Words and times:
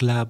La 0.00 0.26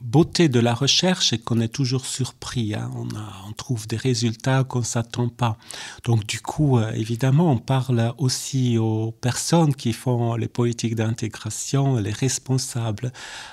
beauté 0.00 0.48
de 0.48 0.60
la 0.60 0.74
recherche 0.74 1.32
est 1.32 1.38
qu'on 1.38 1.60
est 1.60 1.68
toujours 1.68 2.04
surpris. 2.04 2.74
Hein. 2.74 2.90
On, 2.94 3.52
trouve 3.52 3.86
des 3.86 3.96
résultats 3.96 4.64
qu'on 4.64 4.80
ne 4.80 4.84
s'attend 4.84 5.28
pas. 5.28 5.56
Donc 6.04 6.26
du 6.26 6.40
coup, 6.40 6.78
euh, 6.78 6.90
évidemment, 6.92 7.52
on 7.52 7.58
parle 7.58 8.12
aussi 8.18 8.76
aux 8.76 9.12
personnes 9.12 9.74
qui 9.74 9.92
font 9.92 10.34
les 10.34 10.48
politiques 10.48 10.96
d'intégration, 10.96 11.96
les 11.96 12.10
responsables, 12.10 13.12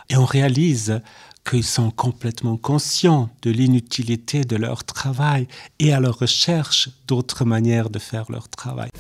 et 0.10 0.18
on 0.18 0.26
réalise 0.26 1.02
qu'ils 1.50 1.64
sont 1.64 1.92
complètement 1.92 2.58
conscients 2.58 3.30
de 3.42 3.52
l'inutilité 3.52 4.44
de 4.44 4.56
leur 4.56 4.84
travail 4.84 5.48
et 5.80 5.94
à 5.94 6.00
leur 6.00 6.20
recherche 6.20 6.90
d'autres 7.08 7.46
manières 7.46 7.90
de 7.90 8.00
faire 8.00 8.32
leur 8.32 8.50
travail. 8.50 8.91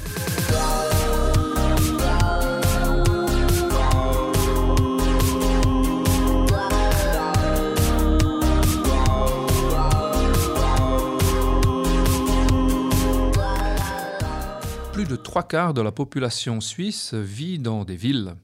De 15.12 15.18
trois 15.18 15.44
quarts 15.44 15.74
de 15.74 15.82
la 15.82 15.92
population 15.92 16.62
suisse 16.62 17.14
vit 17.14 17.60
dans 17.60 17.84
des 17.84 17.98
villes. 17.98 18.36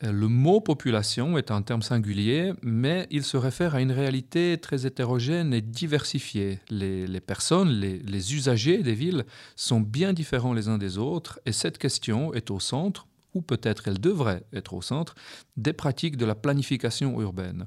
Le 0.00 0.28
mot 0.28 0.60
population 0.60 1.36
est 1.36 1.50
un 1.50 1.60
terme 1.60 1.82
singulier, 1.82 2.52
mais 2.62 3.08
il 3.10 3.24
se 3.24 3.36
réfère 3.36 3.74
à 3.74 3.80
une 3.80 3.90
réalité 3.90 4.58
très 4.58 4.86
hétérogène 4.86 5.52
et 5.52 5.60
diversifiée. 5.60 6.60
Les, 6.70 7.20
personnes, 7.20 7.70
les, 7.70 8.34
usagers 8.34 8.84
des 8.84 8.94
villes 8.94 9.24
sont 9.56 9.80
bien 9.80 10.12
différents 10.12 10.52
les 10.52 10.68
uns 10.68 10.78
des 10.78 10.98
autres, 10.98 11.40
et 11.46 11.52
cette 11.52 11.78
question 11.78 12.32
est 12.32 12.52
au 12.52 12.60
centre, 12.60 13.08
ou 13.34 13.42
peut-être 13.42 13.88
elle 13.88 13.98
devrait 13.98 14.44
être 14.52 14.74
au 14.74 14.82
centre, 14.82 15.16
des 15.56 15.72
pratiques 15.72 16.16
de 16.16 16.26
la 16.26 16.36
planification 16.36 17.20
urbaine. 17.20 17.66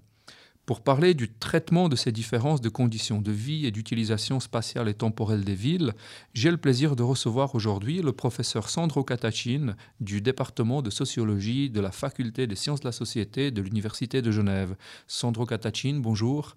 Pour 0.72 0.80
parler 0.80 1.14
du 1.14 1.30
traitement 1.30 1.90
de 1.90 1.98
ces 1.98 2.14
différences 2.14 2.62
de 2.62 2.70
conditions 2.70 3.20
de 3.20 3.34
vie 3.34 3.66
et 3.66 3.72
d'utilisation 3.72 4.40
spatiale 4.40 4.88
et 4.88 4.94
temporelle 4.94 5.44
des 5.44 5.54
villes, 5.54 5.92
j'ai 6.34 6.50
le 6.50 6.56
plaisir 6.56 6.96
de 6.96 7.04
recevoir 7.04 7.56
aujourd'hui 7.56 8.02
le 8.02 8.14
professeur 8.14 8.70
Sandro 8.70 9.04
Catachin 9.04 9.76
du 10.00 10.22
département 10.22 10.82
de 10.82 10.90
sociologie 10.90 11.70
de 11.70 11.82
la 11.82 11.92
faculté 11.92 12.48
des 12.48 12.56
sciences 12.56 12.80
de 12.80 12.86
la 12.86 12.94
société 12.94 13.52
de 13.52 13.62
l'Université 13.62 14.22
de 14.22 14.32
Genève. 14.32 14.78
Sandro 15.08 15.46
Catachin, 15.46 16.00
bonjour. 16.02 16.56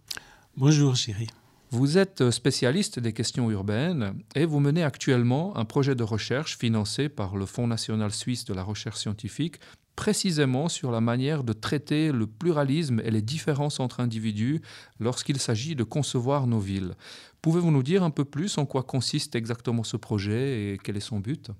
Bonjour, 0.57 0.95
chérie. 0.95 1.27
Vous 1.73 1.99
êtes 1.99 2.31
spécialiste 2.31 3.01
des 3.01 3.13
questions 3.13 3.51
urbaines 3.51 4.15
et 4.37 4.47
vous 4.47 4.61
menez 4.61 4.85
actuellement 4.85 5.57
un 5.57 5.65
projet 5.65 5.97
de 5.97 6.05
recherche 6.05 6.57
financé 6.57 7.09
par 7.09 7.35
le 7.35 7.47
Fonds 7.47 7.67
national 7.67 8.13
suisse 8.13 8.45
de 8.45 8.55
la 8.55 8.63
recherche 8.63 8.99
scientifique 8.99 9.57
précisément 9.97 10.69
sur 10.69 10.91
la 10.91 11.01
manière 11.01 11.45
de 11.45 11.53
traiter 11.53 12.13
le 12.13 12.27
pluralisme 12.27 13.01
et 13.05 13.11
les 13.11 13.23
différences 13.23 13.81
entre 13.81 14.01
individus 14.01 14.61
lorsqu'il 15.01 15.39
s'agit 15.39 15.77
de 15.77 15.85
concevoir 15.85 16.47
nos 16.47 16.59
villes. 16.59 16.95
Pouvez-vous 17.43 17.71
nous 17.71 17.83
dire 17.83 18.03
un 18.03 18.11
peu 18.11 18.25
plus 18.25 18.59
en 18.59 18.67
quoi 18.67 18.83
consiste 18.83 19.35
exactement 19.35 19.85
ce 19.85 19.97
projet 19.97 20.73
et 20.73 20.79
quel 20.83 20.97
est 20.97 21.01
son 21.01 21.21
but? 21.21 21.51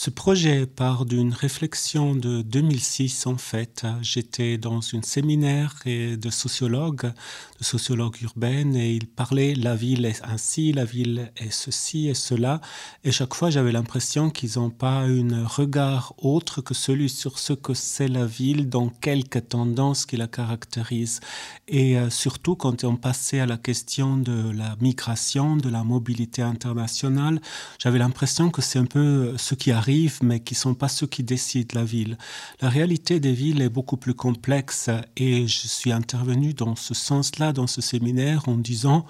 Ce 0.00 0.10
projet 0.10 0.64
part 0.64 1.06
d'une 1.06 1.32
réflexion 1.32 2.14
de 2.14 2.40
2006 2.42 3.26
en 3.26 3.36
fait. 3.36 3.84
J'étais 4.00 4.56
dans 4.56 4.80
une 4.80 5.02
séminaire 5.02 5.74
de 5.86 6.30
sociologues, 6.30 7.12
de 7.58 7.64
sociologues 7.64 8.22
urbaines 8.22 8.76
et 8.76 8.92
ils 8.92 9.08
parlaient 9.08 9.56
la 9.56 9.74
ville 9.74 10.04
est 10.04 10.22
ainsi, 10.22 10.72
la 10.72 10.84
ville 10.84 11.32
est 11.36 11.50
ceci 11.50 12.06
et 12.06 12.14
cela. 12.14 12.60
Et 13.02 13.10
chaque 13.10 13.34
fois 13.34 13.50
j'avais 13.50 13.72
l'impression 13.72 14.30
qu'ils 14.30 14.60
n'ont 14.60 14.70
pas 14.70 15.00
un 15.00 15.44
regard 15.44 16.14
autre 16.18 16.60
que 16.60 16.74
celui 16.74 17.08
sur 17.08 17.40
ce 17.40 17.52
que 17.52 17.74
c'est 17.74 18.06
la 18.06 18.24
ville, 18.24 18.68
dans 18.68 18.90
quelques 18.90 19.48
tendances 19.48 20.06
qui 20.06 20.16
la 20.16 20.28
caractérisent. 20.28 21.18
Et 21.66 21.98
euh, 21.98 22.08
surtout 22.08 22.54
quand 22.54 22.84
on 22.84 22.94
passait 22.94 23.40
à 23.40 23.46
la 23.46 23.56
question 23.56 24.16
de 24.16 24.52
la 24.52 24.76
migration, 24.80 25.56
de 25.56 25.68
la 25.68 25.82
mobilité 25.82 26.42
internationale, 26.42 27.40
j'avais 27.80 27.98
l'impression 27.98 28.50
que 28.50 28.62
c'est 28.62 28.78
un 28.78 28.84
peu 28.84 29.34
ce 29.36 29.56
qui 29.56 29.72
arrive, 29.72 29.87
mais 30.22 30.40
qui 30.40 30.54
ne 30.54 30.58
sont 30.58 30.74
pas 30.74 30.88
ceux 30.88 31.06
qui 31.06 31.22
décident 31.22 31.78
la 31.78 31.84
ville. 31.84 32.18
La 32.60 32.68
réalité 32.68 33.20
des 33.20 33.32
villes 33.32 33.62
est 33.62 33.68
beaucoup 33.68 33.96
plus 33.96 34.14
complexe 34.14 34.90
et 35.16 35.46
je 35.46 35.66
suis 35.66 35.92
intervenu 35.92 36.52
dans 36.54 36.76
ce 36.76 36.94
sens-là, 36.94 37.52
dans 37.52 37.66
ce 37.66 37.80
séminaire, 37.80 38.48
en 38.48 38.56
disant 38.56 39.06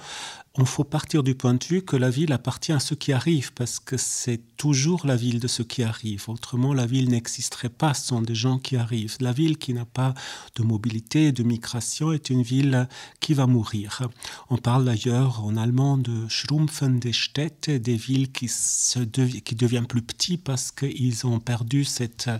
on 0.54 0.64
faut 0.64 0.84
partir 0.84 1.22
du 1.22 1.34
point 1.34 1.54
de 1.54 1.64
vue 1.64 1.82
que 1.82 1.96
la 1.96 2.10
ville 2.10 2.32
appartient 2.32 2.72
à 2.72 2.80
ceux 2.80 2.96
qui 2.96 3.12
arrivent, 3.12 3.52
parce 3.52 3.78
que 3.78 3.96
c'est 3.96 4.40
toujours 4.56 5.06
la 5.06 5.14
ville 5.14 5.38
de 5.38 5.46
ceux 5.46 5.64
qui 5.64 5.82
arrivent. 5.84 6.28
Autrement, 6.28 6.74
la 6.74 6.86
ville 6.86 7.10
n'existerait 7.10 7.68
pas, 7.68 7.94
sont 7.94 8.22
des 8.22 8.34
gens 8.34 8.58
qui 8.58 8.76
arrivent. 8.76 9.16
La 9.20 9.32
ville 9.32 9.56
qui 9.56 9.72
n'a 9.72 9.84
pas 9.84 10.14
de 10.56 10.62
mobilité, 10.64 11.30
de 11.30 11.44
migration, 11.44 12.12
est 12.12 12.30
une 12.30 12.42
ville 12.42 12.88
qui 13.20 13.34
va 13.34 13.46
mourir. 13.46 14.08
On 14.50 14.56
parle 14.56 14.84
d'ailleurs 14.84 15.44
en 15.44 15.56
allemand 15.56 15.96
de 15.96 16.26
Schrumpfen 16.28 16.98
des 16.98 17.12
Städte, 17.12 17.70
des 17.70 17.96
villes 17.96 18.32
qui, 18.32 18.48
se 18.48 19.00
qui 19.00 19.54
deviennent 19.54 19.86
plus 19.86 20.02
petites 20.02 20.42
parce 20.42 20.72
qu'ils 20.72 21.26
ont 21.26 21.38
perdu 21.38 21.84
cette 21.84 22.30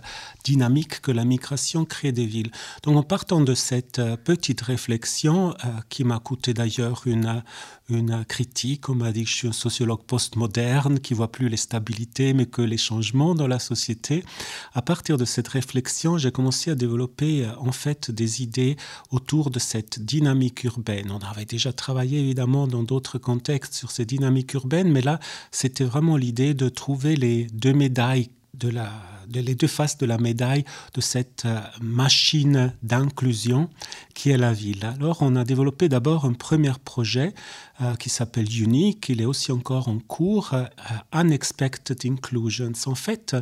dynamique 0.43 1.01
que 1.01 1.11
la 1.11 1.23
migration 1.25 1.85
crée 1.85 2.11
des 2.11 2.25
villes. 2.25 2.51
Donc 2.83 2.97
en 2.97 3.03
partant 3.03 3.41
de 3.41 3.53
cette 3.53 4.01
petite 4.23 4.61
réflexion, 4.61 5.51
euh, 5.51 5.67
qui 5.89 6.03
m'a 6.03 6.19
coûté 6.19 6.53
d'ailleurs 6.53 7.03
une, 7.05 7.43
une 7.89 8.25
critique. 8.25 8.89
On 8.89 8.95
m'a 8.95 9.11
dit 9.11 9.23
que 9.23 9.29
je 9.29 9.35
suis 9.35 9.47
un 9.47 9.53
sociologue 9.53 10.03
postmoderne 10.03 10.99
qui 10.99 11.13
voit 11.13 11.31
plus 11.31 11.49
les 11.49 11.57
stabilités 11.57 12.33
mais 12.33 12.45
que 12.45 12.61
les 12.61 12.77
changements 12.77 13.35
dans 13.35 13.47
la 13.47 13.59
société. 13.59 14.23
À 14.73 14.81
partir 14.81 15.17
de 15.17 15.25
cette 15.25 15.47
réflexion, 15.47 16.17
j'ai 16.17 16.31
commencé 16.31 16.71
à 16.71 16.75
développer 16.75 17.45
euh, 17.45 17.51
en 17.57 17.71
fait 17.71 18.11
des 18.11 18.41
idées 18.41 18.77
autour 19.11 19.49
de 19.49 19.59
cette 19.59 19.99
dynamique 19.99 20.63
urbaine. 20.63 21.11
On 21.11 21.19
avait 21.19 21.45
déjà 21.45 21.73
travaillé 21.73 22.19
évidemment 22.19 22.67
dans 22.67 22.83
d'autres 22.83 23.17
contextes 23.17 23.73
sur 23.73 23.91
ces 23.91 24.05
dynamiques 24.05 24.53
urbaines, 24.53 24.91
mais 24.91 25.01
là, 25.01 25.19
c'était 25.51 25.83
vraiment 25.83 26.17
l'idée 26.17 26.53
de 26.53 26.69
trouver 26.69 27.15
les 27.15 27.45
deux 27.53 27.73
médailles 27.73 28.29
de 28.53 28.69
la 28.69 28.91
les 29.33 29.55
deux 29.55 29.67
faces 29.67 29.97
de 29.97 30.05
la 30.05 30.17
médaille 30.17 30.65
de 30.93 31.01
cette 31.01 31.43
euh, 31.45 31.59
machine 31.81 32.73
d'inclusion 32.83 33.69
qui 34.13 34.29
est 34.29 34.37
la 34.37 34.53
ville. 34.53 34.85
Alors 34.85 35.17
on 35.21 35.35
a 35.35 35.43
développé 35.43 35.89
d'abord 35.89 36.25
un 36.25 36.33
premier 36.33 36.73
projet 36.83 37.33
euh, 37.81 37.95
qui 37.95 38.09
s'appelle 38.09 38.47
Unique, 38.61 39.09
il 39.09 39.21
est 39.21 39.25
aussi 39.25 39.51
encore 39.51 39.87
en 39.87 39.99
cours, 39.99 40.53
euh, 40.53 40.65
Unexpected 41.13 41.97
Inclusions. 42.05 42.73
En 42.85 42.95
fait, 42.95 43.35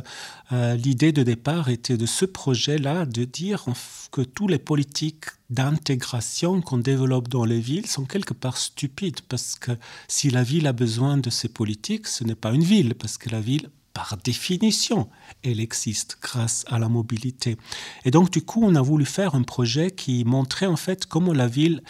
l'idée 0.50 1.12
de 1.12 1.22
départ 1.22 1.68
était 1.68 1.96
de 1.96 2.06
ce 2.06 2.24
projet-là 2.24 3.06
de 3.06 3.24
dire 3.24 3.64
que 4.10 4.22
tous 4.22 4.48
les 4.48 4.58
politiques 4.58 5.26
d'intégration 5.50 6.60
qu'on 6.60 6.78
développe 6.78 7.28
dans 7.28 7.44
les 7.44 7.60
villes 7.60 7.86
sont 7.86 8.04
quelque 8.04 8.34
part 8.34 8.56
stupides 8.56 9.20
parce 9.28 9.54
que 9.54 9.72
si 10.06 10.30
la 10.30 10.42
ville 10.42 10.66
a 10.66 10.72
besoin 10.72 11.16
de 11.16 11.30
ces 11.30 11.48
politiques, 11.48 12.06
ce 12.06 12.24
n'est 12.24 12.34
pas 12.34 12.52
une 12.52 12.64
ville 12.64 12.94
parce 12.94 13.18
que 13.18 13.30
la 13.30 13.40
ville 13.40 13.70
par 13.98 14.16
définition, 14.16 15.08
elle 15.42 15.58
existe 15.58 16.18
grâce 16.22 16.64
à 16.68 16.78
la 16.78 16.88
mobilité. 16.88 17.56
Et 18.04 18.12
donc, 18.12 18.30
du 18.30 18.42
coup, 18.42 18.60
on 18.62 18.76
a 18.76 18.80
voulu 18.80 19.04
faire 19.04 19.34
un 19.34 19.42
projet 19.42 19.90
qui 19.90 20.24
montrait 20.24 20.66
en 20.66 20.76
fait 20.76 21.04
comment 21.04 21.32
la 21.32 21.48
ville 21.48 21.82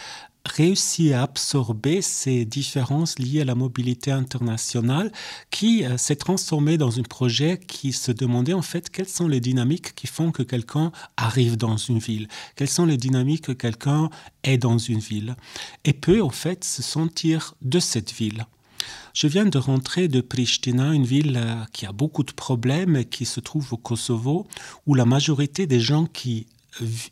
réussit 0.47 1.13
à 1.13 1.25
absorber 1.25 2.01
ces 2.01 2.47
différences 2.47 3.19
liées 3.19 3.43
à 3.43 3.45
la 3.45 3.55
mobilité 3.55 4.11
internationale 4.11 5.13
qui 5.51 5.85
euh, 5.85 5.99
s'est 5.99 6.17
transformé 6.17 6.79
dans 6.79 6.99
un 6.99 7.03
projet 7.03 7.59
qui 7.59 7.93
se 7.93 8.11
demandait 8.11 8.55
en 8.55 8.63
fait 8.63 8.89
quelles 8.89 9.07
sont 9.07 9.29
les 9.29 9.41
dynamiques 9.41 9.95
qui 9.95 10.07
font 10.07 10.33
que 10.33 10.43
quelqu'un 10.43 10.93
arrive 11.19 11.59
dans 11.59 11.77
une 11.77 11.99
ville, 11.99 12.27
quelles 12.57 12.71
sont 12.71 12.87
les 12.87 12.97
dynamiques 12.97 13.45
que 13.49 13.53
quelqu'un 13.53 14.09
est 14.45 14.57
dans 14.57 14.79
une 14.79 15.01
ville? 15.01 15.37
Et 15.85 15.93
peut 15.93 16.23
en 16.23 16.31
fait 16.31 16.65
se 16.65 16.83
sentir 16.83 17.55
de 17.61 17.81
cette 17.81 18.13
ville. 18.13 18.47
Je 19.21 19.27
viens 19.27 19.47
de 19.47 19.59
rentrer 19.59 20.07
de 20.07 20.21
Pristina, 20.21 20.93
une 20.93 21.05
ville 21.05 21.41
euh, 21.43 21.65
qui 21.73 21.87
a 21.87 21.91
beaucoup 21.91 22.23
de 22.23 22.31
problèmes 22.31 22.95
et 22.95 23.05
qui 23.05 23.25
se 23.25 23.41
trouve 23.41 23.73
au 23.73 23.77
Kosovo, 23.77 24.47
où 24.87 24.95
la 24.95 25.07
majorité 25.07 25.67
des 25.67 25.81
gens 25.81 26.07
qui 26.07 26.47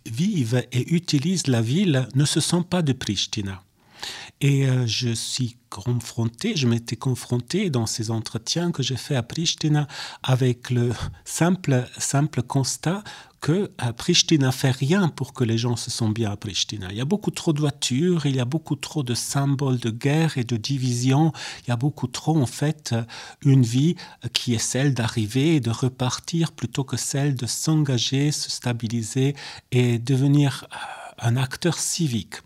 vivent 0.05 0.63
et 0.71 0.95
utilisent 0.95 1.49
la 1.49 1.61
ville 1.61 2.07
ne 2.15 2.25
se 2.25 2.39
sont 2.39 2.63
pas 2.63 2.83
de 2.83 2.93
Pristina. 2.93 3.61
Et 4.41 4.67
euh, 4.67 4.87
je 4.87 5.11
suis 5.11 5.57
confronté, 5.71 6.57
je 6.57 6.67
m'étais 6.67 6.97
confronté 6.97 7.71
dans 7.71 7.87
ces 7.87 8.11
entretiens 8.11 8.73
que 8.73 8.83
j'ai 8.83 8.97
fait 8.97 9.17
à 9.17 9.23
Pristina 9.23 9.87
avec 10.23 10.71
le 10.71 10.93
simple, 11.25 11.89
simple 11.99 12.43
constat 12.43 13.03
que 13.41 13.71
à 13.79 13.93
Pristina 13.93 14.53
fait 14.53 14.71
rien 14.71 15.09
pour 15.09 15.33
que 15.33 15.45
les 15.45 15.59
gens 15.59 15.77
se 15.77 15.91
sentent 15.91 16.15
bien 16.15 16.31
à 16.31 16.37
Pristina. 16.37 16.89
Il 16.91 16.97
y 16.97 17.01
a 17.01 17.05
beaucoup 17.05 17.31
trop 17.31 17.53
de 17.53 17.61
voitures, 17.61 18.27
il 18.27 18.37
y 18.37 18.41
a 18.41 18.45
beaucoup 18.45 18.77
trop 18.77 19.03
de 19.03 19.15
symboles 19.15 19.79
de 19.79 19.91
guerre 19.91 20.39
et 20.39 20.45
de 20.45 20.57
division, 20.57 21.33
il 21.65 21.69
y 21.69 21.73
a 21.73 21.77
beaucoup 21.77 22.07
trop 22.07 22.37
en 22.37 22.47
fait 22.47 22.95
une 23.43 23.63
vie 23.63 23.97
qui 24.33 24.55
est 24.55 24.59
celle 24.59 24.95
d'arriver 24.95 25.57
et 25.57 25.61
de 25.61 25.71
repartir 25.71 26.53
plutôt 26.53 26.85
que 26.85 26.97
celle 26.97 27.35
de 27.35 27.47
s'engager, 27.47 28.33
se 28.33 28.51
stabiliser 28.51 29.35
et 29.71 29.99
devenir 29.99 30.67
un 31.19 31.37
acteur 31.37 31.79
civique. 31.79 32.37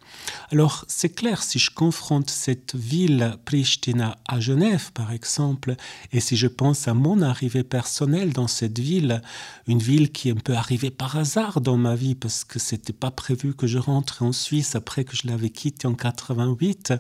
Alors 0.53 0.85
c'est 0.89 1.11
clair, 1.11 1.43
si 1.43 1.59
je 1.59 1.71
confronte 1.71 2.31
cette 2.31 2.75
ville 2.75 3.37
Pristina 3.45 4.19
à 4.27 4.41
Genève 4.41 4.91
par 4.93 5.13
exemple, 5.13 5.77
et 6.13 6.21
si 6.21 6.37
je 6.37 6.47
pense 6.47 6.89
à 6.89 6.95
mon 6.95 7.23
arrivée 7.23 7.63
personnelle 7.63 8.33
dans 8.33 8.49
cette 8.49 8.79
ville, 8.79 9.23
une 9.67 9.79
ville 9.79 10.11
qui 10.11 10.29
est 10.29 10.33
un 10.33 10.37
peu 10.37 10.55
arrivée 10.55 10.91
par 10.91 11.17
hasard 11.17 11.61
dans 11.61 11.77
ma 11.77 11.95
vie 11.95 12.15
parce 12.15 12.45
que 12.45 12.59
c'était 12.59 12.93
pas 12.93 13.11
prévu 13.11 13.55
que 13.55 13.67
je 13.67 13.79
rentre 13.79 14.23
en 14.23 14.33
Suisse 14.33 14.75
après 14.75 15.05
que 15.05 15.17
je 15.17 15.29
l'avais 15.29 15.51
quitté 15.51 15.87
en 15.87 15.95
88, 15.95 16.95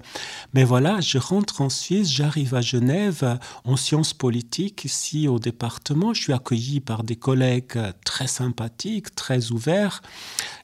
mais 0.55 0.65
voilà, 0.65 1.01
je 1.01 1.19
rentre 1.19 1.61
en 1.61 1.71
Suisse, 1.71 2.11
j'arrive 2.11 2.55
à 2.55 2.61
Genève 2.61 3.39
en 3.65 3.77
sciences 3.77 4.15
politiques 4.15 4.85
ici 4.85 5.27
au 5.27 5.39
département, 5.39 6.15
je 6.15 6.23
suis 6.23 6.33
accueilli 6.33 6.81
par 6.81 7.03
des 7.03 7.17
collègues 7.17 7.79
très 8.05 8.27
sympathiques, 8.27 9.15
très 9.15 9.51
ouverts, 9.51 10.03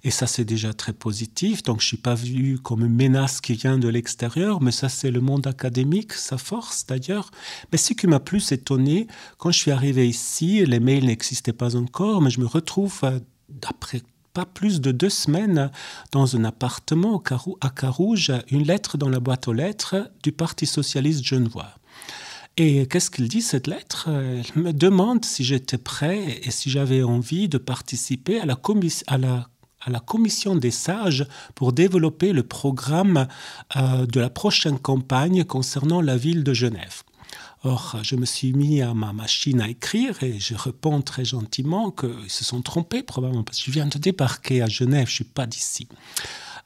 et 0.04 0.10
ça 0.10 0.26
c'est 0.26 0.44
déjà 0.44 0.72
très 0.72 0.92
positif, 0.92 1.62
donc 1.62 1.80
je 1.80 1.86
suis 1.86 1.96
pas 1.96 2.14
vu 2.36 2.58
comme 2.58 2.86
menace 2.86 3.40
qui 3.40 3.54
vient 3.54 3.78
de 3.78 3.88
l'extérieur, 3.88 4.60
mais 4.60 4.70
ça 4.70 4.88
c'est 4.88 5.10
le 5.10 5.20
monde 5.20 5.46
académique, 5.46 6.12
sa 6.12 6.38
force 6.38 6.86
d'ailleurs. 6.86 7.30
Mais 7.72 7.78
ce 7.78 7.94
qui 7.94 8.06
m'a 8.06 8.20
plus 8.20 8.52
étonné, 8.52 9.06
quand 9.38 9.50
je 9.50 9.58
suis 9.58 9.70
arrivé 9.70 10.08
ici, 10.08 10.64
les 10.66 10.80
mails 10.80 11.06
n'existaient 11.06 11.52
pas 11.52 11.76
encore, 11.76 12.20
mais 12.20 12.30
je 12.30 12.40
me 12.40 12.46
retrouve 12.46 13.00
d'après 13.48 14.02
pas 14.34 14.44
plus 14.44 14.82
de 14.82 14.92
deux 14.92 15.08
semaines 15.08 15.70
dans 16.12 16.36
un 16.36 16.44
appartement 16.44 17.22
à 17.62 17.70
Carouge, 17.70 18.32
une 18.50 18.64
lettre 18.64 18.98
dans 18.98 19.08
la 19.08 19.18
boîte 19.18 19.48
aux 19.48 19.54
lettres 19.54 20.10
du 20.22 20.30
Parti 20.30 20.66
socialiste 20.66 21.24
genevois. 21.24 21.72
Et 22.58 22.86
qu'est-ce 22.86 23.10
qu'il 23.10 23.28
dit 23.28 23.42
cette 23.42 23.66
lettre? 23.66 24.08
Elle 24.08 24.62
me 24.62 24.72
demande 24.72 25.24
si 25.24 25.42
j'étais 25.42 25.78
prêt 25.78 26.40
et 26.42 26.50
si 26.50 26.70
j'avais 26.70 27.02
envie 27.02 27.48
de 27.48 27.58
participer 27.58 28.40
à 28.40 28.46
la, 28.46 28.58
à 29.06 29.18
la 29.18 29.48
à 29.86 29.90
la 29.90 30.00
commission 30.00 30.56
des 30.56 30.70
sages 30.70 31.26
pour 31.54 31.72
développer 31.72 32.32
le 32.32 32.42
programme 32.42 33.28
euh, 33.76 34.04
de 34.06 34.20
la 34.20 34.30
prochaine 34.30 34.78
campagne 34.78 35.44
concernant 35.44 36.00
la 36.00 36.16
ville 36.16 36.44
de 36.44 36.52
Genève. 36.52 37.02
Or, 37.62 37.96
je 38.02 38.16
me 38.16 38.26
suis 38.26 38.52
mis 38.52 38.82
à 38.82 38.94
ma 38.94 39.12
machine 39.12 39.60
à 39.60 39.68
écrire 39.68 40.22
et 40.22 40.38
je 40.38 40.54
réponds 40.54 41.00
très 41.02 41.24
gentiment 41.24 41.90
qu'ils 41.90 42.28
se 42.30 42.44
sont 42.44 42.62
trompés 42.62 43.02
probablement 43.02 43.44
parce 43.44 43.58
que 43.58 43.66
je 43.66 43.70
viens 43.70 43.86
de 43.86 43.98
débarquer 43.98 44.62
à 44.62 44.68
Genève, 44.68 45.06
je 45.06 45.12
ne 45.12 45.14
suis 45.14 45.24
pas 45.24 45.46
d'ici. 45.46 45.88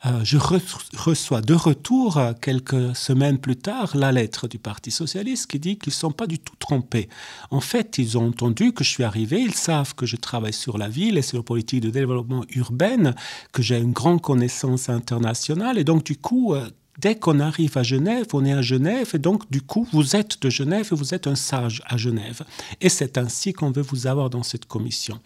Euh, 0.06 0.24
je 0.24 0.38
reçois 0.38 1.42
de 1.42 1.52
retour, 1.52 2.16
euh, 2.16 2.32
quelques 2.32 2.96
semaines 2.96 3.38
plus 3.38 3.56
tard, 3.56 3.94
la 3.94 4.12
lettre 4.12 4.48
du 4.48 4.58
Parti 4.58 4.90
socialiste 4.90 5.46
qui 5.46 5.58
dit 5.58 5.76
qu'ils 5.76 5.90
ne 5.90 5.94
sont 5.94 6.10
pas 6.10 6.26
du 6.26 6.38
tout 6.38 6.56
trompés. 6.58 7.10
En 7.50 7.60
fait, 7.60 7.98
ils 7.98 8.16
ont 8.16 8.28
entendu 8.28 8.72
que 8.72 8.82
je 8.82 8.88
suis 8.88 9.04
arrivé, 9.04 9.42
ils 9.42 9.54
savent 9.54 9.94
que 9.94 10.06
je 10.06 10.16
travaille 10.16 10.54
sur 10.54 10.78
la 10.78 10.88
ville 10.88 11.18
et 11.18 11.22
sur 11.22 11.36
la 11.36 11.42
politique 11.42 11.82
de 11.82 11.90
développement 11.90 12.44
urbaine, 12.54 13.14
que 13.52 13.60
j'ai 13.60 13.76
une 13.76 13.92
grande 13.92 14.22
connaissance 14.22 14.88
internationale, 14.88 15.76
et 15.76 15.84
donc 15.84 16.04
du 16.04 16.16
coup, 16.16 16.54
euh, 16.54 16.66
dès 17.00 17.16
qu'on 17.16 17.40
arrive 17.40 17.76
à 17.78 17.82
Genève, 17.82 18.26
on 18.32 18.44
est 18.44 18.52
à 18.52 18.62
Genève, 18.62 19.10
et 19.14 19.18
donc 19.18 19.50
du 19.50 19.62
coup, 19.62 19.86
vous 19.92 20.16
êtes 20.16 20.40
de 20.42 20.50
Genève 20.50 20.88
et 20.92 20.94
vous 20.94 21.14
êtes 21.14 21.26
un 21.26 21.34
sage 21.34 21.82
à 21.86 21.96
Genève. 21.96 22.42
Et 22.80 22.88
c'est 22.88 23.16
ainsi 23.16 23.52
qu'on 23.52 23.70
veut 23.70 23.82
vous 23.82 24.06
avoir 24.06 24.30
dans 24.30 24.42
cette 24.42 24.66
commission. 24.66 25.18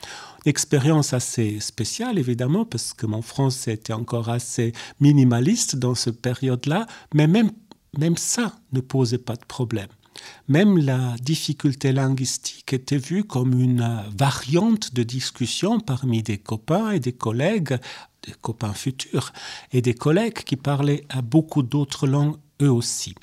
expérience 0.46 1.14
assez 1.14 1.58
spéciale, 1.60 2.18
évidemment, 2.18 2.64
parce 2.64 2.92
que 2.92 3.06
mon 3.06 3.22
français 3.22 3.72
était 3.74 3.94
encore 3.94 4.28
assez 4.28 4.72
minimaliste 5.00 5.76
dans 5.76 5.94
cette 5.94 6.20
période-là, 6.20 6.86
mais 7.14 7.26
même, 7.26 7.50
même 7.98 8.16
ça 8.16 8.54
ne 8.72 8.80
posait 8.80 9.18
pas 9.18 9.36
de 9.36 9.44
problème. 9.46 9.88
Même 10.48 10.78
la 10.78 11.16
difficulté 11.22 11.92
linguistique 11.92 12.72
était 12.72 12.98
vue 12.98 13.24
comme 13.24 13.58
une 13.58 14.02
variante 14.16 14.94
de 14.94 15.02
discussion 15.02 15.80
parmi 15.80 16.22
des 16.22 16.38
copains 16.38 16.92
et 16.92 17.00
des 17.00 17.12
collègues 17.12 17.78
des 18.26 18.34
copains 18.40 18.72
futurs 18.72 19.32
et 19.72 19.82
des 19.82 19.94
collègues 19.94 20.44
qui 20.44 20.56
parlaient 20.56 21.04
à 21.10 21.22
beaucoup 21.22 21.62
d'autres 21.62 22.06
langues 22.06 22.36
eux 22.62 22.70
aussi. 22.70 23.14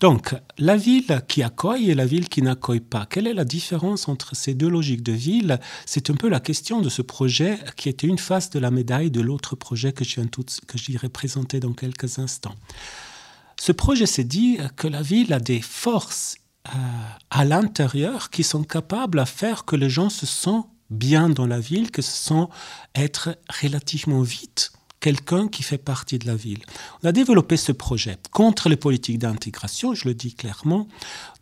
Donc, 0.00 0.34
la 0.58 0.76
ville 0.76 1.22
qui 1.28 1.42
accueille 1.42 1.90
et 1.90 1.94
la 1.94 2.06
ville 2.06 2.28
qui 2.28 2.42
n'accueille 2.42 2.80
pas, 2.80 3.06
quelle 3.06 3.26
est 3.26 3.34
la 3.34 3.44
différence 3.44 4.08
entre 4.08 4.34
ces 4.34 4.54
deux 4.54 4.68
logiques 4.68 5.02
de 5.02 5.12
ville? 5.12 5.60
C'est 5.86 6.10
un 6.10 6.14
peu 6.14 6.28
la 6.28 6.40
question 6.40 6.80
de 6.80 6.88
ce 6.88 7.02
projet 7.02 7.58
qui 7.76 7.88
était 7.88 8.08
une 8.08 8.18
face 8.18 8.50
de 8.50 8.58
la 8.58 8.70
médaille 8.70 9.10
de 9.10 9.20
l'autre 9.20 9.54
projet 9.54 9.92
que 9.92 10.04
j'irai 10.04 11.08
présenter 11.08 11.60
dans 11.60 11.72
quelques 11.72 12.18
instants. 12.18 12.56
Ce 13.60 13.72
projet 13.72 14.06
s'est 14.06 14.24
dit 14.24 14.58
que 14.76 14.88
la 14.88 15.02
ville 15.02 15.32
a 15.32 15.38
des 15.38 15.60
forces 15.60 16.36
euh, 16.68 16.78
à 17.30 17.44
l'intérieur 17.44 18.30
qui 18.30 18.44
sont 18.44 18.64
capables 18.64 19.18
à 19.18 19.26
faire 19.26 19.64
que 19.64 19.76
les 19.76 19.90
gens 19.90 20.10
se 20.10 20.26
sentent 20.26 20.68
bien 20.90 21.28
dans 21.28 21.46
la 21.46 21.60
ville 21.60 21.90
que 21.90 22.02
ce 22.02 22.24
sont 22.24 22.48
être 22.94 23.38
relativement 23.62 24.22
vite 24.22 24.72
quelqu'un 25.00 25.48
qui 25.48 25.62
fait 25.62 25.78
partie 25.78 26.18
de 26.18 26.26
la 26.26 26.36
ville. 26.36 26.60
On 27.02 27.08
a 27.08 27.12
développé 27.12 27.56
ce 27.56 27.72
projet 27.72 28.18
contre 28.30 28.68
les 28.68 28.76
politiques 28.76 29.18
d'intégration, 29.18 29.94
je 29.94 30.06
le 30.06 30.14
dis 30.14 30.34
clairement, 30.34 30.86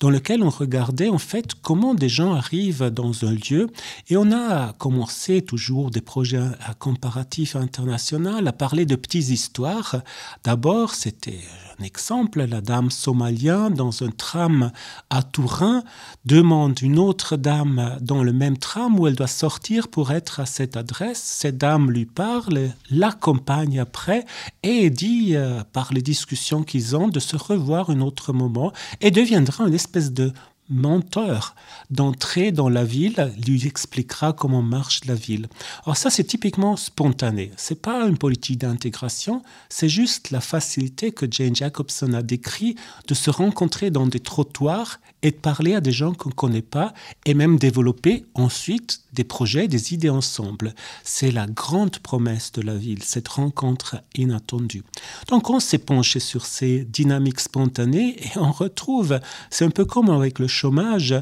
dans 0.00 0.10
lequel 0.10 0.42
on 0.42 0.48
regardait 0.48 1.08
en 1.08 1.18
fait 1.18 1.54
comment 1.60 1.94
des 1.94 2.08
gens 2.08 2.34
arrivent 2.34 2.84
dans 2.84 3.24
un 3.24 3.32
lieu 3.32 3.68
et 4.08 4.16
on 4.16 4.30
a 4.32 4.72
commencé 4.74 5.42
toujours 5.42 5.90
des 5.90 6.00
projets 6.00 6.40
comparatifs 6.78 7.56
internationaux 7.56 8.46
à 8.46 8.52
parler 8.52 8.86
de 8.86 8.94
petites 8.94 9.28
histoires. 9.28 9.96
D'abord, 10.44 10.94
c'était 10.94 11.40
un 11.80 11.84
exemple, 11.84 12.42
la 12.42 12.60
dame 12.60 12.90
somalienne 12.90 13.74
dans 13.74 14.02
un 14.02 14.10
tram 14.10 14.72
à 15.10 15.22
Turin 15.22 15.84
demande 16.24 16.80
une 16.82 16.98
autre 16.98 17.36
dame 17.36 17.96
dans 18.00 18.24
le 18.24 18.32
même 18.32 18.56
tram 18.56 18.98
où 18.98 19.06
elle 19.06 19.14
doit 19.14 19.28
sortir 19.28 19.86
pour 19.86 20.10
être 20.10 20.40
à 20.40 20.46
cette 20.46 20.76
adresse. 20.76 21.22
Cette 21.22 21.56
dame 21.56 21.90
lui 21.90 22.04
parle, 22.04 22.70
l'accompagne 22.90 23.78
après 23.78 24.24
et 24.64 24.90
dit 24.90 25.36
euh, 25.36 25.62
par 25.72 25.92
les 25.92 26.02
discussions 26.02 26.64
qu'ils 26.64 26.96
ont 26.96 27.08
de 27.08 27.20
se 27.20 27.36
revoir 27.36 27.90
un 27.90 28.00
autre 28.00 28.32
moment 28.32 28.72
et 29.00 29.12
deviendra 29.12 29.68
une 29.68 29.74
espèce 29.74 30.12
de 30.12 30.32
menteur 30.68 31.54
d'entrer 31.90 32.52
dans 32.52 32.68
la 32.68 32.84
ville 32.84 33.32
lui 33.46 33.66
expliquera 33.66 34.32
comment 34.32 34.62
marche 34.62 35.04
la 35.06 35.14
ville. 35.14 35.48
Alors 35.84 35.96
ça 35.96 36.10
c'est 36.10 36.24
typiquement 36.24 36.76
spontané. 36.76 37.52
C'est 37.56 37.80
pas 37.80 38.06
une 38.06 38.18
politique 38.18 38.58
d'intégration, 38.58 39.42
c'est 39.68 39.88
juste 39.88 40.30
la 40.30 40.40
facilité 40.40 41.12
que 41.12 41.26
Jane 41.30 41.56
Jacobson 41.56 42.12
a 42.14 42.22
décrit 42.22 42.76
de 43.06 43.14
se 43.14 43.30
rencontrer 43.30 43.90
dans 43.90 44.06
des 44.06 44.20
trottoirs 44.20 45.00
et 45.22 45.30
de 45.30 45.36
parler 45.36 45.74
à 45.74 45.80
des 45.80 45.92
gens 45.92 46.14
qu'on 46.14 46.28
ne 46.28 46.34
connaît 46.34 46.62
pas 46.62 46.94
et 47.24 47.34
même 47.34 47.58
développer 47.58 48.24
ensuite 48.34 49.02
des 49.12 49.24
projets, 49.24 49.66
des 49.66 49.94
idées 49.94 50.10
ensemble. 50.10 50.74
C'est 51.02 51.32
la 51.32 51.46
grande 51.46 51.98
promesse 51.98 52.52
de 52.52 52.62
la 52.62 52.74
ville, 52.74 53.02
cette 53.02 53.26
rencontre 53.28 53.96
inattendue. 54.14 54.84
Donc 55.28 55.50
on 55.50 55.60
s'est 55.60 55.78
penché 55.78 56.20
sur 56.20 56.46
ces 56.46 56.84
dynamiques 56.84 57.40
spontanées 57.40 58.16
et 58.22 58.38
on 58.38 58.52
retrouve, 58.52 59.18
c'est 59.50 59.64
un 59.64 59.70
peu 59.70 59.84
comme 59.84 60.10
avec 60.10 60.38
le 60.38 60.46
chômage, 60.46 61.14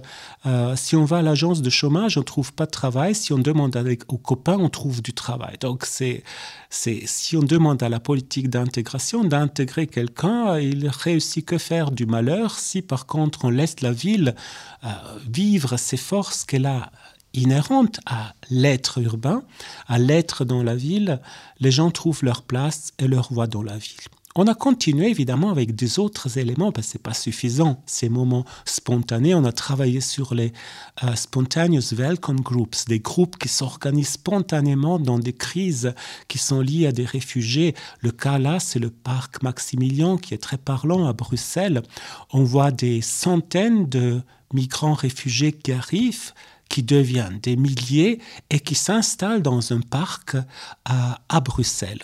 euh, 0.45 0.77
si 0.77 0.95
on 0.97 1.05
va 1.05 1.19
à 1.19 1.23
l'agence 1.23 1.63
de 1.63 1.71
chômage, 1.71 2.19
on 2.19 2.21
ne 2.21 2.25
trouve 2.25 2.53
pas 2.53 2.67
de 2.67 2.71
travail, 2.71 3.15
si 3.15 3.33
on 3.33 3.39
demande 3.39 3.77
avec, 3.77 4.13
aux 4.13 4.19
copains, 4.19 4.59
on 4.59 4.69
trouve 4.69 5.01
du 5.01 5.15
travail. 5.15 5.57
Donc 5.61 5.87
c'est, 5.87 6.23
c'est 6.69 7.03
si 7.07 7.37
on 7.37 7.43
demande 7.43 7.83
à 7.83 7.89
la 7.89 8.01
politique 8.01 8.51
d'intégration 8.51 9.25
d'intégrer 9.25 9.87
quelqu'un, 9.87 10.59
il 10.59 10.89
réussit 10.89 11.45
que 11.45 11.59
faire 11.59 11.91
du 11.91 12.05
malheur 12.05 12.59
si 12.59 12.83
par 12.83 13.07
contre 13.07 13.45
on 13.45 13.51
laisse 13.51 13.81
la 13.81 13.86
ville 13.93 14.35
euh, 14.85 14.89
vivre 15.29 15.77
ses 15.77 15.97
forces 15.97 16.45
qu'elle 16.45 16.67
a 16.67 16.91
inhérente 17.35 18.01
à 18.07 18.35
l'être 18.51 18.99
urbain, 18.99 19.43
à 19.89 19.99
l'être 19.99 20.45
dans 20.45 20.63
la 20.63 20.75
ville, 20.75 21.21
les 21.61 21.71
gens 21.71 21.91
trouvent 21.91 22.25
leur 22.25 22.43
place 22.43 22.93
et 22.99 23.07
leur 23.07 23.33
voie 23.33 23.47
dans 23.47 23.63
la 23.63 23.77
ville. 23.77 23.99
On 24.39 24.47
a 24.49 24.55
continué 24.55 25.09
évidemment 25.09 25.49
avec 25.49 25.75
des 25.75 25.99
autres 25.99 26.37
éléments 26.37 26.71
parce 26.71 26.89
que 26.89 26.93
c'est 26.93 27.03
pas 27.03 27.15
suffisant 27.15 27.83
ces 27.87 28.11
moments 28.11 28.45
spontanés. 28.67 29.35
On 29.35 29.47
a 29.47 29.53
travaillé 29.53 30.03
sur 30.03 30.35
les 30.35 30.53
uh, 31.03 31.17
spontaneous 31.17 31.95
welcome 31.95 32.41
groups, 32.41 32.85
des 32.87 33.01
groupes 33.01 33.39
qui 33.39 33.49
s'organisent 33.49 34.11
spontanément 34.11 34.99
dans 34.99 35.19
des 35.19 35.33
crises 35.33 35.95
qui 36.29 36.37
sont 36.37 36.61
liées 36.61 36.87
à 36.87 36.93
des 36.93 37.07
réfugiés. 37.07 37.75
Le 38.03 38.11
cas 38.11 38.39
là, 38.39 38.61
c'est 38.61 38.79
le 38.79 38.91
parc 38.91 39.43
Maximilien 39.43 40.19
qui 40.19 40.35
est 40.35 40.43
très 40.43 40.59
parlant 40.59 41.07
à 41.07 41.15
Bruxelles. 41.15 41.83
On 42.31 42.45
voit 42.45 42.73
des 42.73 43.01
centaines 43.01 43.89
de 43.89 44.21
migrants 44.53 44.93
réfugiés 44.93 45.53
qui 45.53 45.73
arrivent 45.73 46.33
qui 46.69 46.83
deviennent 46.83 47.39
des 47.39 47.57
milliers 47.57 48.21
et 48.51 48.59
qui 48.59 48.75
s'installent 48.75 49.41
dans 49.41 49.73
un 49.73 49.81
parc 49.81 50.37
à 50.85 51.41
Bruxelles. 51.41 52.03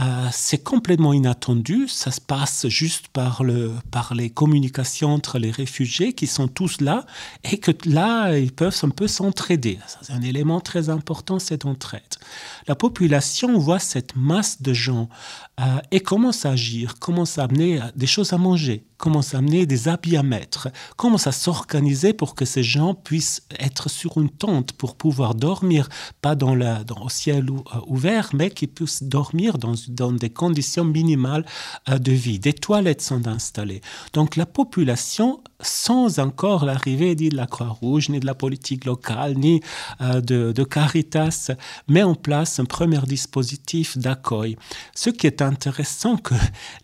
Euh, 0.00 0.28
c'est 0.32 0.58
complètement 0.58 1.12
inattendu, 1.12 1.86
ça 1.86 2.10
se 2.10 2.20
passe 2.20 2.66
juste 2.66 3.08
par, 3.08 3.44
le, 3.44 3.72
par 3.92 4.14
les 4.14 4.28
communications 4.28 5.14
entre 5.14 5.38
les 5.38 5.52
réfugiés 5.52 6.14
qui 6.14 6.26
sont 6.26 6.48
tous 6.48 6.80
là 6.80 7.06
et 7.44 7.58
que 7.58 7.70
là, 7.84 8.36
ils 8.36 8.50
peuvent 8.50 8.76
un 8.82 8.88
peu 8.88 9.06
s'entraider. 9.06 9.78
C'est 10.02 10.12
un 10.12 10.22
élément 10.22 10.60
très 10.60 10.88
important, 10.88 11.38
cette 11.38 11.64
entraide. 11.64 12.02
La 12.66 12.74
population 12.74 13.56
voit 13.56 13.78
cette 13.78 14.16
masse 14.16 14.62
de 14.62 14.72
gens 14.72 15.08
euh, 15.60 15.78
et 15.90 16.00
commence 16.00 16.44
à 16.46 16.50
agir, 16.50 16.98
commence 16.98 17.38
à 17.38 17.44
amener 17.44 17.80
des 17.94 18.06
choses 18.06 18.32
à 18.32 18.38
manger, 18.38 18.84
commence 18.96 19.34
à 19.34 19.38
amener 19.38 19.66
des 19.66 19.88
habits 19.88 20.16
à 20.16 20.22
mettre, 20.22 20.68
commence 20.96 21.26
à 21.26 21.32
s'organiser 21.32 22.12
pour 22.12 22.34
que 22.34 22.44
ces 22.44 22.62
gens 22.62 22.94
puissent 22.94 23.42
être 23.60 23.88
sur 23.88 24.18
une 24.20 24.30
tente 24.30 24.72
pour 24.72 24.96
pouvoir 24.96 25.34
dormir, 25.34 25.88
pas 26.22 26.34
dans, 26.34 26.54
la, 26.54 26.82
au 27.00 27.08
ciel 27.08 27.46
euh, 27.50 27.80
ouvert, 27.86 28.30
mais 28.34 28.50
qu'ils 28.50 28.68
puissent 28.68 29.02
dormir 29.02 29.58
dans 29.58 30.12
des 30.12 30.30
conditions 30.30 30.84
minimales 30.84 31.44
de 31.88 32.12
vie. 32.12 32.38
Des 32.38 32.52
toilettes 32.52 33.02
sont 33.02 33.26
installées. 33.26 33.80
Donc 34.12 34.36
la 34.36 34.46
population 34.46 35.40
sans 35.64 36.18
encore 36.18 36.64
l'arrivée 36.64 37.14
ni 37.16 37.28
de 37.28 37.36
la 37.36 37.46
Croix-Rouge, 37.46 38.08
ni 38.08 38.20
de 38.20 38.26
la 38.26 38.34
politique 38.34 38.84
locale, 38.84 39.34
ni 39.36 39.60
euh, 40.00 40.20
de, 40.20 40.52
de, 40.52 40.64
Caritas, 40.64 41.50
met 41.88 42.02
en 42.02 42.14
place 42.14 42.58
un 42.58 42.64
premier 42.64 43.00
dispositif 43.06 43.98
d'accueil. 43.98 44.56
Ce 44.94 45.10
qui 45.10 45.26
est 45.26 45.42
intéressant, 45.46 46.16
que 46.16 46.34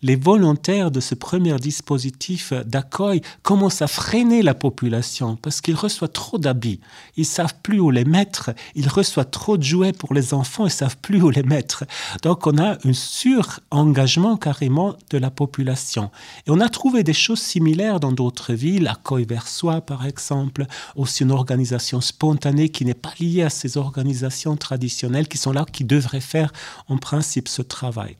les 0.01 0.15
volontaires 0.15 0.91
de 0.91 0.99
ce 0.99 1.15
premier 1.15 1.55
dispositif 1.57 2.53
d'accueil 2.53 3.21
commencent 3.43 3.81
à 3.81 3.87
freiner 3.87 4.41
la 4.41 4.53
population 4.53 5.35
parce 5.35 5.61
qu'ils 5.61 5.75
reçoivent 5.75 6.11
trop 6.11 6.37
d'habits. 6.37 6.79
Ils 7.17 7.25
savent 7.25 7.55
plus 7.63 7.79
où 7.79 7.91
les 7.91 8.05
mettre. 8.05 8.51
Ils 8.75 8.87
reçoivent 8.87 9.29
trop 9.29 9.57
de 9.57 9.63
jouets 9.63 9.93
pour 9.93 10.13
les 10.13 10.33
enfants. 10.33 10.65
Ils 10.65 10.71
savent 10.71 10.97
plus 10.97 11.21
où 11.21 11.29
les 11.29 11.43
mettre. 11.43 11.85
Donc 12.23 12.47
on 12.47 12.57
a 12.57 12.77
un 12.85 12.93
sur-engagement 12.93 14.37
carrément 14.37 14.95
de 15.09 15.17
la 15.17 15.31
population. 15.31 16.11
Et 16.47 16.51
on 16.51 16.59
a 16.59 16.69
trouvé 16.69 17.03
des 17.03 17.13
choses 17.13 17.41
similaires 17.41 17.99
dans 17.99 18.11
d'autres 18.11 18.53
villes 18.53 18.83
l'accueil 18.83 19.25
vers 19.25 19.47
soi 19.47 19.81
par 19.81 20.05
exemple, 20.05 20.65
aussi 20.95 21.23
une 21.23 21.31
organisation 21.31 22.01
spontanée 22.01 22.69
qui 22.69 22.85
n'est 22.85 22.93
pas 22.93 23.13
liée 23.19 23.43
à 23.43 23.49
ces 23.49 23.77
organisations 23.77 24.55
traditionnelles 24.55 25.27
qui 25.27 25.37
sont 25.37 25.51
là, 25.51 25.65
qui 25.71 25.83
devraient 25.83 26.19
faire 26.19 26.51
en 26.87 26.97
principe 26.97 27.47
ce 27.47 27.61
travail. 27.61 28.17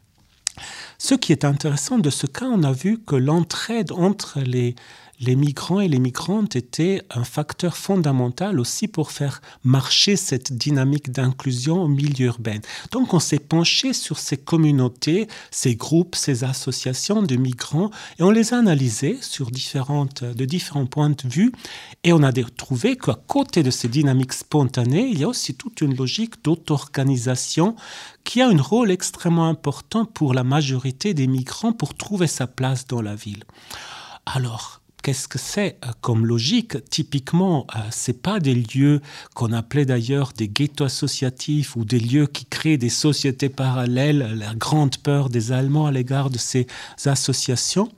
Ce 0.98 1.16
qui 1.16 1.32
est 1.32 1.46
intéressant 1.46 1.98
de 1.98 2.10
ce 2.10 2.28
cas, 2.28 2.46
on 2.46 2.64
a 2.64 2.72
vu 2.72 3.00
que 3.00 3.16
l'entraide 3.16 3.92
entre 3.92 4.40
les, 4.40 4.76
les 5.22 5.36
migrants 5.36 5.80
et 5.80 5.88
les 5.88 6.00
migrantes 6.00 6.56
étaient 6.56 7.04
un 7.12 7.24
facteur 7.24 7.78
fondamental 7.78 8.60
aussi 8.60 8.88
pour 8.88 9.12
faire 9.12 9.42
marcher 9.64 10.16
cette 10.16 10.52
dynamique 10.52 11.12
d'inclusion 11.12 11.84
au 11.84 11.88
milieu 11.88 12.26
urbain. 12.26 12.60
Donc 12.92 13.14
on 13.14 13.20
s'est 13.20 13.40
penché 13.40 13.94
sur 13.94 14.18
ces 14.18 14.38
communautés, 14.38 15.28
ces 15.52 15.76
groupes, 15.76 16.16
ces 16.16 16.44
associations 16.44 17.22
de 17.22 17.36
migrants 17.36 17.92
et 18.18 18.24
on 18.24 18.32
les 18.32 18.54
a 18.54 18.58
analysés 18.58 19.20
sur 19.22 19.52
différentes, 19.52 20.24
de 20.24 20.46
différents 20.46 20.88
points 20.88 21.12
de 21.12 21.30
vue 21.30 21.52
et 22.04 22.14
on 22.14 22.24
a 22.24 22.32
trouvé 22.58 22.98
qu'à 22.98 23.20
côté 23.28 23.62
de 23.62 23.70
ces 23.70 23.88
dynamiques 23.88 24.34
spontanées, 24.34 25.08
il 25.08 25.20
y 25.20 25.24
a 25.24 25.28
aussi 25.28 25.54
toute 25.54 25.82
une 25.82 25.96
logique 25.96 26.44
d'auto-organisation 26.44 27.76
qui 28.24 28.42
a 28.42 28.48
un 28.48 28.62
rôle 28.62 28.90
extrêmement 28.90 29.48
important 29.48 30.06
pour 30.06 30.34
la 30.34 30.44
majorité 30.44 31.14
des 31.14 31.28
migrants 31.28 31.74
pour 31.74 31.94
trouver 31.94 32.28
sa 32.28 32.48
place 32.48 32.88
dans 32.88 33.02
la 33.02 33.16
ville. 33.16 33.44
Alors, 34.26 34.81
Qu'est-ce 35.02 35.28
que 35.28 35.40
c'est 35.40 35.78
euh, 35.84 35.90
comme 36.02 36.26
logique? 36.28 36.78
Typiquement, 36.90 37.66
euh, 37.76 37.80
c'est 37.90 38.22
pas 38.22 38.40
des 38.40 38.54
lieux 38.54 39.02
qu'on 39.34 39.52
appelait 39.52 39.86
d'ailleurs 39.86 40.32
des 40.38 40.48
ghettos 40.48 40.86
associatifs 40.86 41.76
ou 41.76 41.86
des 41.86 42.00
lieux 42.00 42.28
qui 42.28 42.46
créent 42.46 42.78
des 42.78 42.90
sociétés 42.90 43.50
parallèles, 43.50 44.36
la 44.38 44.54
grande 44.54 44.98
peur 44.98 45.30
des 45.30 45.52
Allemands 45.52 45.88
à 45.88 45.92
l'égard 45.92 46.30
de 46.30 46.38
ces 46.38 46.68
associations, 47.06 47.90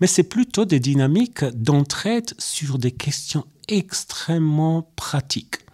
mais 0.00 0.06
c'est 0.06 0.22
plutôt 0.22 0.64
des 0.64 0.80
dynamiques 0.80 1.44
d'entraide 1.44 2.32
sur 2.38 2.78
des 2.78 2.92
questions 2.92 3.44
extrêmement 3.68 4.90
pratiques 4.96 5.65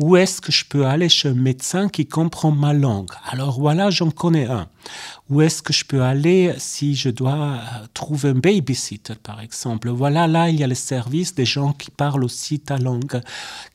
où 0.00 0.16
est-ce 0.16 0.40
que 0.40 0.52
je 0.52 0.64
peux 0.64 0.86
aller 0.86 1.08
chez 1.08 1.28
un 1.28 1.34
médecin 1.34 1.88
qui 1.88 2.06
comprend 2.06 2.52
ma 2.52 2.72
langue? 2.72 3.10
Alors 3.28 3.58
voilà, 3.58 3.90
j'en 3.90 4.12
connais 4.12 4.46
un. 4.46 4.68
Où 5.28 5.42
est-ce 5.42 5.60
que 5.60 5.72
je 5.72 5.84
peux 5.84 6.02
aller 6.02 6.54
si 6.56 6.94
je 6.94 7.10
dois 7.10 7.34
euh, 7.34 7.86
trouver 7.92 8.30
un 8.30 8.34
babysitter, 8.34 9.16
par 9.16 9.40
exemple? 9.40 9.90
Voilà, 9.90 10.26
là, 10.26 10.48
il 10.48 10.58
y 10.58 10.64
a 10.64 10.66
le 10.68 10.76
service 10.76 11.34
des 11.34 11.44
gens 11.44 11.72
qui 11.72 11.90
parlent 11.90 12.24
aussi 12.24 12.60
ta 12.60 12.78
langue. 12.78 13.20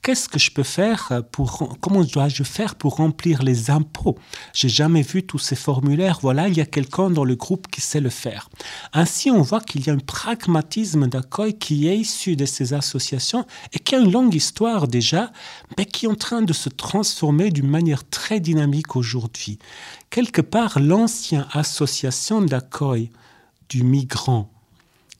Qu'est-ce 0.01 0.29
que 0.29 0.39
je 0.39 0.49
peux 0.49 0.63
faire 0.63 1.21
pour... 1.31 1.77
Comment 1.81 2.03
dois-je 2.03 2.43
faire 2.43 2.75
pour 2.75 2.95
remplir 2.95 3.43
les 3.43 3.69
impôts? 3.69 4.17
J'ai 4.53 4.69
jamais 4.69 5.03
vu 5.03 5.23
tous 5.23 5.39
ces 5.39 5.55
formulaires. 5.55 6.19
Voilà, 6.21 6.47
il 6.47 6.57
y 6.57 6.61
a 6.61 6.65
quelqu'un 6.65 7.09
dans 7.11 7.25
le 7.25 7.35
groupe 7.35 7.67
qui 7.67 7.81
sait 7.81 7.99
le 7.99 8.09
faire. 8.09 8.49
Ainsi, 8.93 9.29
on 9.29 9.41
voit 9.41 9.61
qu'il 9.61 9.85
y 9.85 9.89
a 9.89 9.93
un 9.93 9.99
pragmatisme 9.99 11.07
d'accueil 11.07 11.55
qui 11.55 11.87
est 11.87 11.97
issu 11.97 12.35
de 12.35 12.45
ces 12.45 12.73
associations 12.73 13.45
et 13.73 13.79
qui 13.79 13.93
a 13.93 13.99
une 13.99 14.11
longue 14.11 14.33
histoire 14.33 14.87
déjà, 14.87 15.31
mais 15.77 15.85
qui 15.85 16.07
est 16.07 16.12
en 16.13 16.15
train 16.15 16.43
de 16.43 16.53
se 16.53 16.69
transformer 16.69 17.49
d'une 17.49 17.67
manière 17.67 18.07
très 18.07 18.39
dynamique 18.39 18.95
aujourd'hui 18.95 19.57
quelque 20.11 20.41
part 20.41 20.79
l'ancienne 20.79 21.47
association 21.53 22.43
d'accueil 22.43 23.09
du 23.67 23.81
migrant, 23.81 24.51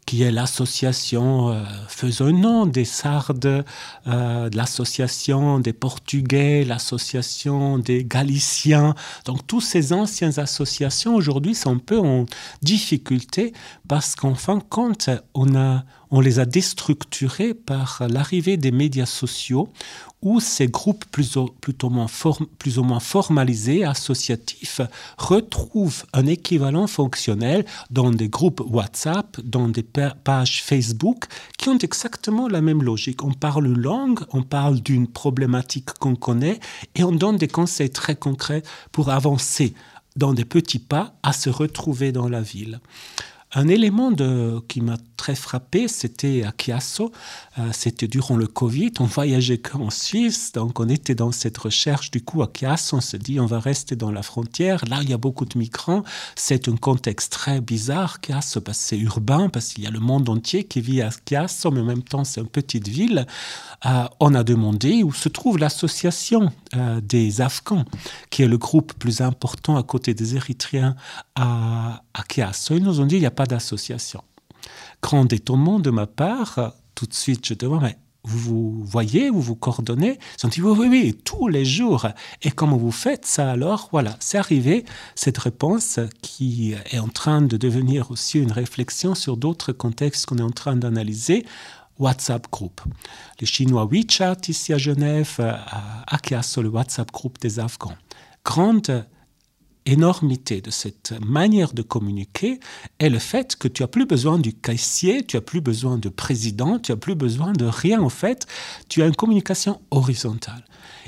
qui 0.06 0.22
est 0.22 0.30
l'association 0.30 1.50
euh, 1.50 1.64
faisant 1.88 2.32
nom 2.32 2.68
des 2.68 2.86
Sardes, 2.86 3.66
euh, 4.06 4.50
l'association 4.54 5.58
des 5.58 5.74
Portugais, 5.74 6.64
l'association 6.64 7.80
des 7.80 8.06
Galiciens. 8.06 8.94
Donc, 9.26 9.48
toutes 9.48 9.64
ces 9.64 9.94
anciennes 9.94 10.40
associations 10.40 11.16
aujourd'hui 11.16 11.56
sont 11.56 11.72
un 11.78 11.80
peu 11.80 11.98
en 11.98 12.28
difficulté 12.62 13.52
parce 13.88 14.14
qu'en 14.14 14.36
fin 14.36 14.58
de 14.58 14.64
compte, 14.64 15.10
on, 15.34 15.56
a, 15.56 15.86
on 16.12 16.20
les 16.20 16.38
a 16.38 16.46
déstructurées 16.46 17.56
par 17.56 18.04
l'arrivée 18.08 18.58
des 18.58 18.72
médias 18.72 19.08
sociaux 19.08 19.70
où 20.24 20.40
ces 20.40 20.68
groupes 20.68 21.06
plus 21.12 21.36
ou, 21.36 21.54
moins 21.90 22.08
plus 22.58 22.80
ou 22.80 22.84
moins 22.84 23.00
formalisés, 23.00 23.84
associatifs, 23.84 24.82
retrouvent 25.18 26.06
un 26.14 26.26
équivalent 26.26 26.88
fonctionnel 26.88 27.66
dans 27.92 28.10
des 28.10 28.30
groupes 28.30 28.64
WhatsApp, 28.66 29.40
dans 29.42 29.68
des 29.68 29.84
pages 29.84 30.64
Facebook, 30.64 31.26
qui 31.58 31.70
ont 31.70 31.78
exactement 31.78 32.48
la 32.48 32.62
même 32.62 32.82
logique. 32.82 33.24
On 33.24 33.34
parle 33.34 33.68
une 33.68 33.82
langue, 33.82 34.22
on 34.32 34.44
parle 34.44 34.80
d'une 34.80 35.08
problématique 35.08 35.92
qu'on 36.00 36.16
connaît, 36.16 36.60
et 36.96 37.04
on 37.04 37.12
donne 37.12 37.38
des 37.38 37.50
conseils 37.50 37.90
très 37.90 38.16
concrets 38.16 38.64
pour 38.94 39.10
avancer 39.10 39.74
dans 40.16 40.34
des 40.34 40.46
petits 40.46 40.80
pas 40.80 41.16
à 41.22 41.34
se 41.34 41.50
retrouver 41.50 42.12
dans 42.12 42.30
la 42.30 42.42
ville. 42.42 42.80
Un 43.56 43.68
élément 43.68 44.12
qui 44.68 44.82
m'a 44.82 44.98
très 45.24 45.36
frappé, 45.36 45.88
c'était 45.88 46.44
à 46.44 46.52
Chiasso, 46.60 47.12
euh, 47.58 47.70
c'était 47.72 48.10
durant 48.10 48.36
le 48.36 48.46
Covid, 48.46 48.92
on 49.00 49.06
voyageait 49.06 49.58
qu'en 49.58 49.90
Suisse, 49.90 50.52
donc 50.52 50.82
on 50.82 50.90
était 50.90 51.16
dans 51.16 51.32
cette 51.32 51.58
recherche, 51.58 52.12
du 52.12 52.22
coup 52.22 52.42
à 52.44 52.52
Chiasso, 52.54 52.98
on 52.98 53.00
se 53.00 53.16
dit 53.16 53.40
on 53.40 53.46
va 53.46 53.62
rester 53.62 53.96
dans 53.96 54.12
la 54.12 54.22
frontière, 54.22 54.84
là 54.86 55.00
il 55.02 55.10
y 55.10 55.14
a 55.14 55.18
beaucoup 55.18 55.46
de 55.46 55.58
migrants, 55.58 56.04
c'est 56.36 56.68
un 56.68 56.76
contexte 56.76 57.32
très 57.32 57.62
bizarre, 57.62 58.18
Chiasso, 58.22 58.60
parce 58.60 58.80
que 58.80 58.84
c'est 58.84 58.98
urbain, 58.98 59.48
parce 59.48 59.70
qu'il 59.70 59.86
y 59.86 59.88
a 59.88 59.92
le 59.92 60.02
monde 60.02 60.28
entier 60.28 60.66
qui 60.66 60.82
vit 60.82 61.02
à 61.02 61.10
Chiasso, 61.26 61.72
mais 61.72 61.80
en 61.80 61.86
même 61.86 62.04
temps 62.04 62.26
c'est 62.26 62.42
une 62.42 62.48
petite 62.48 62.90
ville. 62.90 63.26
Euh, 63.86 64.06
on 64.20 64.34
a 64.34 64.44
demandé 64.44 65.04
où 65.04 65.14
se 65.14 65.30
trouve 65.30 65.58
l'association 65.58 66.52
euh, 66.76 67.00
des 67.00 67.40
Afghans, 67.40 67.86
qui 68.30 68.44
est 68.44 68.48
le 68.48 68.58
groupe 68.58 68.94
plus 68.94 69.22
important 69.22 69.78
à 69.78 69.84
côté 69.84 70.14
des 70.14 70.36
Érythréens 70.36 70.96
à, 71.36 72.02
à 72.14 72.24
Chiasso. 72.30 72.76
Ils 72.76 72.84
nous 72.84 73.00
ont 73.00 73.06
dit 73.06 73.16
il 73.16 73.22
n'y 73.22 73.26
a 73.26 73.32
pas 73.32 73.43
d'association. 73.46 74.24
Grand 75.02 75.32
étonnement 75.32 75.80
de 75.80 75.90
ma 75.90 76.08
part, 76.08 76.74
tout 76.96 77.06
de 77.06 77.14
suite 77.14 77.46
je 77.46 77.54
demande, 77.54 77.82
mais 77.82 77.98
vous 78.26 78.40
vous 78.40 78.86
voyez, 78.86 79.30
vous 79.30 79.42
vous 79.42 79.56
coordonnez? 79.56 80.18
Ils 80.40 80.46
ont 80.46 80.50
dit 80.50 80.62
oui, 80.62 80.76
oui, 80.80 80.88
oui, 80.90 81.22
tous 81.26 81.50
les 81.50 81.66
jours. 81.66 82.08
Et 82.42 82.52
comment 82.52 82.78
vous 82.78 82.92
faites 82.92 83.26
ça 83.26 83.52
alors? 83.52 83.90
Voilà, 83.92 84.16
c'est 84.22 84.38
arrivé, 84.38 84.86
cette 85.14 85.38
réponse 85.38 86.00
qui 86.22 86.74
est 86.92 87.00
en 87.00 87.10
train 87.10 87.42
de 87.42 87.58
devenir 87.58 88.12
aussi 88.12 88.40
une 88.40 88.54
réflexion 88.54 89.14
sur 89.14 89.36
d'autres 89.36 89.74
contextes 89.74 90.26
qu'on 90.26 90.38
est 90.38 90.42
en 90.42 90.52
train 90.52 90.78
d'analyser. 90.78 91.46
WhatsApp 92.00 92.50
Group. 92.52 92.82
Les 93.40 93.46
Chinois 93.46 93.86
WeChat 93.86 94.38
ici 94.48 94.74
à 94.74 94.80
Genève, 94.80 95.40
à 95.40 96.18
Chiasso, 96.26 96.62
le 96.64 96.70
WhatsApp 96.70 97.12
Group 97.12 97.38
des 97.40 97.60
Afghans. 97.60 97.96
Grande 98.44 99.06
énormité 99.86 100.62
de 100.62 100.72
cette 100.72 101.14
manière 101.26 101.74
de 101.74 101.82
communiquer 101.82 102.60
est 103.00 103.10
le 103.10 103.20
fait 103.20 103.56
que 103.56 103.68
tu 103.68 103.84
as 103.84 103.88
plus 103.88 104.06
besoin 104.06 104.40
du 104.40 104.54
caissier, 104.54 105.26
tu 105.26 105.38
as 105.38 105.42
plus 105.42 105.62
besoin 105.62 105.98
de 105.98 106.10
président, 106.10 106.80
tu 106.80 106.92
as 106.92 106.98
plus 106.98 107.16
besoin 107.16 107.54
de 107.54 107.66
rien 107.66 108.02
en 108.02 108.10
fait, 108.10 108.48
tu 108.90 109.02
as 109.02 109.08
une 109.08 109.16
communication 109.16 109.82
horizontale. 109.92 110.64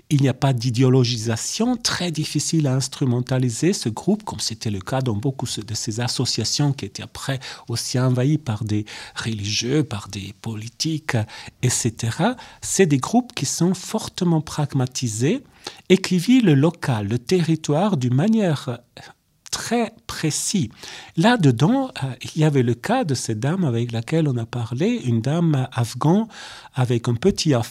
Il 0.09 0.21
n'y 0.21 0.29
a 0.29 0.33
pas 0.33 0.53
d'idéologisation, 0.53 1.77
très 1.77 2.11
difficile 2.11 2.67
à 2.67 2.75
instrumentaliser 2.75 3.73
ce 3.73 3.89
groupe, 3.89 4.23
comme 4.23 4.39
c'était 4.39 4.69
le 4.69 4.79
cas 4.79 5.01
dans 5.01 5.15
beaucoup 5.15 5.45
de 5.45 5.73
ces 5.73 5.99
associations 5.99 6.73
qui 6.73 6.85
étaient 6.85 7.03
après 7.03 7.39
aussi 7.69 7.99
envahies 7.99 8.37
par 8.37 8.63
des 8.63 8.85
religieux, 9.15 9.83
par 9.83 10.07
des 10.07 10.33
politiques, 10.41 11.17
etc. 11.61 11.95
C'est 12.61 12.85
des 12.85 12.97
groupes 12.97 13.33
qui 13.33 13.45
sont 13.45 13.73
fortement 13.73 14.41
pragmatisés 14.41 15.43
et 15.89 15.97
qui 15.97 16.17
vit 16.17 16.41
le 16.41 16.53
local, 16.53 17.07
le 17.07 17.19
territoire 17.19 17.97
d'une 17.97 18.13
manière 18.13 18.79
très 19.55 19.93
précis. 20.05 20.69
Là-dedans, 21.15 21.89
euh, 22.03 22.07
il 22.35 22.41
y 22.41 22.43
avait 22.43 22.61
le 22.61 22.73
cas 22.73 23.05
de 23.05 23.15
cette 23.15 23.39
dame 23.39 23.63
avec 23.63 23.93
laquelle 23.93 24.27
on 24.27 24.35
a 24.35 24.45
parlé, 24.45 25.01
une 25.05 25.21
dame 25.21 25.69
afghane 25.71 26.27
avec 26.73 27.07
un 27.07 27.15
petit, 27.15 27.53
un 27.53 27.63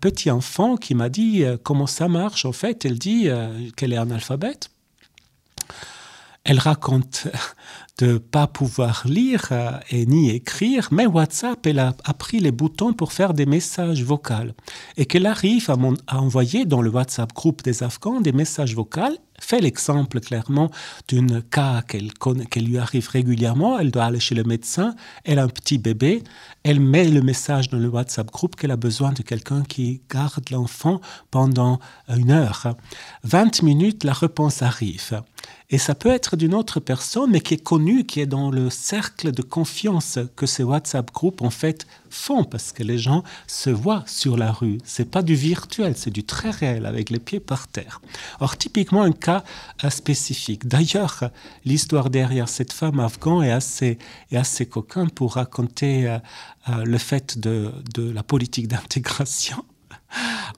petit 0.00 0.30
enfant 0.30 0.76
qui 0.76 0.94
m'a 0.94 1.10
dit 1.10 1.44
euh, 1.44 1.58
comment 1.62 1.86
ça 1.86 2.08
marche. 2.08 2.46
En 2.46 2.52
fait, 2.52 2.86
elle 2.86 2.98
dit 2.98 3.24
euh, 3.26 3.68
qu'elle 3.76 3.92
est 3.92 3.98
analphabète. 3.98 4.70
Elle 6.48 6.60
raconte 6.60 7.26
de 7.98 8.16
pas 8.16 8.46
pouvoir 8.46 9.02
lire 9.06 9.52
et 9.90 10.06
ni 10.06 10.30
écrire, 10.30 10.88
mais 10.90 11.04
WhatsApp, 11.04 11.66
elle 11.66 11.78
a 11.78 11.94
appris 12.04 12.40
les 12.40 12.52
boutons 12.52 12.94
pour 12.94 13.12
faire 13.12 13.34
des 13.34 13.44
messages 13.44 14.02
vocaux 14.02 14.54
et 14.96 15.04
qu'elle 15.04 15.26
arrive 15.26 15.68
à, 15.68 15.76
envoyer 16.16 16.64
dans 16.64 16.80
le 16.80 16.88
WhatsApp 16.88 17.34
groupe 17.34 17.62
des 17.62 17.82
Afghans 17.82 18.22
des 18.22 18.32
messages 18.32 18.74
vocaux 18.74 19.18
fait 19.38 19.60
l'exemple 19.60 20.20
clairement 20.20 20.70
d'un 21.12 21.42
cas 21.42 21.82
qu'elle 21.82 22.64
lui 22.64 22.78
arrive 22.78 23.10
régulièrement. 23.10 23.78
Elle 23.78 23.90
doit 23.90 24.04
aller 24.04 24.18
chez 24.18 24.34
le 24.34 24.42
médecin, 24.42 24.94
elle 25.24 25.40
a 25.40 25.42
un 25.42 25.48
petit 25.48 25.76
bébé, 25.76 26.24
elle 26.62 26.80
met 26.80 27.08
le 27.08 27.20
message 27.20 27.68
dans 27.68 27.78
le 27.78 27.88
WhatsApp 27.88 28.32
groupe 28.32 28.56
qu'elle 28.56 28.70
a 28.70 28.76
besoin 28.76 29.12
de 29.12 29.20
quelqu'un 29.22 29.64
qui 29.64 30.00
garde 30.10 30.48
l'enfant 30.50 31.02
pendant 31.30 31.78
une 32.08 32.30
heure. 32.30 32.74
20 33.24 33.62
minutes, 33.62 34.04
la 34.04 34.14
réponse 34.14 34.62
arrive. 34.62 35.22
Et 35.70 35.76
ça 35.76 35.94
peut 35.94 36.08
être 36.08 36.36
d'une 36.36 36.54
autre 36.54 36.80
personne, 36.80 37.30
mais 37.30 37.40
qui 37.40 37.52
est 37.52 37.62
connue, 37.62 38.04
qui 38.04 38.20
est 38.20 38.26
dans 38.26 38.50
le 38.50 38.70
cercle 38.70 39.32
de 39.32 39.42
confiance 39.42 40.18
que 40.34 40.46
ces 40.46 40.62
WhatsApp 40.62 41.12
groupes 41.12 41.42
en 41.42 41.50
fait 41.50 41.86
font, 42.08 42.44
parce 42.44 42.72
que 42.72 42.82
les 42.82 42.96
gens 42.96 43.22
se 43.46 43.68
voient 43.68 44.02
sur 44.06 44.38
la 44.38 44.50
rue. 44.50 44.78
C'est 44.84 45.10
pas 45.10 45.22
du 45.22 45.34
virtuel, 45.34 45.94
c'est 45.94 46.10
du 46.10 46.24
très 46.24 46.48
réel, 46.48 46.86
avec 46.86 47.10
les 47.10 47.18
pieds 47.18 47.40
par 47.40 47.68
terre. 47.68 48.00
Or, 48.40 48.56
typiquement 48.56 49.02
un 49.02 49.12
cas 49.12 49.44
euh, 49.84 49.90
spécifique. 49.90 50.66
D'ailleurs, 50.66 51.24
l'histoire 51.66 52.08
derrière 52.08 52.48
cette 52.48 52.72
femme 52.72 52.98
afghane 52.98 53.42
est 53.42 53.52
assez, 53.52 53.98
est 54.30 54.38
assez 54.38 54.64
coquin 54.64 55.06
pour 55.08 55.34
raconter 55.34 56.08
euh, 56.08 56.18
euh, 56.70 56.84
le 56.84 56.96
fait 56.96 57.38
de, 57.38 57.72
de 57.94 58.10
la 58.10 58.22
politique 58.22 58.68
d'intégration. 58.68 59.62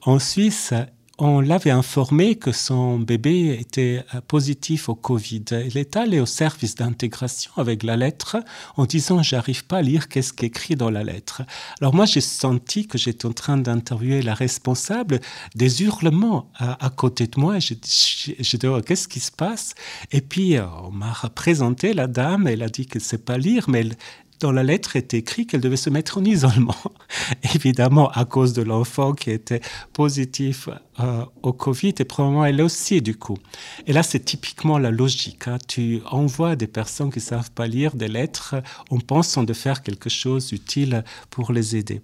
En 0.07 0.21
Suisse, 0.21 0.73
on 1.21 1.41
l'avait 1.41 1.71
informé 1.71 2.37
que 2.37 2.51
son 2.51 2.99
bébé 2.99 3.57
était 3.61 4.03
euh, 4.15 4.21
positif 4.27 4.89
au 4.89 4.95
Covid. 4.95 5.45
Il 5.67 5.77
est 5.77 5.97
allé 5.97 6.19
au 6.19 6.27
service 6.27 6.75
d'intégration 6.75 7.53
avec 7.57 7.83
la 7.83 7.97
lettre 7.97 8.39
en 8.77 8.87
disant 8.87 9.23
j'arrive 9.23 9.67
pas 9.67 9.79
à 9.79 9.83
lire 9.83 10.09
qu'est-ce 10.09 10.33
écrit 10.43 10.77
dans 10.77 10.91
la 10.91 11.05
lettre. 11.05 11.43
Alors 11.81 11.95
moi 11.95 12.07
j'ai 12.07 12.23
senti 12.23 12.87
que 12.87 12.97
j'étais 12.97 13.27
en 13.27 13.33
train 13.33 13.59
d'interviewer 13.59 14.23
la 14.23 14.33
responsable 14.33 15.21
des 15.55 15.83
hurlements 15.83 16.51
à, 16.59 16.89
côté 16.89 17.27
de 17.27 17.39
moi. 17.39 17.59
J'ai 17.59 17.75
dit 17.75 18.67
oh, 18.67 18.81
qu'est-ce 18.81 19.07
qui 19.07 19.21
se 19.21 19.31
passe? 19.31 19.75
Et 20.13 20.23
puis 20.23 20.57
euh, 20.57 20.65
on 20.85 20.91
m'a 20.91 21.13
présenté 21.35 21.93
la 21.93 22.07
dame. 22.07 22.47
Elle 22.47 22.63
a 22.63 22.69
dit 22.69 22.87
qu'elle 22.87 23.03
sait 23.03 23.19
pas 23.19 23.37
lire, 23.37 23.69
mais 23.69 23.81
elle, 23.81 23.97
dans 24.41 24.53
la 24.53 24.63
lettre 24.63 24.97
était 24.97 25.19
écrit 25.19 25.47
qu'elle 25.47 25.61
devait 25.61 25.77
se 25.77 25.91
mettre 25.91 26.19
en 26.19 26.25
isolement. 26.25 26.77
Évidemment, 27.55 28.11
à 28.11 28.25
cause 28.25 28.53
de 28.53 28.63
l'enfant 28.63 29.13
qui 29.13 29.31
était 29.31 29.61
positif 29.93 30.69
euh, 30.99 31.25
au 31.43 31.53
Covid, 31.53 31.95
et 31.99 32.05
probablement 32.05 32.45
elle 32.45 32.63
aussi, 32.63 33.03
du 33.03 33.17
coup. 33.17 33.39
Et 33.87 33.93
là, 33.93 34.03
c'est 34.03 34.21
typiquement 34.21 34.79
la 34.79 34.91
logique. 34.91 35.47
Hein. 35.47 35.59
Tu 35.69 36.01
envoies 36.11 36.57
des 36.57 36.67
personnes 36.67 37.11
qui 37.11 37.19
ne 37.19 37.25
savent 37.25 37.51
pas 37.51 37.67
lire 37.67 37.95
des 37.95 38.09
lettres 38.09 38.57
en 38.91 38.99
pensant 38.99 39.45
de 39.45 39.53
faire 39.53 39.83
quelque 39.83 40.11
chose 40.11 40.49
d'utile 40.49 41.05
pour 41.29 41.53
les 41.53 41.77
aider. 41.77 42.01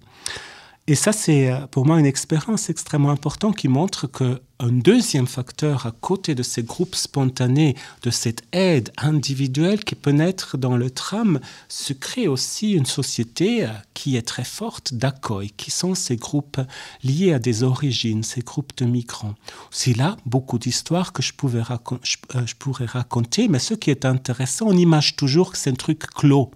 Et 0.89 0.95
ça, 0.95 1.11
c'est 1.11 1.51
euh, 1.51 1.67
pour 1.67 1.85
moi 1.85 1.99
une 1.99 2.05
expérience 2.05 2.69
extrêmement 2.69 3.09
importante 3.09 3.57
qui 3.57 3.67
montre 3.67 4.07
qu'un 4.07 4.37
deuxième 4.69 5.27
facteur 5.27 5.85
à 5.85 5.91
côté 5.91 6.33
de 6.33 6.43
ces 6.43 6.63
groupes 6.63 6.95
spontanés, 6.95 7.75
de 8.03 8.09
cette 8.09 8.43
aide 8.53 8.93
individuelle 8.97 9.83
qui 9.83 9.95
peut 9.95 10.11
naître 10.11 10.57
dans 10.57 10.77
le 10.77 10.89
tram, 10.89 11.41
se 11.67 11.91
crée 11.91 12.29
aussi 12.29 12.71
une 12.71 12.85
société 12.85 13.65
euh, 13.65 13.69
qui 13.93 14.15
est 14.15 14.21
très 14.21 14.45
forte 14.45 14.93
d'accueil, 14.93 15.51
qui 15.57 15.71
sont 15.71 15.93
ces 15.93 16.15
groupes 16.15 16.61
liés 17.03 17.33
à 17.33 17.39
des 17.39 17.63
origines, 17.63 18.23
ces 18.23 18.39
groupes 18.39 18.71
de 18.77 18.85
migrants. 18.85 19.35
C'est 19.71 19.97
là 19.97 20.15
beaucoup 20.25 20.57
d'histoires 20.57 21.11
que 21.11 21.21
je, 21.21 21.33
pouvais 21.33 21.63
euh, 21.69 22.45
je 22.45 22.55
pourrais 22.55 22.85
raconter, 22.85 23.49
mais 23.49 23.59
ce 23.59 23.73
qui 23.73 23.91
est 23.91 24.05
intéressant, 24.05 24.67
on 24.67 24.77
imagine 24.77 25.17
toujours 25.17 25.51
que 25.51 25.57
c'est 25.57 25.69
un 25.69 25.73
truc 25.73 26.07
clos, 26.11 26.49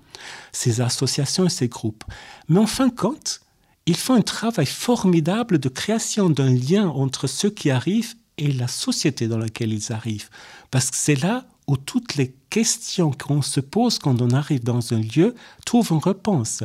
ces 0.53 0.79
associations 0.79 1.47
et 1.47 1.49
ces 1.49 1.67
groupes. 1.67 2.05
Mais 2.47 2.59
en 2.59 2.67
fin 2.67 2.87
de 2.87 2.95
compte, 2.95 3.41
ils 3.85 3.95
font 3.95 4.13
un 4.13 4.21
travail 4.21 4.65
formidable 4.65 5.59
de 5.59 5.69
création 5.69 6.29
d'un 6.29 6.53
lien 6.53 6.87
entre 6.87 7.27
ceux 7.27 7.49
qui 7.49 7.71
arrivent 7.71 8.15
et 8.37 8.51
la 8.51 8.67
société 8.67 9.27
dans 9.27 9.37
laquelle 9.37 9.73
ils 9.73 9.91
arrivent. 9.91 10.29
Parce 10.69 10.91
que 10.91 10.97
c'est 10.97 11.21
là 11.21 11.45
où 11.67 11.77
toutes 11.77 12.15
les 12.15 12.33
questions 12.49 13.11
qu'on 13.11 13.41
se 13.41 13.59
pose 13.59 13.99
quand 13.99 14.21
on 14.21 14.31
arrive 14.31 14.63
dans 14.63 14.93
un 14.93 14.99
lieu 14.99 15.35
trouvent 15.65 15.91
une 15.91 15.97
réponse. 15.97 16.63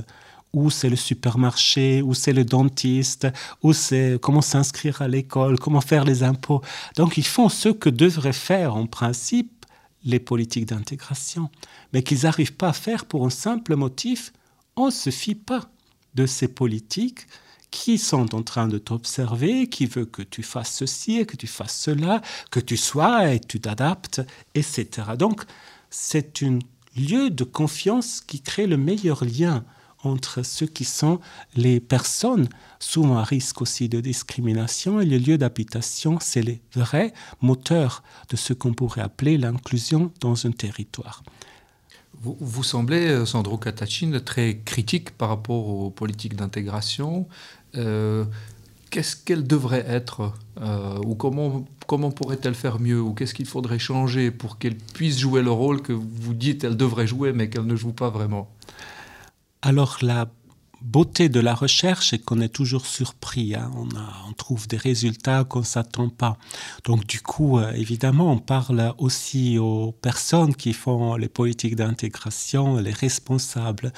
Où 0.53 0.71
c'est 0.71 0.89
le 0.89 0.97
supermarché, 0.97 2.01
où 2.03 2.15
c'est 2.15 2.33
le 2.33 2.45
dentiste, 2.45 3.27
où 3.63 3.73
c'est 3.73 4.19
comment 4.23 4.41
s'inscrire 4.41 5.03
à 5.03 5.09
l'école, 5.09 5.59
comment 5.59 5.83
faire 5.83 6.05
les 6.05 6.23
impôts. 6.23 6.63
Donc 6.97 7.19
ils 7.19 7.27
font 7.27 7.49
ce 7.49 7.69
que 7.69 7.91
devraient 7.91 8.33
faire 8.33 8.75
en 8.75 8.87
principe 8.87 9.67
les 10.05 10.21
politiques 10.21 10.67
d'intégration, 10.67 11.51
mais 11.93 12.03
qu'ils 12.03 12.23
n'arrivent 12.23 12.55
pas 12.55 12.69
à 12.69 12.73
faire 12.73 13.05
pour 13.05 13.27
un 13.27 13.31
simple 13.31 13.75
motif, 13.77 14.33
on 14.77 14.87
ne 14.87 14.91
se 14.91 15.11
fie 15.11 15.35
pas 15.35 15.69
de 16.17 16.27
ces 16.27 16.49
politiques 16.49 17.27
qui 17.71 17.99
sont 17.99 18.35
en 18.35 18.43
train 18.43 18.69
de 18.69 18.79
t'observer, 18.79 19.69
qui 19.69 19.87
veut 19.87 20.07
que 20.07 20.23
tu 20.23 20.43
fasses 20.43 20.75
ceci 20.75 21.19
et 21.19 21.27
que 21.27 21.37
tu 21.37 21.47
fasses 21.47 21.79
cela, 21.79 22.23
que 22.51 22.61
tu 22.61 22.77
sois 22.77 23.33
et 23.33 23.41
tu 23.41 23.61
t'adaptes, 23.61 24.23
etc. 24.55 24.89
Donc, 25.19 25.43
c'est 25.91 26.43
un 26.43 26.59
lieu 26.97 27.31
de 27.31 27.45
confiance 27.45 28.21
qui 28.21 28.41
crée 28.41 28.67
le 28.67 28.77
meilleur 28.77 29.25
lien 29.25 29.65
entre 30.05 30.43
ceux 30.43 30.67
qui 30.67 30.85
sont 30.85 31.21
les 31.55 31.81
personnes, 31.81 32.49
souvent 32.79 33.19
à 33.19 33.25
risque 33.25 33.61
aussi 33.61 33.89
de 33.89 34.01
discrimination, 34.01 35.01
et 35.01 35.07
le 35.07 35.19
lieu 35.19 35.37
d'habitation, 35.37 36.19
c'est 36.21 36.43
les 36.43 36.63
vrais 36.75 37.13
moteurs 37.41 38.03
de 38.31 38.37
ce 38.37 38.53
qu'on 38.53 38.73
pourrait 38.73 39.03
appeler 39.03 39.37
l'inclusion 39.37 40.13
dans 40.21 40.47
un 40.47 40.53
territoire. 40.53 41.23
Vous, 42.23 42.63
semblez, 42.63 43.09
euh, 43.09 43.27
Sandro 43.27 43.59
Catachin, 43.59 44.19
très 44.25 44.59
critique 44.65 45.11
par 45.11 45.29
rapport 45.29 45.69
aux 45.69 45.91
politiques 45.91 46.35
d'intégration. 46.35 47.29
Euh, 47.77 48.25
qu'est-ce 48.91 49.17
qu'elle 49.17 49.47
devrait 49.47 49.85
être 49.87 50.33
euh, 50.61 50.99
Ou 51.05 51.15
comment, 51.15 51.65
comment 51.87 52.11
pourrait-elle 52.11 52.55
faire 52.55 52.81
mieux 52.81 53.01
Ou 53.01 53.13
qu'est-ce 53.13 53.35
qu'il 53.35 53.47
faudrait 53.47 53.79
changer 53.79 54.31
pour 54.31 54.59
qu'elle 54.59 54.77
puisse 54.77 55.19
jouer 55.19 55.43
le 55.43 55.51
rôle 55.51 55.83
que 55.83 55.93
vous 55.93 56.35
dites 56.35 56.63
qu'elle 56.63 56.77
devrait 56.77 57.07
jouer, 57.07 57.33
mais 57.33 57.49
qu'elle 57.49 57.67
ne 57.67 57.77
joue 57.77 57.93
pas 57.93 58.11
vraiment? 58.11 58.51
Alors, 59.63 59.99
la 60.01 60.27
beauté 60.83 61.29
de 61.29 61.41
la 61.41 61.55
recherche 61.55 62.13
est 62.13 62.19
qu'on 62.19 62.41
est 62.41 62.49
toujours 62.49 62.87
surpris. 62.87 63.55
Hein. 63.55 63.71
On, 63.77 64.33
trouve 64.33 64.69
des 64.69 64.77
résultats 64.77 65.45
qu'on 65.45 65.61
ne 65.61 65.65
s'attend 65.65 66.09
pas. 66.11 66.37
Donc 66.85 67.07
du 67.07 67.21
coup, 67.21 67.59
euh, 67.59 67.73
évidemment, 67.73 68.31
on 68.31 68.39
parle 68.39 68.95
aussi 68.99 69.59
aux 69.59 69.93
personnes 69.93 70.55
qui 70.55 70.75
font 70.75 71.17
les 71.17 71.29
politiques 71.29 71.75
d'intégration, 71.75 72.77
les 72.77 72.93
responsables. 72.93 73.93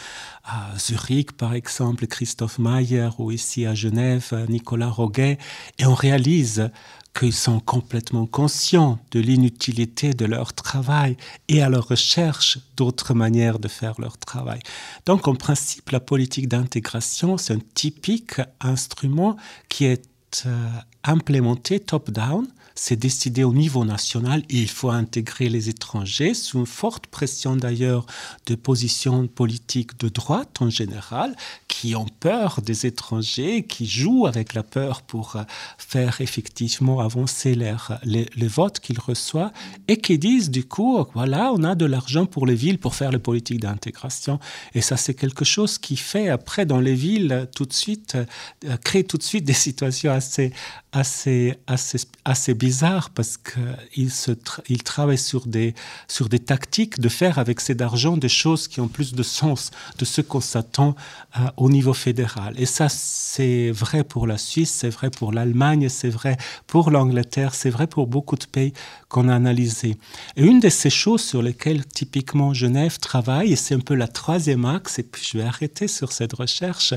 À 0.44 0.78
Zurich, 0.78 1.32
par 1.32 1.54
exemple, 1.54 2.06
Christophe 2.06 2.58
Mayer, 2.58 3.10
ou 3.18 3.32
ici 3.32 3.66
à 3.66 3.74
Genève, 3.74 4.46
Nicolas 4.48 4.90
Roguet, 4.90 5.38
et 5.78 5.86
on 5.86 5.94
réalise 5.94 6.70
qu'ils 7.18 7.34
sont 7.34 7.58
complètement 7.58 8.26
conscients 8.26 8.98
de 9.10 9.18
l'inutilité 9.18 10.14
de 10.14 10.24
leur 10.24 10.52
travail 10.52 11.16
et 11.48 11.62
à 11.62 11.68
leur 11.68 11.88
recherche 11.88 12.58
d'autres 12.76 13.12
manières 13.12 13.58
de 13.58 13.66
faire 13.66 14.00
leur 14.00 14.18
travail. 14.18 14.60
Donc, 15.04 15.26
en 15.26 15.34
principe, 15.34 15.90
la 15.90 16.00
politique 16.00 16.48
d'intégration, 16.48 17.36
c'est 17.36 17.54
un 17.54 17.60
typique 17.74 18.40
instrument 18.60 19.36
qui 19.68 19.86
est 19.86 20.06
euh, 20.46 20.68
implémenté 21.04 21.80
top-down 21.80 22.46
c'est 22.78 22.96
décidé 22.96 23.42
au 23.42 23.52
niveau 23.52 23.84
national 23.84 24.42
il 24.48 24.68
faut 24.68 24.90
intégrer 24.90 25.48
les 25.48 25.68
étrangers 25.68 26.32
sous 26.32 26.58
une 26.60 26.66
forte 26.66 27.08
pression 27.08 27.56
d'ailleurs 27.56 28.06
de 28.46 28.54
positions 28.54 29.26
politiques 29.26 29.98
de 29.98 30.08
droite 30.08 30.62
en 30.62 30.70
général 30.70 31.34
qui 31.66 31.94
ont 31.94 32.06
peur 32.20 32.60
des 32.62 32.86
étrangers, 32.86 33.64
qui 33.64 33.86
jouent 33.86 34.26
avec 34.26 34.54
la 34.54 34.62
peur 34.62 35.02
pour 35.02 35.36
euh, 35.36 35.42
faire 35.76 36.20
effectivement 36.20 37.00
avancer 37.00 37.54
les, 37.54 38.26
les 38.34 38.48
votes 38.48 38.80
qu'ils 38.80 38.98
reçoivent 38.98 39.52
et 39.86 39.96
qui 39.98 40.18
disent 40.18 40.50
du 40.50 40.64
coup, 40.64 41.04
voilà, 41.14 41.52
on 41.52 41.62
a 41.64 41.74
de 41.74 41.84
l'argent 41.84 42.26
pour 42.26 42.46
les 42.46 42.54
villes 42.54 42.78
pour 42.78 42.94
faire 42.94 43.12
les 43.12 43.18
politiques 43.18 43.60
d'intégration. 43.60 44.38
Et 44.74 44.80
ça, 44.80 44.96
c'est 44.96 45.14
quelque 45.14 45.44
chose 45.44 45.78
qui 45.78 45.96
fait 45.96 46.28
après 46.28 46.66
dans 46.66 46.80
les 46.80 46.94
villes 46.94 47.48
tout 47.54 47.66
de 47.66 47.72
suite, 47.72 48.16
euh, 48.64 48.76
créer 48.78 49.04
tout 49.04 49.18
de 49.18 49.22
suite 49.22 49.44
des 49.44 49.52
situations 49.52 50.12
assez, 50.12 50.52
assez, 50.92 51.54
assez, 51.66 51.98
assez 52.24 52.54
bizarre 52.68 53.08
parce 53.18 53.36
qu'il 53.38 54.10
il 54.74 54.82
travaille 54.82 55.22
sur 55.30 55.46
des, 55.46 55.74
sur 56.06 56.26
des 56.28 56.42
tactiques 56.52 56.96
de 57.00 57.10
faire 57.20 57.38
avec 57.38 57.60
cet 57.60 57.80
argent 57.80 58.16
des 58.26 58.34
choses 58.42 58.68
qui 58.68 58.78
ont 58.84 58.92
plus 58.98 59.10
de 59.20 59.22
sens 59.22 59.70
de 60.00 60.04
ce 60.04 60.20
qu'on 60.20 60.42
s'attend 60.52 60.90
euh, 61.38 61.64
au 61.64 61.68
niveau 61.76 61.94
fédéral. 61.94 62.52
Et 62.62 62.66
ça, 62.66 62.86
c'est 62.90 63.70
vrai 63.70 64.02
pour 64.12 64.26
la 64.26 64.38
Suisse, 64.48 64.72
c'est 64.80 64.92
vrai 64.98 65.08
pour 65.18 65.30
l'Allemagne, 65.32 65.88
c'est 65.88 66.14
vrai 66.18 66.36
pour 66.66 66.90
l'Angleterre, 66.90 67.52
c'est 67.54 67.72
vrai 67.76 67.86
pour 67.86 68.06
beaucoup 68.06 68.36
de 68.36 68.48
pays 68.56 68.72
qu'on 69.08 69.28
a 69.28 69.34
analysés. 69.34 69.96
Et 70.36 70.44
une 70.44 70.60
de 70.60 70.68
ces 70.80 70.90
choses 71.02 71.24
sur 71.30 71.40
lesquelles 71.48 71.84
typiquement 71.86 72.52
Genève 72.52 72.98
travaille, 72.98 73.52
et 73.52 73.56
c'est 73.56 73.74
un 73.80 73.84
peu 73.90 73.94
la 73.94 74.08
troisième 74.08 74.64
axe, 74.66 74.98
et 74.98 75.06
puis 75.10 75.22
je 75.28 75.38
vais 75.38 75.44
arrêter 75.44 75.88
sur 75.88 76.10
cette 76.12 76.34
recherche 76.34 76.92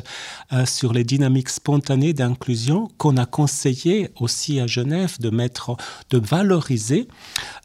euh, 0.52 0.66
sur 0.66 0.92
les 0.92 1.06
dynamiques 1.14 1.54
spontanées 1.62 2.14
d'inclusion 2.14 2.90
qu'on 2.98 3.16
a 3.16 3.26
conseillé 3.26 4.10
aussi 4.20 4.60
à 4.60 4.68
Genève 4.68 5.14
de 5.20 5.30
mettre, 5.30 5.61
de 6.10 6.18
valoriser 6.18 7.08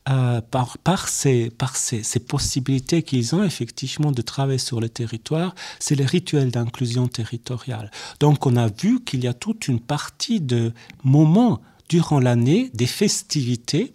euh, 0.09 0.41
par, 0.41 1.09
ces, 1.09 1.51
par 1.51 1.77
ces, 1.77 2.03
ces 2.03 2.21
possibilités 2.21 3.03
qu'ils 3.03 3.35
ont 3.35 3.43
effectivement 3.43 4.13
de 4.13 4.23
travailler 4.23 4.59
sur 4.59 4.81
le 4.81 4.89
territoire, 4.89 5.55
c'est 5.79 5.95
les 5.95 6.07
rituels 6.07 6.51
d'inclusion 6.51 7.09
territoriale. 7.09 7.91
Donc 8.21 8.47
on 8.47 8.57
a 8.57 8.69
vu 8.69 9.03
qu'il 9.03 9.25
y 9.25 9.29
a 9.29 9.35
toute 9.35 9.69
une 9.69 9.81
partie 9.81 10.41
de 10.41 10.73
moments 11.05 11.61
durant 11.89 12.21
l'année, 12.21 12.71
des 12.75 12.87
festivités, 12.87 13.93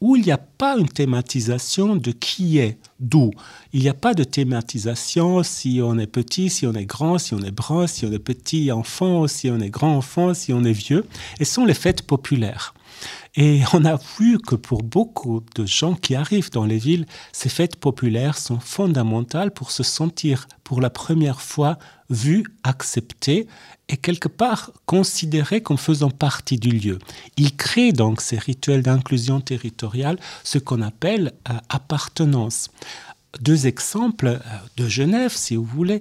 où 0.00 0.16
il 0.16 0.22
n'y 0.22 0.30
a 0.30 0.38
pas 0.38 0.76
une 0.78 0.88
thématisation 0.88 1.96
de 1.96 2.12
qui 2.12 2.58
est 2.58 2.78
d'où. 3.00 3.32
Il 3.72 3.80
n'y 3.80 3.88
a 3.88 3.94
pas 3.94 4.14
de 4.14 4.24
thématisation 4.24 5.42
si 5.42 5.80
on 5.82 5.98
est 5.98 6.06
petit, 6.06 6.50
si 6.50 6.66
on 6.66 6.74
est 6.74 6.84
grand, 6.84 7.18
si 7.18 7.34
on 7.34 7.40
est 7.40 7.50
brun, 7.50 7.86
si 7.86 8.06
on 8.06 8.12
est 8.12 8.18
petit 8.18 8.70
enfant, 8.70 9.26
si 9.26 9.50
on 9.50 9.58
est 9.58 9.70
grand 9.70 9.96
enfant, 9.96 10.34
si 10.34 10.52
on 10.52 10.62
est 10.62 10.72
vieux. 10.72 11.04
Et 11.40 11.44
ce 11.44 11.54
sont 11.54 11.64
les 11.64 11.74
fêtes 11.74 12.02
populaires. 12.02 12.74
Et 13.40 13.62
on 13.72 13.84
a 13.84 14.00
vu 14.18 14.40
que 14.40 14.56
pour 14.56 14.82
beaucoup 14.82 15.44
de 15.54 15.64
gens 15.64 15.94
qui 15.94 16.16
arrivent 16.16 16.50
dans 16.50 16.64
les 16.64 16.78
villes, 16.78 17.06
ces 17.30 17.48
fêtes 17.48 17.76
populaires 17.76 18.36
sont 18.36 18.58
fondamentales 18.58 19.52
pour 19.52 19.70
se 19.70 19.84
sentir 19.84 20.48
pour 20.64 20.80
la 20.80 20.90
première 20.90 21.40
fois 21.40 21.78
vus, 22.10 22.44
acceptés 22.64 23.46
et 23.88 23.96
quelque 23.96 24.26
part 24.26 24.72
considérés 24.86 25.60
comme 25.60 25.78
faisant 25.78 26.10
partie 26.10 26.58
du 26.58 26.70
lieu. 26.70 26.98
Ils 27.36 27.54
créent 27.54 27.92
donc 27.92 28.22
ces 28.22 28.38
rituels 28.38 28.82
d'inclusion 28.82 29.40
territoriale, 29.40 30.18
ce 30.42 30.58
qu'on 30.58 30.82
appelle 30.82 31.32
euh, 31.48 31.52
appartenance 31.68 32.70
deux 33.40 33.66
exemples 33.66 34.26
euh, 34.26 34.38
de 34.76 34.88
Genève, 34.88 35.32
si 35.34 35.56
vous 35.56 35.64
voulez, 35.64 36.00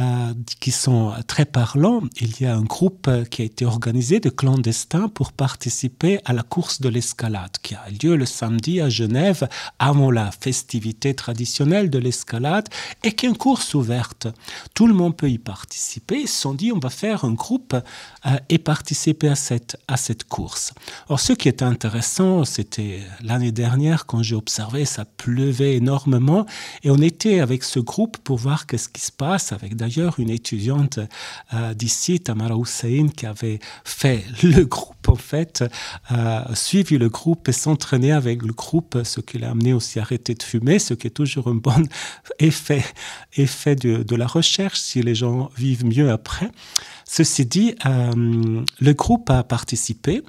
euh, 0.00 0.34
qui 0.60 0.70
sont 0.70 1.12
très 1.26 1.44
parlants. 1.44 2.02
Il 2.20 2.40
y 2.40 2.46
a 2.46 2.54
un 2.54 2.62
groupe 2.62 3.10
qui 3.30 3.42
a 3.42 3.44
été 3.44 3.64
organisé 3.64 4.20
de 4.20 4.28
clandestins 4.28 5.08
pour 5.08 5.32
participer 5.32 6.20
à 6.24 6.32
la 6.32 6.42
course 6.42 6.80
de 6.80 6.88
l'escalade, 6.88 7.52
qui 7.62 7.74
a 7.74 7.84
lieu 8.02 8.16
le 8.16 8.26
samedi 8.26 8.80
à 8.80 8.88
Genève, 8.88 9.48
avant 9.78 10.10
la 10.10 10.30
festivité 10.30 11.14
traditionnelle 11.14 11.90
de 11.90 11.98
l'escalade, 11.98 12.68
et 13.02 13.12
qui 13.12 13.26
est 13.26 13.28
une 13.28 13.36
course 13.36 13.74
ouverte. 13.74 14.28
Tout 14.74 14.86
le 14.86 14.94
monde 14.94 15.16
peut 15.16 15.30
y 15.30 15.38
participer. 15.38 16.20
Ils 16.20 16.28
se 16.28 16.40
sont 16.40 16.54
dit, 16.54 16.72
on 16.72 16.78
va 16.78 16.90
faire 16.90 17.24
un 17.24 17.32
groupe 17.32 17.74
euh, 17.74 18.36
et 18.48 18.58
participer 18.58 19.28
à 19.28 19.34
cette, 19.34 19.76
à 19.88 19.96
cette 19.96 20.24
course. 20.24 20.74
Or, 21.08 21.20
ce 21.20 21.32
qui 21.32 21.48
est 21.48 21.62
intéressant, 21.62 22.44
c'était 22.44 23.00
l'année 23.22 23.52
dernière, 23.52 24.06
quand 24.06 24.22
j'ai 24.22 24.34
observé, 24.34 24.84
ça 24.84 25.04
pleuvait 25.04 25.76
énormément, 25.76 26.46
et 26.82 26.90
on 26.90 26.98
était 26.98 27.40
avec 27.40 27.64
ce 27.64 27.80
groupe 27.80 28.18
pour 28.18 28.38
voir 28.38 28.66
qu'est-ce 28.66 28.88
qui 28.88 29.00
se 29.00 29.12
passe, 29.12 29.52
avec 29.52 29.76
d'ailleurs 29.86 30.18
une 30.18 30.30
étudiante 30.30 30.98
euh, 31.54 31.74
d'ici, 31.74 32.18
Tamara 32.20 32.56
Hussein, 32.56 33.08
qui 33.16 33.26
avait 33.26 33.60
fait 33.84 34.24
le 34.42 34.64
groupe, 34.64 35.08
en 35.08 35.14
fait, 35.14 35.64
euh, 36.10 36.40
suivi 36.54 36.98
le 36.98 37.08
groupe 37.08 37.48
et 37.48 37.52
s'entraîner 37.52 38.12
avec 38.12 38.42
le 38.42 38.52
groupe, 38.52 38.98
ce 39.04 39.20
qui 39.20 39.38
l'a 39.38 39.50
amené 39.50 39.72
aussi 39.72 39.98
à 39.98 40.02
arrêter 40.02 40.34
de 40.34 40.42
fumer, 40.42 40.78
ce 40.78 40.94
qui 40.94 41.06
est 41.06 41.10
toujours 41.10 41.48
un 41.48 41.54
bon 41.54 41.86
effet, 42.40 42.84
effet 43.36 43.76
de, 43.76 44.16
la 44.16 44.26
recherche 44.26 44.80
si 44.80 45.02
les 45.02 45.14
gens 45.14 45.50
vivent 45.56 45.84
mieux 45.84 46.10
après. 46.10 46.50
Ceci 47.04 47.44
dit, 47.46 47.74
euh, 47.84 48.64
le 48.80 48.92
groupe 48.92 49.30
a 49.30 49.44
participé. 49.44 50.22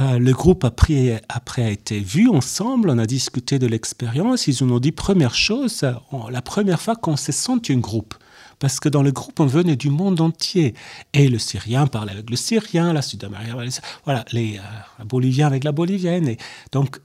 Le 0.00 0.32
groupe 0.32 0.62
après, 0.62 1.20
après 1.28 1.64
a 1.64 1.70
été 1.70 1.98
vu 1.98 2.28
ensemble, 2.28 2.90
on 2.90 2.98
a 2.98 3.06
discuté 3.06 3.58
de 3.58 3.66
l'expérience. 3.66 4.46
Ils 4.46 4.64
nous 4.64 4.76
ont 4.76 4.78
dit 4.78 4.92
première 4.92 5.34
chose, 5.34 5.84
la 6.30 6.40
première 6.40 6.80
fois 6.80 6.94
qu'on 6.94 7.16
se 7.16 7.32
sent 7.32 7.60
un 7.70 7.78
groupe. 7.78 8.14
Parce 8.58 8.80
que 8.80 8.88
dans 8.88 9.02
le 9.02 9.12
groupe, 9.12 9.40
on 9.40 9.46
venait 9.46 9.76
du 9.76 9.90
monde 9.90 10.20
entier. 10.20 10.74
Et 11.12 11.28
le 11.28 11.38
Syrien 11.38 11.86
parlait 11.86 12.12
avec 12.12 12.28
le 12.30 12.36
Syrien, 12.36 12.92
la 12.92 13.02
Sud-Américaine, 13.02 13.70
voilà, 14.04 14.24
les 14.32 14.58
euh, 14.58 15.04
Boliviens 15.04 15.46
avec 15.46 15.64
la 15.64 15.72
Bolivienne. 15.72 16.28
Et 16.28 16.38
donc, 16.72 16.98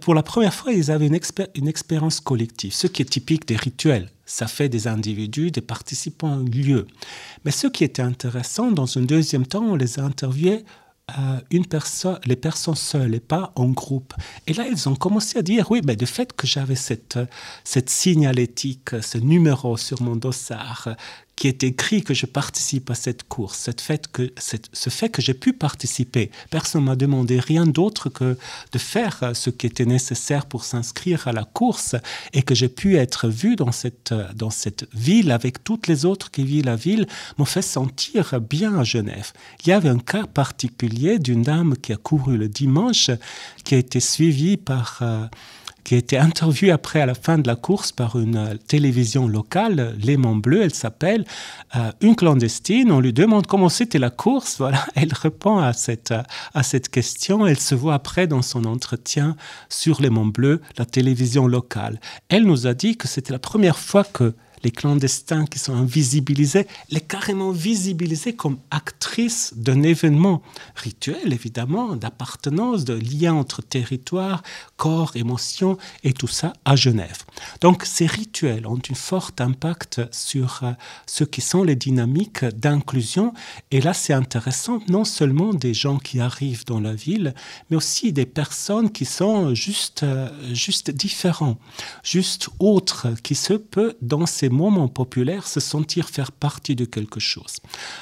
pour 0.00 0.14
la 0.14 0.22
première 0.22 0.54
fois, 0.54 0.72
ils 0.72 0.90
avaient 0.90 1.06
une, 1.06 1.18
une 1.54 1.68
expérience 1.68 2.20
collective, 2.20 2.72
ce 2.72 2.86
qui 2.86 3.02
est 3.02 3.06
typique 3.06 3.46
des 3.46 3.56
rituels. 3.56 4.10
Ça 4.26 4.46
fait 4.46 4.70
des 4.70 4.86
individus, 4.86 5.50
des 5.50 5.60
participants 5.60 6.30
à 6.30 6.36
un 6.36 6.44
lieu. 6.44 6.86
Mais 7.44 7.50
ce 7.50 7.66
qui 7.66 7.84
était 7.84 8.02
intéressant, 8.02 8.70
dans 8.70 8.96
un 8.96 9.02
deuxième 9.02 9.46
temps, 9.46 9.64
on 9.64 9.76
les 9.76 9.98
a 9.98 10.02
interviewés 10.02 10.64
euh, 11.10 11.38
une 11.50 11.66
personne, 11.66 12.18
les 12.24 12.36
personnes 12.36 12.74
seules 12.74 13.14
et 13.14 13.20
pas 13.20 13.52
en 13.56 13.68
groupe. 13.68 14.14
Et 14.46 14.54
là, 14.54 14.66
ils 14.66 14.88
ont 14.88 14.96
commencé 14.96 15.38
à 15.38 15.42
dire, 15.42 15.70
oui, 15.70 15.82
mais 15.84 15.96
du 15.96 16.06
fait 16.06 16.32
que 16.32 16.46
j'avais 16.46 16.76
cette, 16.76 17.18
cette 17.62 17.90
signalétique, 17.90 19.02
ce 19.02 19.18
numéro 19.18 19.76
sur 19.76 20.00
mon 20.00 20.16
dossard, 20.16 20.88
qui 21.36 21.48
est 21.48 21.64
écrit 21.64 22.02
que 22.02 22.14
je 22.14 22.26
participe 22.26 22.90
à 22.90 22.94
cette 22.94 23.24
course, 23.24 23.58
cette 23.58 23.80
fait 23.80 24.06
que, 24.10 24.32
ce 24.38 24.90
fait 24.90 25.08
que 25.08 25.20
j'ai 25.20 25.34
pu 25.34 25.52
participer. 25.52 26.30
Personne 26.50 26.82
ne 26.82 26.86
m'a 26.86 26.96
demandé 26.96 27.40
rien 27.40 27.66
d'autre 27.66 28.08
que 28.08 28.38
de 28.72 28.78
faire 28.78 29.32
ce 29.34 29.50
qui 29.50 29.66
était 29.66 29.84
nécessaire 29.84 30.46
pour 30.46 30.64
s'inscrire 30.64 31.26
à 31.26 31.32
la 31.32 31.44
course 31.44 31.96
et 32.32 32.42
que 32.42 32.54
j'ai 32.54 32.68
pu 32.68 32.96
être 32.96 33.28
vu 33.28 33.56
dans 33.56 33.72
cette, 33.72 34.14
ville 34.94 35.30
avec 35.30 35.64
toutes 35.64 35.88
les 35.88 36.04
autres 36.04 36.30
qui 36.30 36.44
vivent 36.44 36.64
la 36.64 36.76
ville 36.76 37.06
m'ont 37.38 37.44
fait 37.44 37.62
sentir 37.62 38.40
bien 38.40 38.78
à 38.78 38.84
Genève. 38.84 39.32
Il 39.64 39.70
y 39.70 39.72
avait 39.72 39.88
un 39.88 39.98
cas 39.98 40.26
particulier 40.26 41.18
d'une 41.18 41.42
dame 41.42 41.76
qui 41.76 41.92
a 41.92 41.96
couru 41.96 42.36
le 42.36 42.48
dimanche, 42.48 43.10
qui 43.64 43.74
a 43.74 43.78
été 43.78 44.00
suivie 44.00 44.56
par... 44.56 44.98
Euh, 45.02 45.26
qui 45.84 45.94
a 45.94 45.98
été 45.98 46.18
interviewée 46.18 46.70
après 46.72 47.00
à 47.00 47.06
la 47.06 47.14
fin 47.14 47.38
de 47.38 47.46
la 47.46 47.56
course 47.56 47.92
par 47.92 48.18
une 48.18 48.36
euh, 48.36 48.54
télévision 48.66 49.28
locale, 49.28 49.94
Léman 50.02 50.36
Bleu, 50.36 50.62
elle 50.62 50.74
s'appelle, 50.74 51.24
euh, 51.76 51.92
une 52.00 52.16
clandestine. 52.16 52.90
On 52.90 53.00
lui 53.00 53.12
demande 53.12 53.46
comment 53.46 53.68
c'était 53.68 53.98
la 53.98 54.10
course. 54.10 54.56
Voilà, 54.58 54.84
elle 54.94 55.12
répond 55.12 55.58
à 55.58 55.72
cette, 55.72 56.10
euh, 56.10 56.22
à 56.54 56.62
cette 56.62 56.88
question. 56.88 57.46
Elle 57.46 57.60
se 57.60 57.74
voit 57.74 57.94
après 57.94 58.26
dans 58.26 58.42
son 58.42 58.64
entretien 58.64 59.36
sur 59.68 60.00
Léman 60.00 60.26
Bleu, 60.26 60.62
la 60.78 60.86
télévision 60.86 61.46
locale. 61.46 62.00
Elle 62.28 62.44
nous 62.44 62.66
a 62.66 62.74
dit 62.74 62.96
que 62.96 63.06
c'était 63.06 63.32
la 63.32 63.38
première 63.38 63.78
fois 63.78 64.04
que 64.04 64.34
les 64.64 64.70
clandestins 64.70 65.46
qui 65.46 65.58
sont 65.58 65.74
invisibilisés, 65.74 66.66
les 66.90 67.00
carrément 67.00 67.52
visibilisés 67.52 68.34
comme 68.34 68.58
actrices 68.70 69.52
d'un 69.56 69.82
événement 69.82 70.42
rituel, 70.74 71.32
évidemment, 71.32 71.96
d'appartenance, 71.96 72.84
de 72.84 72.94
lien 72.94 73.34
entre 73.34 73.62
territoire, 73.62 74.42
corps, 74.76 75.16
émotion, 75.16 75.76
et 76.02 76.12
tout 76.12 76.26
ça 76.26 76.52
à 76.64 76.76
Genève. 76.76 77.24
Donc 77.60 77.84
ces 77.84 78.06
rituels 78.06 78.66
ont 78.66 78.80
un 78.90 78.94
fort 78.94 79.30
impact 79.38 80.00
sur 80.12 80.60
euh, 80.62 80.72
ce 81.06 81.24
qui 81.24 81.40
sont 81.40 81.62
les 81.62 81.76
dynamiques 81.76 82.44
d'inclusion. 82.44 83.34
Et 83.70 83.80
là, 83.80 83.92
c'est 83.92 84.12
intéressant, 84.12 84.80
non 84.88 85.04
seulement 85.04 85.52
des 85.52 85.74
gens 85.74 85.98
qui 85.98 86.20
arrivent 86.20 86.64
dans 86.64 86.80
la 86.80 86.94
ville, 86.94 87.34
mais 87.68 87.76
aussi 87.76 88.12
des 88.12 88.26
personnes 88.26 88.90
qui 88.90 89.04
sont 89.04 89.54
juste, 89.54 90.02
euh, 90.02 90.28
juste 90.54 90.90
différents, 90.90 91.58
juste 92.02 92.48
autres, 92.58 93.08
qui 93.22 93.34
se 93.34 93.54
peuvent, 93.54 93.94
dans 94.00 94.26
ces 94.26 94.48
moment 94.54 94.88
populaire, 94.88 95.46
se 95.46 95.60
sentir 95.60 96.08
faire 96.08 96.32
partie 96.32 96.76
de 96.76 96.84
quelque 96.84 97.20
chose. 97.20 97.56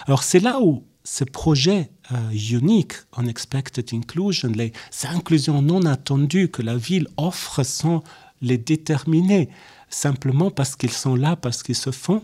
Alors 0.07 0.23
c'est 0.23 0.41
là 0.41 0.61
où 0.61 0.85
ce 1.05 1.25
projet 1.25 1.91
euh, 2.13 2.31
unique, 2.31 2.95
Unexpected 3.19 3.89
Inclusion, 3.93 4.53
les 4.55 4.73
inclusions 5.05 5.61
non 5.63 5.85
attendues 5.87 6.49
que 6.49 6.63
la 6.63 6.77
ville 6.77 7.09
offre 7.17 7.63
sans 7.65 8.03
les 8.41 8.59
déterminer, 8.59 9.49
simplement 9.89 10.51
parce 10.51 10.77
qu'ils 10.77 10.93
sont 10.93 11.15
là, 11.15 11.37
parce 11.37 11.63
qu'ils 11.63 11.77
se 11.77 11.91
font, 11.91 12.23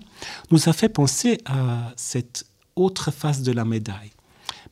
nous 0.50 0.68
a 0.68 0.72
fait 0.72 0.88
penser 0.88 1.38
à 1.44 1.92
cette 1.96 2.46
autre 2.76 3.10
face 3.10 3.42
de 3.42 3.52
la 3.52 3.64
médaille. 3.64 4.12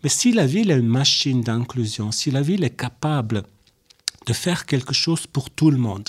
Mais 0.02 0.08
si 0.08 0.32
la 0.32 0.46
ville 0.46 0.70
est 0.70 0.78
une 0.78 0.86
machine 0.86 1.40
d'inclusion, 1.40 2.12
si 2.12 2.30
la 2.30 2.42
ville 2.42 2.64
est 2.64 2.76
capable 2.76 3.44
de 4.26 4.32
faire 4.32 4.66
quelque 4.66 4.92
chose 4.92 5.26
pour 5.26 5.50
tout 5.50 5.70
le 5.70 5.78
monde. 5.78 6.08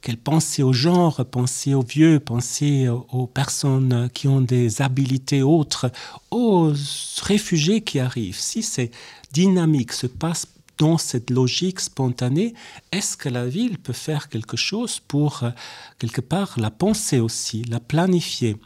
Qu'elle 0.00 0.18
pense 0.18 0.58
aux 0.60 0.72
genre, 0.72 1.24
penser 1.24 1.74
aux 1.74 1.82
vieux, 1.82 2.20
penser 2.20 2.88
aux 2.88 3.26
personnes 3.26 4.10
qui 4.12 4.28
ont 4.28 4.42
des 4.42 4.82
habilités 4.82 5.42
autres, 5.42 5.90
aux 6.30 6.72
réfugiés 7.22 7.80
qui 7.80 7.98
arrivent. 7.98 8.38
Si 8.38 8.62
c'est 8.62 8.90
dynamique, 9.32 9.92
se 9.92 10.06
passe 10.06 10.46
dans 10.78 10.98
cette 10.98 11.30
logique 11.30 11.80
spontanée, 11.80 12.54
est-ce 12.92 13.16
que 13.16 13.28
la 13.28 13.46
ville 13.46 13.78
peut 13.78 13.92
faire 13.92 14.28
quelque 14.28 14.56
chose 14.56 15.00
pour, 15.00 15.44
quelque 15.98 16.20
part, 16.20 16.54
la 16.58 16.70
penser 16.70 17.20
aussi, 17.20 17.64
la 17.64 17.80
planifier 17.80 18.56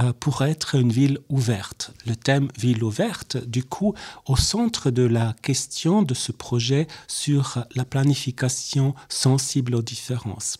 euh, 0.00 0.12
pour 0.18 0.42
être 0.42 0.74
une 0.74 0.92
ville 0.92 1.18
ouverte? 1.28 1.92
Le 2.06 2.16
thème 2.16 2.48
ville 2.58 2.84
ouverte, 2.84 3.36
du 3.36 3.64
coup, 3.64 3.94
au 4.26 4.36
centre 4.36 4.90
de 4.90 5.02
la 5.02 5.34
question 5.42 6.02
de 6.02 6.14
ce 6.14 6.32
projet 6.32 6.86
sur 7.06 7.64
la 7.74 7.84
planification 7.84 8.94
sensible 9.08 9.74
aux 9.74 9.82
différences. 9.82 10.58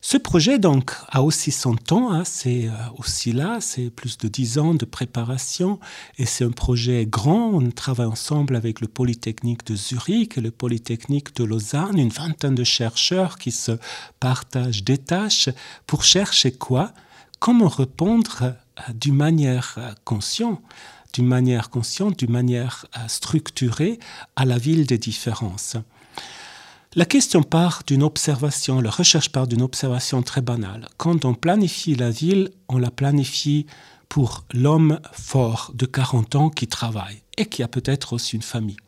Ce 0.00 0.16
projet 0.16 0.60
donc 0.60 0.92
a 1.08 1.22
aussi 1.22 1.50
son 1.50 1.74
temps, 1.74 2.12
hein, 2.12 2.22
c'est 2.24 2.68
euh, 2.68 2.72
aussi 2.98 3.32
là, 3.32 3.58
c'est 3.60 3.90
plus 3.90 4.16
de 4.16 4.28
dix 4.28 4.58
ans 4.58 4.74
de 4.74 4.84
préparation 4.84 5.80
et 6.18 6.24
c'est 6.24 6.44
un 6.44 6.52
projet 6.52 7.04
grand. 7.04 7.50
On 7.52 7.70
travaille 7.72 8.06
ensemble 8.06 8.54
avec 8.54 8.80
le 8.80 8.86
Polytechnique 8.86 9.66
de 9.66 9.74
Zurich 9.74 10.38
et 10.38 10.40
le 10.40 10.52
Polytechnique 10.52 11.34
de 11.34 11.42
Lausanne, 11.42 11.98
une 11.98 12.10
vingtaine 12.10 12.54
de 12.54 12.62
chercheurs 12.62 13.38
qui 13.38 13.50
se 13.50 13.72
partagent 14.20 14.84
des 14.84 14.98
tâches 14.98 15.48
pour 15.86 16.04
chercher 16.04 16.52
quoi? 16.52 16.92
Comment 17.40 17.68
répondre 17.68 18.38
euh, 18.42 18.92
d'une 18.94 19.16
manière 19.16 19.74
euh, 19.78 19.90
consciente, 20.04 20.62
d'une 21.12 21.26
manière 21.26 21.70
consciente, 21.70 22.20
d'une 22.20 22.30
manière 22.30 22.86
structurée 23.08 23.98
à 24.36 24.44
la 24.44 24.58
ville 24.58 24.86
des 24.86 24.98
différences. 24.98 25.76
La 26.94 27.04
question 27.04 27.42
part 27.42 27.82
d'une 27.86 28.02
observation, 28.02 28.80
la 28.80 28.90
recherche 28.90 29.30
part 29.30 29.46
d'une 29.46 29.60
observation 29.60 30.22
très 30.22 30.40
banale. 30.40 30.88
Quand 30.96 31.26
on 31.26 31.34
planifie 31.34 31.94
la 31.94 32.10
ville, 32.10 32.50
on 32.70 32.78
la 32.78 32.90
planifie 32.90 33.66
pour 34.08 34.46
l'homme 34.54 34.98
fort 35.12 35.70
de 35.74 35.84
40 35.84 36.34
ans 36.36 36.48
qui 36.48 36.66
travaille 36.66 37.20
et 37.36 37.44
qui 37.44 37.62
a 37.62 37.68
peut-être 37.68 38.14
aussi 38.14 38.36
une 38.36 38.42
famille. 38.42 38.78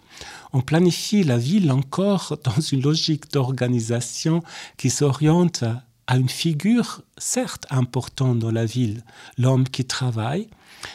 On 0.54 0.62
planifie 0.62 1.24
la 1.24 1.36
ville 1.36 1.70
encore 1.70 2.38
dans 2.44 2.60
une 2.60 2.80
logique 2.80 3.30
d'organisation 3.32 4.42
qui 4.78 4.88
s'oriente 4.88 5.64
à 6.06 6.16
une 6.16 6.30
figure 6.30 7.02
certes 7.18 7.66
importante 7.68 8.38
dans 8.38 8.50
la 8.50 8.64
ville, 8.64 9.04
l'homme 9.36 9.68
qui 9.68 9.84
travaille, 9.84 10.48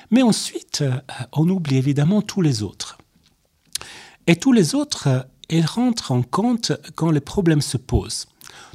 mais 0.10 0.24
ensuite 0.24 0.82
euh, 0.82 1.00
on 1.34 1.48
oublie 1.50 1.78
évidemment 1.78 2.24
tous 2.24 2.42
les 2.42 2.64
autres. 2.64 2.98
Et 4.28 4.36
tous 4.36 4.52
les 4.52 4.74
autres, 4.74 5.28
ils 5.50 5.66
rentrent 5.66 6.12
en 6.12 6.22
compte 6.22 6.72
quand 6.96 7.12
les 7.12 7.22
problèmes 7.22 7.62
se 7.62 7.78
posent. 7.78 8.28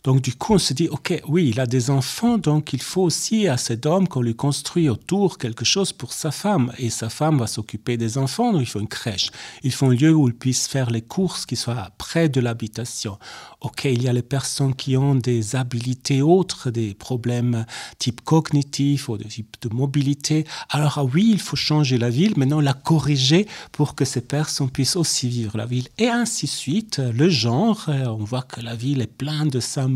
Donc 0.02 0.22
du 0.22 0.34
coup, 0.34 0.54
on 0.54 0.58
se 0.58 0.72
dit, 0.72 0.88
OK, 0.88 1.20
oui, 1.28 1.50
il 1.50 1.60
a 1.60 1.66
des 1.66 1.90
enfants, 1.90 2.38
donc 2.38 2.72
il 2.72 2.80
faut 2.82 3.02
aussi 3.02 3.48
à 3.48 3.56
cet 3.56 3.84
homme 3.84 4.08
qu'on 4.08 4.22
lui 4.22 4.34
construit 4.34 4.88
autour 4.88 5.36
quelque 5.36 5.64
chose 5.64 5.92
pour 5.92 6.12
sa 6.12 6.30
femme. 6.30 6.72
Et 6.78 6.88
sa 6.90 7.10
femme 7.10 7.38
va 7.38 7.46
s'occuper 7.46 7.96
des 7.96 8.16
enfants, 8.16 8.52
donc 8.52 8.62
il 8.62 8.66
faut 8.66 8.80
une 8.80 8.88
crèche. 8.88 9.30
Il 9.62 9.72
faut 9.72 9.86
un 9.86 9.94
lieu 9.94 10.14
où 10.14 10.28
il 10.28 10.34
puisse 10.34 10.66
faire 10.66 10.90
les 10.90 11.02
courses 11.02 11.44
qui 11.44 11.56
soit 11.56 11.90
près 11.98 12.28
de 12.28 12.40
l'habitation. 12.40 13.18
OK, 13.60 13.84
il 13.84 14.02
y 14.02 14.08
a 14.08 14.12
les 14.12 14.22
personnes 14.22 14.74
qui 14.74 14.96
ont 14.96 15.14
des 15.14 15.54
habilités 15.54 16.22
autres, 16.22 16.70
des 16.70 16.94
problèmes 16.94 17.66
type 17.98 18.22
cognitif 18.22 19.10
ou 19.10 19.18
de 19.18 19.24
type 19.24 19.56
de 19.60 19.68
mobilité. 19.68 20.46
Alors 20.70 20.98
ah 20.98 21.04
oui, 21.04 21.28
il 21.32 21.40
faut 21.40 21.56
changer 21.56 21.98
la 21.98 22.08
ville, 22.08 22.32
maintenant 22.38 22.60
la 22.60 22.72
corriger 22.72 23.46
pour 23.72 23.94
que 23.94 24.06
ces 24.06 24.22
personnes 24.22 24.70
puissent 24.70 24.96
aussi 24.96 25.28
vivre 25.28 25.58
la 25.58 25.66
ville. 25.66 25.88
Et 25.98 26.08
ainsi 26.08 26.46
de 26.46 26.50
suite, 26.50 26.98
le 26.98 27.28
genre, 27.28 27.84
on 27.88 28.24
voit 28.24 28.42
que 28.42 28.62
la 28.62 28.74
ville 28.74 29.02
est 29.02 29.06
pleine 29.06 29.48
de 29.48 29.60
symboles 29.60 29.89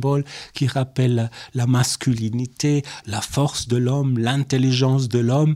qui 0.52 0.66
rappelle 0.66 1.30
la 1.54 1.66
masculinité, 1.66 2.82
la 3.06 3.20
force 3.20 3.68
de 3.68 3.76
l'homme, 3.76 4.18
l'intelligence 4.18 5.08
de 5.08 5.18
l'homme. 5.18 5.54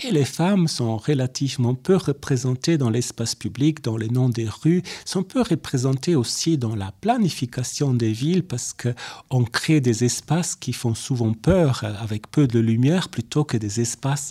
Et 0.00 0.12
les 0.12 0.24
femmes 0.24 0.68
sont 0.68 0.96
relativement 0.96 1.74
peu 1.74 1.96
représentées 1.96 2.78
dans 2.78 2.88
l'espace 2.88 3.34
public, 3.34 3.82
dans 3.82 3.96
les 3.96 4.08
noms 4.08 4.28
des 4.28 4.48
rues, 4.48 4.84
sont 5.04 5.24
peu 5.24 5.42
représentées 5.42 6.14
aussi 6.14 6.56
dans 6.56 6.76
la 6.76 6.92
planification 7.00 7.92
des 7.94 8.12
villes 8.12 8.44
parce 8.44 8.72
qu'on 8.74 9.42
crée 9.42 9.80
des 9.80 10.04
espaces 10.04 10.54
qui 10.54 10.72
font 10.72 10.94
souvent 10.94 11.32
peur 11.32 11.82
avec 12.00 12.30
peu 12.30 12.46
de 12.46 12.60
lumière 12.60 13.08
plutôt 13.08 13.42
que 13.42 13.56
des 13.56 13.80
espaces 13.80 14.30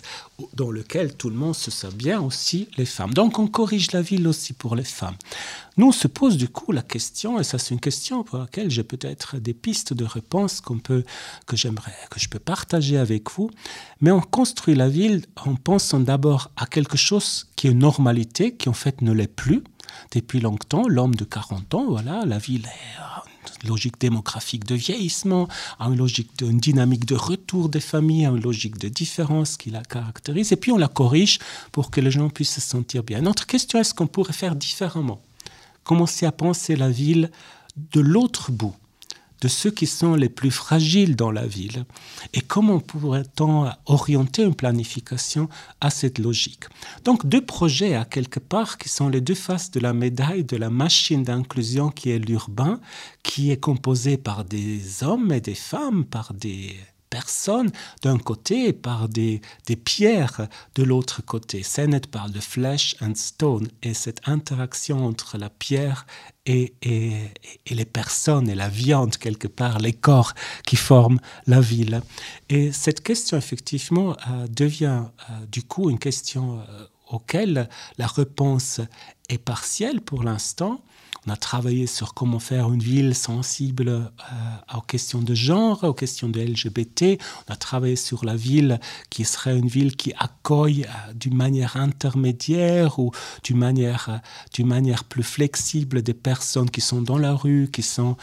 dans 0.54 0.70
lesquels 0.70 1.14
tout 1.14 1.28
le 1.28 1.36
monde 1.36 1.54
se 1.54 1.70
sent 1.70 1.92
bien 1.94 2.22
aussi 2.22 2.68
les 2.78 2.86
femmes. 2.86 3.12
Donc 3.12 3.38
on 3.38 3.46
corrige 3.46 3.92
la 3.92 4.00
ville 4.00 4.26
aussi 4.26 4.54
pour 4.54 4.74
les 4.74 4.84
femmes. 4.84 5.16
Nous, 5.76 5.86
on 5.86 5.92
se 5.92 6.08
pose 6.08 6.36
du 6.36 6.48
coup 6.48 6.72
la 6.72 6.82
question, 6.82 7.38
et 7.38 7.44
ça 7.44 7.56
c'est 7.56 7.72
une 7.72 7.80
question 7.80 8.24
pour 8.24 8.38
laquelle 8.38 8.68
j'ai 8.68 8.82
peut-être 8.82 9.36
des 9.36 9.54
pistes 9.54 9.92
de 9.92 10.04
réponse 10.04 10.60
qu'on 10.60 10.80
peut, 10.80 11.04
que 11.46 11.56
j'aimerais, 11.56 11.94
que 12.10 12.18
je 12.18 12.28
peux 12.28 12.40
partager 12.40 12.98
avec 12.98 13.30
vous, 13.30 13.48
mais 14.00 14.10
on 14.10 14.20
construit 14.20 14.74
la 14.74 14.88
ville 14.88 15.24
en 15.36 15.54
pensant 15.58 16.00
d'abord 16.00 16.50
à 16.56 16.66
quelque 16.66 16.96
chose 16.96 17.46
qui 17.56 17.66
est 17.66 17.70
une 17.70 17.78
normalité, 17.80 18.54
qui 18.54 18.68
en 18.68 18.74
fait 18.74 19.02
ne 19.02 19.12
l'est 19.12 19.26
plus. 19.26 19.62
Depuis 20.12 20.40
longtemps, 20.40 20.86
l'homme 20.86 21.14
de 21.14 21.24
40 21.24 21.74
ans, 21.74 21.86
voilà, 21.88 22.24
la 22.24 22.38
ville 22.38 22.66
est 22.66 23.62
une 23.62 23.70
logique 23.70 24.00
démographique 24.00 24.64
de 24.64 24.74
vieillissement, 24.74 25.48
une 25.80 25.96
logique 25.96 26.36
d'une 26.38 26.58
dynamique 26.58 27.06
de 27.06 27.16
retour 27.16 27.68
des 27.68 27.80
familles, 27.80 28.26
une 28.26 28.40
logique 28.40 28.78
de 28.78 28.88
différence 28.88 29.56
qui 29.56 29.70
la 29.70 29.82
caractérise, 29.82 30.52
et 30.52 30.56
puis 30.56 30.70
on 30.70 30.76
la 30.76 30.88
corrige 30.88 31.38
pour 31.72 31.90
que 31.90 32.00
les 32.00 32.10
gens 32.10 32.28
puissent 32.28 32.54
se 32.54 32.60
sentir 32.60 33.02
bien. 33.02 33.20
Notre 33.20 33.46
question, 33.46 33.78
est-ce 33.80 33.94
qu'on 33.94 34.06
pourrait 34.06 34.32
faire 34.32 34.54
différemment? 34.54 35.20
Commencer 35.84 36.26
à 36.26 36.32
penser 36.32 36.76
la 36.76 36.90
ville 36.90 37.30
de 37.92 38.00
l'autre 38.00 38.52
bout, 38.52 38.74
de 39.40 39.48
ceux 39.48 39.70
qui 39.70 39.86
sont 39.86 40.14
les 40.14 40.28
plus 40.28 40.50
fragiles 40.50 41.16
dans 41.16 41.30
la 41.30 41.46
ville. 41.46 41.84
Et 42.34 42.40
comment 42.40 42.80
pourrait-on 42.80 43.70
orienter 43.86 44.42
une 44.42 44.54
planification 44.54 45.48
à 45.80 45.90
cette 45.90 46.18
logique 46.18 46.64
Donc 47.04 47.26
deux 47.26 47.44
projets 47.44 47.94
à 47.94 48.04
quelque 48.04 48.40
part 48.40 48.78
qui 48.78 48.88
sont 48.88 49.08
les 49.08 49.20
deux 49.20 49.34
faces 49.34 49.70
de 49.70 49.80
la 49.80 49.92
médaille 49.92 50.44
de 50.44 50.56
la 50.56 50.70
machine 50.70 51.22
d'inclusion 51.22 51.90
qui 51.90 52.10
est 52.10 52.18
l'urbain, 52.18 52.80
qui 53.22 53.50
est 53.50 53.60
composé 53.60 54.16
par 54.16 54.44
des 54.44 55.02
hommes 55.02 55.32
et 55.32 55.40
des 55.40 55.54
femmes, 55.54 56.04
par 56.04 56.34
des 56.34 56.76
personnes 57.10 57.70
d'un 58.02 58.18
côté 58.18 58.72
par 58.72 59.08
des, 59.08 59.40
des 59.66 59.76
pierres 59.76 60.48
de 60.74 60.82
l'autre 60.82 61.22
côté. 61.22 61.62
Sennett 61.62 62.06
parle 62.06 62.32
de 62.32 62.40
flesh 62.40 62.96
and 63.00 63.14
stone 63.14 63.68
et 63.82 63.94
cette 63.94 64.20
interaction 64.26 65.06
entre 65.06 65.38
la 65.38 65.50
pierre 65.50 66.06
et, 66.46 66.74
et, 66.82 67.12
et, 67.66 67.74
les 67.74 67.84
personnes 67.84 68.48
et 68.48 68.54
la 68.54 68.68
viande 68.68 69.16
quelque 69.16 69.48
part, 69.48 69.78
les 69.78 69.92
corps 69.92 70.34
qui 70.64 70.76
forment 70.76 71.20
la 71.46 71.60
ville. 71.60 72.02
Et 72.48 72.72
cette 72.72 73.02
question 73.02 73.36
effectivement 73.36 74.16
euh, 74.30 74.46
devient 74.48 75.04
euh, 75.30 75.46
du 75.50 75.62
coup 75.62 75.90
une 75.90 75.98
question 75.98 76.60
euh, 76.60 76.84
auquel 77.10 77.68
la 77.98 78.06
réponse 78.06 78.80
est 79.28 79.38
partielle 79.38 80.00
pour 80.00 80.22
l'instant. 80.22 80.82
On 81.26 81.30
a 81.30 81.36
travaillé 81.36 81.86
sur 81.86 82.14
comment 82.14 82.38
faire 82.38 82.72
une 82.72 82.82
ville 82.82 83.14
sensible 83.14 83.88
euh, 83.88 84.76
aux 84.76 84.80
questions 84.80 85.20
de 85.20 85.34
genre, 85.34 85.84
aux 85.84 85.94
questions 85.94 86.28
de 86.28 86.40
LGBT. 86.40 87.18
On 87.48 87.52
a 87.52 87.56
travaillé 87.56 87.96
sur 87.96 88.24
la 88.24 88.36
ville 88.36 88.80
qui 89.10 89.24
serait 89.24 89.56
une 89.56 89.68
ville 89.68 89.96
qui 89.96 90.12
accueille 90.18 90.84
euh, 90.84 91.12
d'une 91.14 91.36
manière 91.36 91.76
intermédiaire 91.76 92.98
ou 92.98 93.10
d'une 93.44 93.58
manière, 93.58 94.20
euh, 94.58 94.64
manière 94.64 95.04
plus 95.04 95.22
flexible 95.22 96.02
des 96.02 96.14
personnes 96.14 96.70
qui 96.70 96.80
sont 96.80 97.02
dans 97.02 97.18
la 97.18 97.32
rue, 97.34 97.68
qui, 97.72 97.82
sont, 97.82 98.16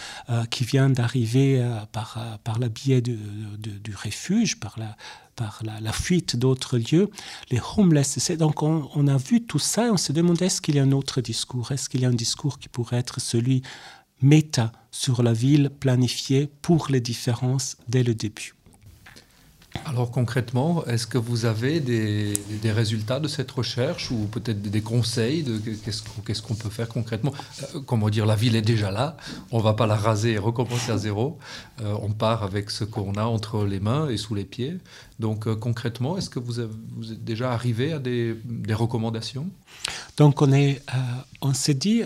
qui 0.51 0.63
viennent 0.63 0.93
d'arriver 0.93 1.65
par, 1.91 2.19
par 2.43 2.59
le 2.59 2.67
biais 2.69 3.01
de, 3.01 3.17
de, 3.57 3.71
du 3.71 3.95
refuge, 3.95 4.59
par 4.59 4.75
la, 4.77 4.95
par 5.35 5.61
la, 5.63 5.91
fuite 5.91 6.35
d'autres 6.35 6.77
lieux, 6.77 7.09
les 7.51 7.59
homeless. 7.77 8.31
Donc 8.31 8.63
on, 8.63 8.89
on, 8.95 9.07
a 9.07 9.17
vu 9.17 9.43
tout 9.43 9.59
ça 9.59 9.87
et 9.87 9.89
on 9.89 9.97
se 9.97 10.11
demandait 10.11 10.45
est-ce 10.45 10.61
qu'il 10.61 10.75
y 10.75 10.79
a 10.79 10.83
un 10.83 10.91
autre 10.91 11.21
discours? 11.21 11.71
Est-ce 11.71 11.89
qu'il 11.89 12.01
y 12.01 12.05
a 12.05 12.09
un 12.09 12.13
discours 12.13 12.59
qui 12.59 12.69
pourrait 12.69 12.97
être 12.97 13.19
celui 13.19 13.61
méta 14.21 14.71
sur 14.91 15.23
la 15.23 15.33
ville 15.33 15.69
planifiée 15.69 16.49
pour 16.61 16.87
les 16.89 17.01
différences 17.01 17.77
dès 17.87 18.03
le 18.03 18.15
début? 18.15 18.55
Alors 19.83 20.11
concrètement, 20.11 20.85
est-ce 20.85 21.05
que 21.05 21.17
vous 21.17 21.45
avez 21.45 21.79
des, 21.79 22.33
résultats 22.71 23.19
de 23.19 23.27
cette 23.27 23.51
recherche 23.51 24.11
ou 24.11 24.27
peut-être 24.31 24.61
des 24.61 24.81
conseils 24.81 25.43
de 25.43 25.57
qu'est-ce 25.57 26.41
qu'on 26.41 26.55
peut 26.55 26.69
faire 26.69 26.89
concrètement? 26.89 27.33
Euh, 27.61 27.79
Comment 27.85 28.09
dire, 28.09 28.25
la 28.25 28.35
ville 28.35 28.55
est 28.55 28.61
déjà 28.61 28.91
là, 28.91 29.15
on 29.51 29.59
ne 29.59 29.63
va 29.63 29.73
pas 29.73 29.85
la 29.85 29.95
raser 29.95 30.33
et 30.33 30.37
recommencer 30.37 30.91
à 30.91 30.97
zéro. 30.97 31.37
Euh, 31.81 31.95
on 32.01 32.11
part 32.11 32.43
avec 32.43 32.71
ce 32.71 32.83
qu'on 32.83 33.13
a 33.13 33.23
entre 33.23 33.65
les 33.65 33.79
mains 33.79 34.09
et 34.09 34.17
sous 34.17 34.35
les 34.35 34.45
pieds. 34.45 34.77
Donc 35.19 35.47
euh, 35.47 35.55
concrètement, 35.55 36.17
est-ce 36.17 36.29
que 36.29 36.39
vous, 36.39 36.59
êtes 36.59 37.23
déjà 37.23 37.51
arrivé 37.51 37.93
à 37.93 37.99
des, 37.99 38.35
des 38.43 38.73
recommandations? 38.73 39.49
Donc 40.17 40.41
on, 40.41 40.51
on 41.41 41.53
s'est 41.53 41.73
dit 41.73 42.03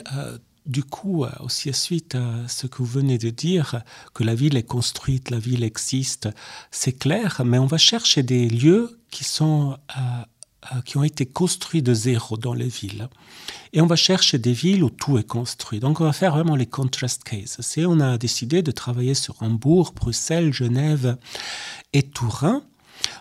du 0.69 0.83
coup, 0.83 1.25
euh, 1.25 1.29
aussi 1.39 1.73
suite 1.73 2.15
à 2.15 2.47
ce 2.47 2.67
que 2.67 2.77
vous 2.77 2.85
venez 2.85 3.17
de 3.17 3.29
dire, 3.29 3.81
que 4.13 4.23
la 4.23 4.35
ville 4.35 4.55
est 4.55 4.63
construite, 4.63 5.31
la 5.31 5.39
ville 5.39 5.63
existe, 5.63 6.29
c'est 6.71 6.93
clair, 6.93 7.41
mais 7.43 7.57
on 7.57 7.65
va 7.65 7.77
chercher 7.77 8.23
des 8.23 8.47
lieux 8.47 8.99
qui 9.09 9.23
sont 9.23 9.77
euh, 9.97 10.01
euh, 10.75 10.81
qui 10.81 10.97
ont 10.97 11.03
été 11.03 11.25
construits 11.25 11.81
de 11.81 11.93
zéro 11.93 12.37
dans 12.37 12.53
les 12.53 12.67
villes. 12.67 13.09
Et 13.73 13.81
on 13.81 13.87
va 13.87 13.95
chercher 13.95 14.37
des 14.37 14.53
villes 14.53 14.83
où 14.83 14.89
tout 14.89 15.17
est 15.17 15.23
construit. 15.23 15.79
Donc 15.79 16.01
on 16.01 16.03
va 16.03 16.13
faire 16.13 16.33
vraiment 16.33 16.55
les 16.55 16.65
contrast 16.65 17.23
cases. 17.23 17.77
Et 17.77 17.85
on 17.85 17.99
a 18.01 18.17
décidé 18.17 18.61
de 18.61 18.71
travailler 18.71 19.13
sur 19.13 19.41
Hambourg, 19.41 19.93
Bruxelles, 19.95 20.53
Genève 20.53 21.17
et 21.93 22.03
Turin 22.03 22.61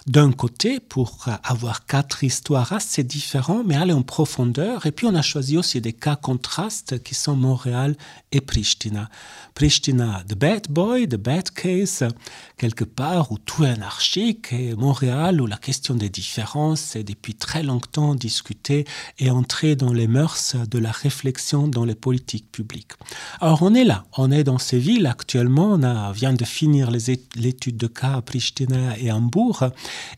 d'un 0.07 0.33
côté 0.33 0.81
pour 0.81 1.27
avoir 1.43 1.87
quatre 1.87 2.25
histoires 2.25 2.73
assez 2.73 3.05
différentes, 3.05 3.67
mais 3.67 3.77
aller 3.77 3.93
en 3.93 4.03
profondeur. 4.03 4.87
Et 4.87 4.93
puis 4.93 5.07
on 5.07 5.15
a 5.15 5.23
choisi 5.23 5.57
aussi 5.59 5.81
des 5.81 5.93
cas 5.93 6.17
contrastes 6.17 7.03
qui 7.03 7.15
sont 7.15 7.37
Montréal 7.37 7.97
et 8.33 8.41
Pristina. 8.41 9.09
Pristina, 9.55 10.23
the 10.29 10.35
bad 10.35 10.69
boy, 10.71 11.09
the 11.09 11.17
bad 11.17 11.51
case, 11.51 12.05
quelque 12.57 12.85
part 12.85 13.33
où 13.33 13.39
tout 13.39 13.65
est 13.65 13.71
anarchique, 13.71 14.53
et 14.53 14.75
Montréal 14.75 15.41
où 15.41 15.47
la 15.47 15.57
question 15.57 15.95
des 15.95 16.09
différences 16.09 16.95
est 16.95 17.05
depuis 17.05 17.35
très 17.35 17.63
longtemps 17.63 18.15
discutée 18.15 18.85
et 19.19 19.31
entrée 19.31 19.75
dans 19.75 19.93
les 19.93 20.07
mœurs 20.07 20.55
de 20.71 20.79
la 20.79 20.93
réflexion 20.93 21.67
dans 21.67 21.85
les 21.85 21.95
politiques 21.95 22.51
publiques. 22.53 22.93
Alors 23.41 23.63
on 23.63 23.75
est 23.75 23.85
là, 23.85 24.05
on 24.17 24.31
est 24.31 24.45
dans 24.45 24.59
ces 24.59 24.79
villes 24.79 25.07
actuellement, 25.07 25.73
on 25.73 26.11
vient 26.13 26.33
de 26.33 26.45
finir 26.45 26.91
l'étude 26.91 27.77
de 27.77 27.87
cas 27.87 28.15
à 28.15 28.23
Pristina 28.23 28.97
et 28.99 29.11
Hambourg, 29.11 29.65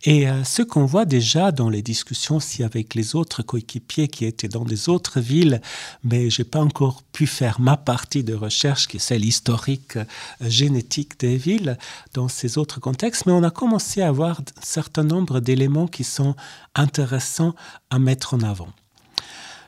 et 0.04 0.28
euh, 0.28 0.44
ce 0.44 0.62
qu'on 0.62 0.86
voit 0.86 1.04
déjà 1.04 1.52
dans 1.52 1.68
les 1.68 1.82
discussions 1.82 2.36
aussi 2.36 2.62
avec 2.64 2.94
les 2.94 3.14
autres 3.14 3.42
coéquipiers 3.42 4.08
qui 4.08 4.24
étaient 4.24 4.48
dans 4.48 4.64
des 4.64 4.88
autres 4.88 5.20
villes, 5.20 5.60
mais 6.04 6.30
j'ai 6.30 6.44
pas 6.44 6.60
encore 6.60 7.02
pu 7.12 7.26
faire 7.26 7.60
ma 7.60 7.76
partie 7.76 8.24
de 8.24 8.34
recherche 8.34 8.88
qui 8.88 8.96
est 8.96 9.00
celle 9.00 9.24
historique 9.24 9.96
euh, 9.96 10.04
génétique 10.40 11.18
des 11.20 11.36
villes 11.36 11.76
dans 12.14 12.28
ces 12.28 12.58
autres 12.58 12.80
contextes, 12.80 13.26
mais 13.26 13.32
on 13.32 13.42
a 13.42 13.50
commencé 13.50 14.02
à 14.02 14.08
avoir 14.08 14.40
un 14.40 14.62
certain 14.62 15.04
nombre 15.04 15.40
d'éléments 15.40 15.86
qui 15.86 16.04
sont 16.04 16.34
intéressants 16.74 17.54
à 17.90 17.98
mettre 17.98 18.34
en 18.34 18.40
avant. 18.40 18.68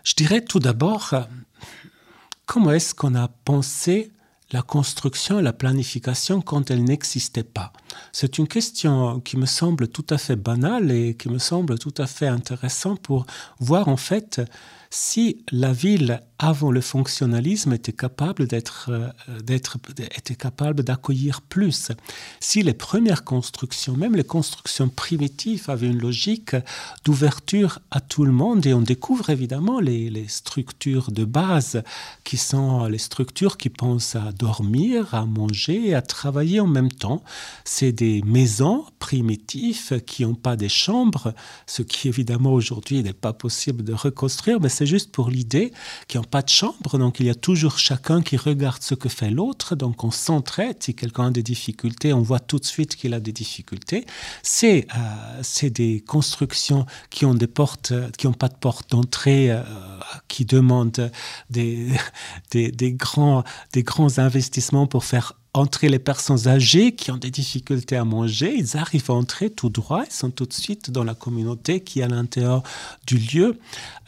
Je 0.04 0.14
dirais 0.14 0.40
tout 0.40 0.58
d'abord, 0.58 1.10
euh, 1.12 1.22
comment 2.46 2.72
est-ce 2.72 2.94
qu'on 2.94 3.14
a 3.14 3.28
pensé 3.28 4.10
la 4.52 4.62
construction 4.62 5.38
et 5.38 5.42
la 5.42 5.52
planification 5.52 6.40
quand 6.40 6.70
elle 6.70 6.84
n'existait 6.84 7.42
pas. 7.42 7.72
C'est 8.12 8.38
une 8.38 8.48
question 8.48 9.20
qui 9.20 9.36
me 9.36 9.46
semble 9.46 9.88
tout 9.88 10.06
à 10.10 10.18
fait 10.18 10.36
banale 10.36 10.90
et 10.90 11.14
qui 11.16 11.28
me 11.28 11.38
semble 11.38 11.78
tout 11.78 11.94
à 11.98 12.06
fait 12.06 12.26
intéressante 12.26 13.00
pour 13.00 13.26
voir 13.58 13.88
en 13.88 13.96
fait 13.96 14.40
si 14.90 15.44
la 15.50 15.72
ville 15.72 16.20
avant 16.42 16.72
le 16.72 16.80
fonctionnalisme 16.80 17.72
était 17.72 17.92
capable 17.92 18.48
d'être 18.48 18.90
euh, 18.90 19.40
d'être 19.42 19.78
était 20.18 20.34
capable 20.34 20.82
d'accueillir 20.82 21.40
plus. 21.40 21.92
Si 22.40 22.62
les 22.64 22.74
premières 22.74 23.22
constructions 23.22 23.96
même 23.96 24.16
les 24.16 24.24
constructions 24.24 24.88
primitives 24.88 25.70
avaient 25.70 25.86
une 25.86 26.00
logique 26.00 26.56
d'ouverture 27.04 27.78
à 27.92 28.00
tout 28.00 28.24
le 28.24 28.32
monde 28.32 28.66
et 28.66 28.74
on 28.74 28.80
découvre 28.80 29.30
évidemment 29.30 29.78
les, 29.78 30.02
structures 30.26 31.12
de 31.12 31.24
base 31.24 31.82
qui 32.24 32.36
sont 32.36 32.86
les 32.86 32.98
structures 32.98 33.56
qui 33.56 33.70
pensent 33.70 34.16
à 34.16 34.32
dormir 34.32 35.14
à 35.14 35.24
manger 35.24 35.90
et 35.90 35.94
à 35.94 36.02
travailler 36.02 36.58
en 36.58 36.66
même 36.66 36.90
temps. 36.90 37.22
C'est 37.64 37.92
des 37.92 38.20
maisons 38.24 38.84
primitives 38.98 40.02
qui 40.04 40.24
n'ont 40.24 40.34
pas 40.34 40.56
des 40.56 40.68
chambres 40.68 41.34
ce 41.66 41.82
qui 41.82 42.08
évidemment 42.08 42.52
aujourd'hui 42.52 43.00
n'est 43.04 43.12
pas 43.12 43.32
possible 43.32 43.84
de 43.84 43.92
reconstruire 43.92 44.58
mais 44.60 44.68
c'est 44.68 44.86
juste 44.86 45.12
pour 45.12 45.30
l'idée 45.30 45.72
qui 46.08 46.16
n'ont 46.16 46.31
pas 46.32 46.40
de 46.40 46.48
chambre, 46.48 46.96
donc 46.96 47.20
il 47.20 47.26
y 47.26 47.30
a 47.30 47.34
toujours 47.34 47.78
chacun 47.78 48.22
qui 48.22 48.38
regarde 48.38 48.82
ce 48.82 48.94
que 48.94 49.10
fait 49.10 49.30
l'autre, 49.30 49.76
donc 49.76 50.02
on 50.02 50.10
s'entraide. 50.10 50.82
Si 50.82 50.94
quelqu'un 50.94 51.26
a 51.26 51.30
des 51.30 51.42
difficultés, 51.42 52.14
on 52.14 52.22
voit 52.22 52.40
tout 52.40 52.58
de 52.58 52.64
suite 52.64 52.96
qu'il 52.96 53.12
a 53.12 53.20
des 53.20 53.32
difficultés. 53.32 54.06
C'est 54.42 54.86
euh, 54.96 55.68
des 55.68 56.00
constructions 56.00 56.86
qui 57.10 57.26
ont 57.26 57.34
des 57.34 57.46
portes, 57.46 57.92
qui 58.16 58.26
n'ont 58.26 58.32
pas 58.32 58.48
de 58.48 58.56
porte 58.56 58.88
d'entrée, 58.90 59.50
euh, 59.50 59.62
qui 60.28 60.46
demandent 60.46 61.10
des, 61.50 61.88
des, 62.50 62.72
des, 62.72 62.92
grands, 62.94 63.44
des 63.74 63.82
grands 63.82 64.18
investissements 64.18 64.86
pour 64.86 65.04
faire 65.04 65.34
entre 65.54 65.86
les 65.86 65.98
personnes 65.98 66.48
âgées 66.48 66.94
qui 66.94 67.10
ont 67.10 67.18
des 67.18 67.30
difficultés 67.30 67.96
à 67.96 68.04
manger, 68.06 68.54
ils 68.56 68.78
arrivent 68.78 69.10
à 69.10 69.12
entrer 69.12 69.50
tout 69.50 69.68
droit, 69.68 70.04
ils 70.06 70.12
sont 70.12 70.30
tout 70.30 70.46
de 70.46 70.52
suite 70.52 70.90
dans 70.90 71.04
la 71.04 71.14
communauté 71.14 71.80
qui 71.80 72.00
est 72.00 72.04
à 72.04 72.08
l'intérieur 72.08 72.62
du 73.06 73.18
lieu. 73.18 73.58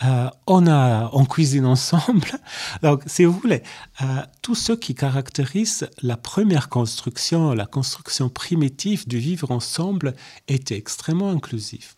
Euh, 0.04 0.30
on, 0.46 0.66
a, 0.66 1.11
on 1.12 1.26
cuisine 1.26 1.66
ensemble. 1.66 2.28
Donc, 2.83 3.02
si 3.07 3.26
vous 3.26 3.38
voulez, 3.38 3.62
euh, 4.00 4.22
tout 4.40 4.54
ce 4.54 4.72
qui 4.72 4.94
caractérise 4.94 5.87
la 6.00 6.16
première 6.16 6.70
construction, 6.70 7.52
la 7.52 7.66
construction 7.66 8.30
primitive 8.30 9.07
du 9.07 9.18
vivre 9.18 9.50
ensemble, 9.50 10.14
était 10.48 10.78
extrêmement 10.78 11.30
inclusif. 11.30 11.96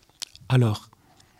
Alors, 0.49 0.89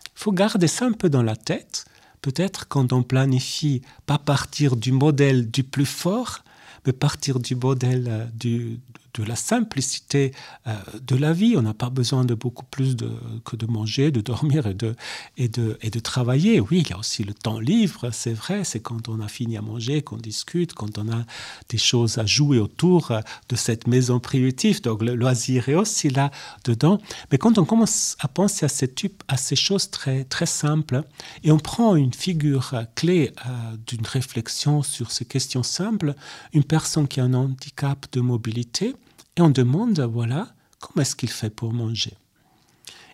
il 0.06 0.22
faut 0.22 0.32
garder 0.32 0.66
ça 0.66 0.86
un 0.86 0.92
peu 0.92 1.10
dans 1.10 1.22
la 1.22 1.36
tête. 1.36 1.84
Peut-être 2.22 2.68
quand 2.68 2.94
on 2.94 3.02
planifie 3.02 3.82
pas 4.06 4.18
partir 4.18 4.76
du 4.76 4.92
modèle 4.92 5.50
du 5.50 5.62
plus 5.62 5.86
fort, 5.86 6.42
mais 6.86 6.92
partir 6.92 7.40
du 7.40 7.54
modèle 7.54 8.06
euh, 8.08 8.24
du, 8.34 8.80
de 9.14 9.24
la 9.24 9.36
simplicité 9.36 10.32
euh, 10.66 10.74
de 11.02 11.16
la 11.16 11.32
vie. 11.32 11.56
On 11.56 11.62
n'a 11.62 11.74
pas 11.74 11.90
besoin 11.90 12.24
de 12.24 12.34
beaucoup 12.34 12.64
plus 12.64 12.96
que 13.44 13.56
de 13.56 13.66
manger, 13.66 14.10
de 14.10 14.20
dormir 14.20 14.66
et 14.66 14.74
de, 14.74 14.94
et, 15.36 15.48
de, 15.48 15.78
et 15.82 15.90
de 15.90 15.98
travailler. 15.98 16.60
Oui, 16.60 16.82
il 16.84 16.90
y 16.90 16.92
a 16.92 16.98
aussi 16.98 17.24
le 17.24 17.34
temps 17.34 17.58
libre, 17.58 18.10
c'est 18.12 18.32
vrai, 18.32 18.64
c'est 18.64 18.80
quand 18.80 19.08
on 19.08 19.20
a 19.20 19.28
fini 19.28 19.56
à 19.56 19.62
manger, 19.62 20.02
qu'on 20.02 20.16
discute, 20.16 20.74
quand 20.74 20.98
on 20.98 21.08
a 21.10 21.24
des 21.68 21.78
choses 21.78 22.18
à 22.18 22.26
jouer 22.26 22.58
autour 22.58 23.10
euh, 23.10 23.20
de 23.48 23.56
cette 23.56 23.86
maison 23.86 24.20
primitive. 24.20 24.82
Donc 24.82 25.02
le 25.02 25.14
loisir 25.14 25.68
est 25.68 25.74
aussi 25.74 26.08
là 26.10 26.30
dedans. 26.64 27.00
Mais 27.30 27.38
quand 27.38 27.58
on 27.58 27.64
commence 27.64 28.16
à 28.20 28.28
penser 28.28 28.64
à 28.64 28.68
ces 28.68 28.88
types, 28.88 29.22
à 29.28 29.36
ces 29.36 29.56
choses 29.56 29.90
très, 29.90 30.24
très 30.24 30.46
simples, 30.46 31.02
et 31.42 31.50
on 31.50 31.58
prend 31.58 31.96
une 31.96 32.14
figure 32.14 32.74
clé 32.94 33.32
euh, 33.46 33.76
d'une 33.86 34.06
réflexion 34.06 34.82
sur 34.82 35.10
ces 35.10 35.24
questions 35.24 35.62
simples, 35.62 36.14
une 36.52 36.64
personne 36.64 37.08
qui 37.08 37.20
a 37.20 37.24
un 37.24 37.34
handicap 37.34 38.06
de 38.12 38.20
mobilité, 38.20 38.94
et 39.38 39.40
on 39.40 39.50
demande, 39.50 40.00
voilà, 40.00 40.48
comment 40.80 41.02
est-ce 41.02 41.14
qu'il 41.14 41.30
fait 41.30 41.48
pour 41.48 41.72
manger? 41.72 42.14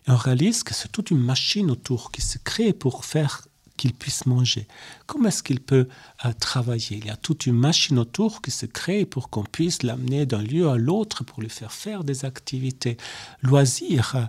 Et 0.07 0.11
on 0.11 0.15
réalise 0.15 0.63
que 0.63 0.73
c'est 0.73 0.91
toute 0.91 1.11
une 1.11 1.19
machine 1.19 1.69
autour 1.69 2.11
qui 2.11 2.21
se 2.21 2.39
crée 2.39 2.73
pour 2.73 3.05
faire 3.05 3.47
qu'il 3.77 3.93
puisse 3.93 4.25
manger. 4.25 4.67
Comment 5.05 5.27
est-ce 5.27 5.43
qu'il 5.43 5.59
peut 5.59 5.87
euh, 6.25 6.33
travailler? 6.39 6.97
Il 6.97 7.05
y 7.05 7.11
a 7.11 7.15
toute 7.15 7.45
une 7.45 7.57
machine 7.57 7.99
autour 7.99 8.41
qui 8.41 8.49
se 8.49 8.65
crée 8.65 9.05
pour 9.05 9.29
qu'on 9.29 9.43
puisse 9.43 9.83
l'amener 9.83 10.25
d'un 10.25 10.41
lieu 10.41 10.67
à 10.67 10.77
l'autre 10.77 11.23
pour 11.23 11.41
lui 11.41 11.49
faire 11.49 11.71
faire 11.71 12.03
des 12.03 12.25
activités. 12.25 12.97
Loisirs, 13.43 14.15
euh, 14.15 14.25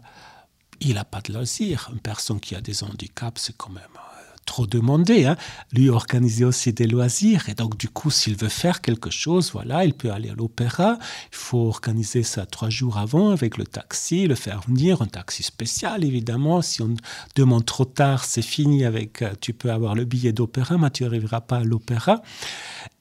il 0.80 0.94
n'a 0.94 1.04
pas 1.04 1.22
de 1.22 1.32
loisirs. 1.32 1.88
Une 1.94 2.00
personne 2.00 2.40
qui 2.40 2.54
a 2.54 2.60
des 2.60 2.82
handicaps, 2.82 3.40
c'est 3.40 3.56
quand 3.56 3.70
même 3.70 3.84
trop 4.46 4.66
demandé 4.66 5.26
hein. 5.26 5.36
lui 5.72 5.90
organiser 5.90 6.44
aussi 6.44 6.72
des 6.72 6.86
loisirs. 6.86 7.48
Et 7.48 7.54
donc 7.54 7.76
du 7.76 7.88
coup 7.88 8.10
s'il 8.10 8.36
veut 8.36 8.48
faire 8.48 8.80
quelque 8.80 9.10
chose 9.10 9.50
voilà 9.52 9.84
il 9.84 9.92
peut 9.92 10.10
aller 10.10 10.30
à 10.30 10.34
l'opéra. 10.34 10.98
Il 11.32 11.36
faut 11.36 11.66
organiser 11.68 12.22
ça 12.22 12.46
trois 12.46 12.70
jours 12.70 12.96
avant 12.96 13.30
avec 13.30 13.58
le 13.58 13.66
taxi 13.66 14.26
le 14.26 14.34
faire 14.34 14.62
venir 14.66 15.02
un 15.02 15.06
taxi 15.06 15.42
spécial 15.42 16.04
évidemment. 16.04 16.62
Si 16.62 16.80
on 16.80 16.94
demande 17.34 17.66
trop 17.66 17.84
tard 17.84 18.24
c'est 18.24 18.42
fini 18.42 18.84
avec 18.84 19.22
euh, 19.22 19.32
tu 19.40 19.52
peux 19.52 19.70
avoir 19.70 19.94
le 19.94 20.04
billet 20.04 20.32
d'opéra 20.32 20.78
mais 20.78 20.90
tu 20.90 21.04
arriveras 21.04 21.40
pas 21.40 21.58
à 21.58 21.64
l'opéra 21.64 22.22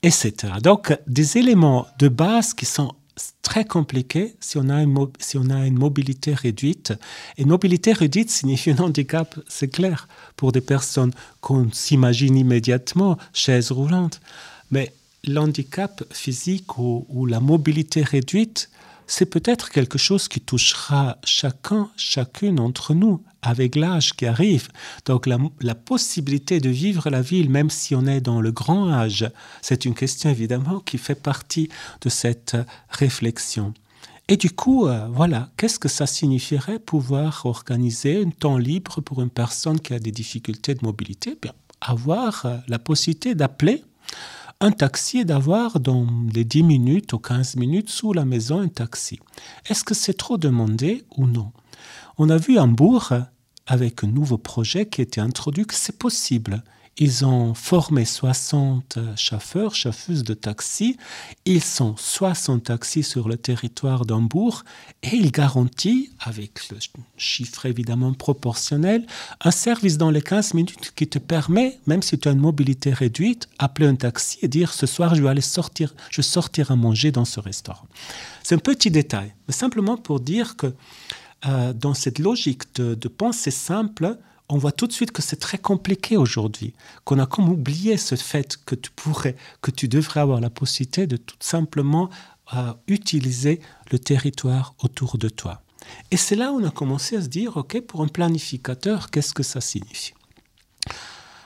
etc 0.01 0.53
donc 0.61 0.97
des 1.07 1.37
éléments 1.37 1.87
de 1.99 2.07
base 2.07 2.53
qui 2.53 2.65
sont 2.65 2.93
très 3.41 3.65
compliqué 3.65 4.35
si 4.39 4.57
on 4.57 4.69
a 4.69 4.81
une, 4.81 5.07
si 5.19 5.37
on 5.37 5.49
a 5.49 5.65
une 5.65 5.77
mobilité 5.77 6.33
réduite. 6.33 6.93
Et 7.37 7.45
mobilité 7.45 7.93
réduite 7.93 8.29
signifie 8.29 8.71
un 8.71 8.79
handicap, 8.79 9.39
c'est 9.47 9.69
clair, 9.69 10.07
pour 10.35 10.51
des 10.51 10.61
personnes 10.61 11.11
qu'on 11.41 11.71
s'imagine 11.71 12.35
immédiatement 12.35 13.17
chaises 13.33 13.71
roulantes. 13.71 14.21
Mais 14.71 14.93
l'handicap 15.23 16.03
physique 16.11 16.77
ou, 16.77 17.05
ou 17.09 17.25
la 17.25 17.39
mobilité 17.39 18.01
réduite, 18.03 18.69
c'est 19.07 19.25
peut-être 19.25 19.69
quelque 19.69 19.97
chose 19.97 20.27
qui 20.27 20.41
touchera 20.41 21.17
chacun, 21.23 21.89
chacune 21.95 22.55
d'entre 22.55 22.93
nous 22.93 23.23
avec 23.41 23.75
l'âge 23.75 24.13
qui 24.13 24.25
arrive. 24.25 24.69
Donc 25.05 25.27
la, 25.27 25.75
possibilité 25.75 26.59
de 26.59 26.69
vivre 26.69 27.09
la 27.09 27.21
ville, 27.21 27.49
même 27.49 27.69
si 27.69 27.95
on 27.95 28.05
est 28.05 28.21
dans 28.21 28.41
le 28.41 28.51
grand 28.51 28.91
âge, 28.91 29.29
c'est 29.61 29.85
une 29.85 29.93
question 29.93 30.29
évidemment 30.29 30.79
qui 30.79 30.97
fait 30.97 31.15
partie 31.15 31.69
de 32.01 32.09
cette 32.09 32.57
réflexion. 32.89 33.73
Et 34.27 34.37
du 34.37 34.49
coup, 34.49 34.87
euh, 34.87 35.07
voilà, 35.11 35.49
qu'est-ce 35.55 35.77
que 35.77 35.87
ça 35.87 36.07
signifierait 36.07 36.79
pouvoir 36.79 37.45
organiser 37.45 38.23
un 38.23 38.31
temps 38.31 38.57
libre 38.57 38.99
pour 39.01 39.21
une 39.21 39.29
personne 39.29 39.79
qui 39.79 39.93
a 39.93 39.99
des 39.99 40.11
difficultés 40.11 40.73
de 40.73 40.83
mobilité? 40.83 41.37
Bien, 41.39 41.53
Avoir 41.79 42.45
euh, 42.45 42.57
la 42.67 42.79
possibilité 42.79 43.35
d'appeler 43.35 43.83
un 44.61 44.71
taxi 44.71 45.19
et 45.19 45.25
d'avoir 45.25 45.79
dans 45.79 46.07
les 46.33 46.43
10 46.43 46.63
minutes 46.63 47.13
ou 47.13 47.19
15 47.19 47.55
minutes 47.57 47.89
sous 47.89 48.13
la 48.13 48.25
maison 48.25 48.59
un 48.61 48.67
taxi. 48.67 49.19
Est-ce 49.67 49.83
que 49.83 49.93
c'est 49.93 50.13
trop 50.13 50.37
demandé 50.37 51.05
ou 51.17 51.27
non? 51.27 51.51
On 52.17 52.29
a 52.29 52.37
vu 52.37 52.57
Hambourg 52.57 53.13
avec 53.67 54.03
un 54.03 54.07
nouveau 54.07 54.37
projet 54.37 54.87
qui 54.87 55.01
était 55.01 55.21
introduit 55.21 55.65
que 55.65 55.73
c'est 55.73 55.97
possible. 55.97 56.63
Ils 56.97 57.25
ont 57.25 57.53
formé 57.53 58.05
60 58.05 58.99
chauffeurs, 59.17 59.75
chauffeuses 59.75 60.23
de 60.23 60.33
taxi. 60.33 60.97
Ils 61.43 61.61
sont 61.61 61.95
60 61.97 62.63
taxis 62.63 63.03
sur 63.03 63.27
le 63.27 63.35
territoire 63.35 64.05
d'Hambourg 64.05 64.63
et 65.03 65.13
ils 65.13 65.31
garantissent, 65.31 66.09
avec 66.21 66.69
le 66.69 66.77
chiffre 67.17 67.65
évidemment 67.65 68.13
proportionnel, 68.13 69.05
un 69.41 69.51
service 69.51 69.97
dans 69.97 70.09
les 70.09 70.21
15 70.21 70.53
minutes 70.53 70.93
qui 70.95 71.07
te 71.07 71.19
permet, 71.19 71.79
même 71.85 72.01
si 72.01 72.17
tu 72.17 72.29
as 72.29 72.31
une 72.31 72.39
mobilité 72.39 72.93
réduite, 72.93 73.49
appeler 73.59 73.87
un 73.87 73.95
taxi 73.95 74.39
et 74.41 74.47
dire 74.47 74.71
ce 74.71 74.85
soir 74.85 75.15
je 75.15 75.21
vais 75.21 75.29
aller 75.29 75.41
sortir, 75.41 75.93
je 76.09 76.21
sortir 76.21 76.71
à 76.71 76.77
manger 76.77 77.11
dans 77.11 77.25
ce 77.25 77.41
restaurant. 77.41 77.87
C'est 78.41 78.55
un 78.55 78.59
petit 78.59 78.89
détail, 78.89 79.33
mais 79.49 79.53
simplement 79.53 79.97
pour 79.97 80.21
dire 80.21 80.55
que 80.55 80.73
euh, 81.45 81.73
dans 81.73 81.93
cette 81.93 82.19
logique 82.19 82.73
de, 82.75 82.95
de 82.95 83.07
pensée 83.09 83.51
simple, 83.51 84.17
on 84.49 84.57
voit 84.57 84.71
tout 84.71 84.87
de 84.87 84.93
suite 84.93 85.11
que 85.11 85.21
c'est 85.21 85.39
très 85.39 85.57
compliqué 85.57 86.17
aujourd'hui, 86.17 86.73
qu'on 87.03 87.19
a 87.19 87.25
comme 87.25 87.49
oublié 87.49 87.97
ce 87.97 88.15
fait 88.15 88.57
que 88.65 88.75
tu 88.75 88.91
pourrais, 88.91 89.35
que 89.61 89.71
tu 89.71 89.87
devrais 89.87 90.19
avoir 90.19 90.39
la 90.39 90.49
possibilité 90.49 91.07
de 91.07 91.17
tout 91.17 91.35
simplement 91.39 92.09
euh, 92.53 92.73
utiliser 92.87 93.59
le 93.91 93.99
territoire 93.99 94.75
autour 94.79 95.17
de 95.17 95.29
toi. 95.29 95.61
Et 96.11 96.17
c'est 96.17 96.35
là 96.35 96.51
où 96.51 96.59
on 96.59 96.67
a 96.67 96.71
commencé 96.71 97.15
à 97.15 97.21
se 97.21 97.27
dire, 97.27 97.57
OK, 97.57 97.79
pour 97.81 98.01
un 98.01 98.07
planificateur, 98.07 99.09
qu'est-ce 99.09 99.33
que 99.33 99.43
ça 99.43 99.61
signifie? 99.61 100.13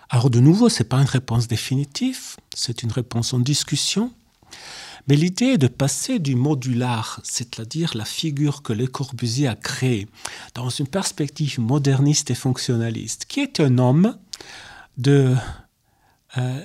Alors 0.10 0.30
de 0.30 0.40
nouveau, 0.40 0.70
ce 0.70 0.82
n'est 0.82 0.90
pas 0.90 0.98
une 0.98 1.08
réponse 1.08 1.48
définitive, 1.48 2.36
c'est 2.54 2.84
une 2.84 2.92
réponse 2.92 3.34
en 3.34 3.40
discussion. 3.40 4.12
Mais 5.08 5.16
l'idée 5.16 5.54
est 5.54 5.58
de 5.58 5.68
passer 5.68 6.20
du 6.20 6.36
modular, 6.36 7.20
c'est-à-dire 7.24 7.96
la 7.96 8.06
figure 8.06 8.62
que 8.62 8.74
Le 8.74 8.88
Corbusier 8.88 9.48
a 9.48 9.56
créée, 9.56 10.08
dans 10.54 10.70
une 10.70 10.88
perspective 10.88 11.60
moderniste 11.60 12.32
et 12.32 12.36
fonctionnaliste, 12.36 13.26
qui 13.26 13.40
est 13.40 13.60
un 13.60 13.78
homme 13.78 14.18
de 14.98 15.36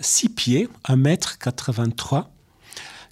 6 0.01 0.27
euh, 0.27 0.31
pieds, 0.35 0.69
1 0.85 0.97
mètre 0.97 1.39
83, 1.39 2.31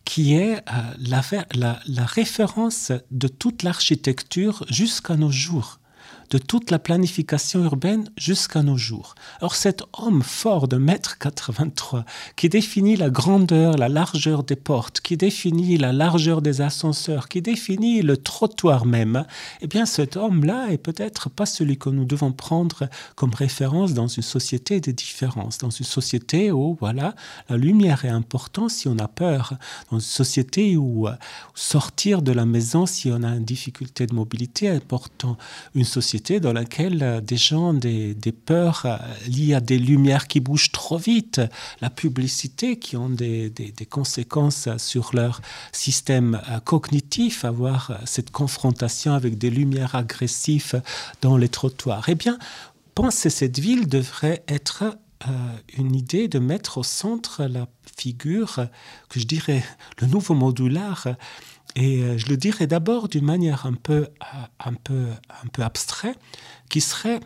qui 0.05 0.35
est 0.35 0.57
euh, 0.57 1.73
la 1.87 2.05
référence 2.05 2.93
de 3.11 3.29
toute 3.29 3.63
l'architecture 3.63 4.65
jusqu'à 4.69 5.17
nos 5.17 5.31
jours 5.31 5.79
de 6.33 6.39
toute 6.39 6.71
la 6.71 6.79
planification 6.79 7.63
urbaine 7.63 8.09
jusqu'à 8.17 8.63
nos 8.63 8.79
jours. 8.79 9.15
Or 9.43 9.55
cet 9.55 9.83
homme 9.93 10.23
fort 10.23 10.67
de 10.67 10.79
mètre 10.79 11.19
83 11.19 12.07
qui 12.37 12.49
définit 12.49 12.97
la 12.97 13.11
grandeur, 13.11 13.77
la 13.77 13.91
largeur 13.91 14.43
des 14.43 14.57
portes, 14.57 15.03
qui 15.03 15.19
définit 15.19 15.77
la 15.77 15.93
largeur 15.93 16.41
des 16.41 16.63
ascenseurs, 16.63 17.29
qui 17.29 17.43
définit 17.43 18.01
le 18.01 18.17
trottoir 18.17 18.87
même, 18.87 19.27
eh 19.61 19.67
bien 19.67 19.85
cet 19.85 20.17
homme-là 20.17 20.69
est 20.71 20.79
peut-être 20.79 21.29
pas 21.29 21.45
celui 21.45 21.77
que 21.77 21.91
nous 21.91 22.07
devons 22.07 22.33
prendre 22.33 22.89
comme 23.15 23.35
référence 23.35 23.93
dans 23.93 24.09
une 24.09 24.23
société 24.23 24.81
des 24.81 24.95
différences, 24.95 25.59
dans 25.59 25.69
une 25.69 25.85
société 25.85 26.51
où 26.51 26.79
voilà, 26.81 27.15
la 27.51 27.59
lumière 27.59 28.07
est 28.07 28.09
importante 28.09 28.71
si 28.71 28.89
on 28.89 28.99
a 28.99 29.09
peur, 29.09 29.53
dans 29.91 29.99
une 29.99 30.01
société 30.01 30.79
où 30.79 31.09
euh, 31.09 31.13
sortir 31.55 32.23
de 32.23 32.33
la 32.33 32.47
maison 32.47 32.87
si 32.87 33.11
on 33.11 33.23
a 33.23 33.37
une 33.37 33.45
difficulté 33.45 34.07
de 34.07 34.15
mobilité 34.15 34.67
est 34.67 34.71
important, 34.71 35.37
une 35.75 35.85
société 35.85 36.22
dans 36.31 36.53
laquelle 36.53 37.03
euh, 37.03 37.21
des 37.21 37.37
gens 37.37 37.75
des, 37.75 38.15
des 38.15 38.33
peurs 38.33 38.83
euh, 38.85 38.97
liées 39.29 39.55
à 39.55 39.61
des 39.61 39.79
lumières 39.79 40.29
qui 40.29 40.41
bougent 40.41 40.73
trop 40.73 40.99
vite, 40.99 41.41
la 41.81 41.91
publicité 41.91 42.79
qui 42.79 42.97
ont 42.97 43.11
des, 43.11 43.51
des, 43.51 43.73
conséquences 43.87 44.69
sur 44.79 45.11
leur 45.15 45.41
système 45.73 46.41
cognitif, 46.65 47.45
avoir 47.45 47.99
cette 48.05 48.31
confrontation 48.31 49.13
avec 49.13 49.37
des 49.37 49.51
lumières 49.51 49.95
agressives 49.95 50.81
dans 51.21 51.37
les 51.37 51.49
trottoirs. 51.49 52.05
Eh 52.09 52.15
bien, 52.15 52.39
penser 52.95 53.29
cette 53.29 53.59
ville 53.59 53.89
devrait 53.89 54.45
être 54.49 54.85
euh, 55.29 55.31
une 55.79 55.95
idée 55.95 56.27
de 56.27 56.39
mettre 56.39 56.79
au 56.79 56.83
centre 56.83 57.45
la 57.45 57.67
figure 57.97 58.67
que 59.09 59.21
je 59.21 59.25
dirais 59.25 59.63
le 60.01 60.07
nouveau 60.09 60.35
modulaire 60.35 61.17
et 61.75 62.03
euh, 62.03 62.19
je 62.19 62.27
le 62.27 62.37
dirais 62.37 62.67
d'abord 62.67 63.09
d'une 63.09 63.25
manière 63.25 63.67
un 63.67 63.75
peu, 63.75 63.95
euh, 63.95 64.07
un 64.61 64.75
peu, 64.75 65.07
un 65.43 65.47
peu 65.49 65.63
abstrait, 65.63 66.15
qui 66.69 66.81
serait 66.81 67.21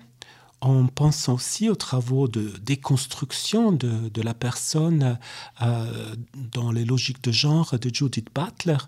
en 0.61 0.87
pensant 0.87 1.35
aussi 1.35 1.69
aux 1.69 1.75
travaux 1.75 2.29
de 2.29 2.55
déconstruction 2.63 3.73
de, 3.73 4.23
la 4.23 4.35
personne 4.35 5.19
euh, 5.63 6.15
dans 6.35 6.73
les 6.73 6.85
logiques 6.85 7.23
de 7.23 7.31
genre 7.31 7.79
de 7.79 7.95
Judith 7.95 8.29
Butler, 8.35 8.79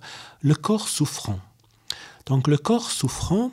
le 0.41 0.55
corps 0.55 0.89
souffrant. 0.89 1.39
Donc 2.27 2.47
le 2.47 2.59
corps 2.59 2.91
souffrant, 2.91 3.53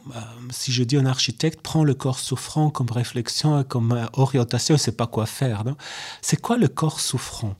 si 0.49 0.73
je 0.73 0.83
dis 0.83 0.97
un 0.97 1.05
architecte 1.05 1.61
prend 1.61 1.85
le 1.85 1.93
corps 1.93 2.19
souffrant 2.19 2.69
comme 2.69 2.91
réflexion, 2.91 3.63
comme 3.63 3.93
euh, 3.93 4.05
orientation, 4.13 4.77
c'est 4.77 4.97
pas 4.97 5.07
quoi 5.07 5.25
faire. 5.25 5.63
C'est 6.21 6.41
quoi 6.41 6.57
le 6.57 6.67
corps 6.67 6.99
souffrant? 6.99 7.55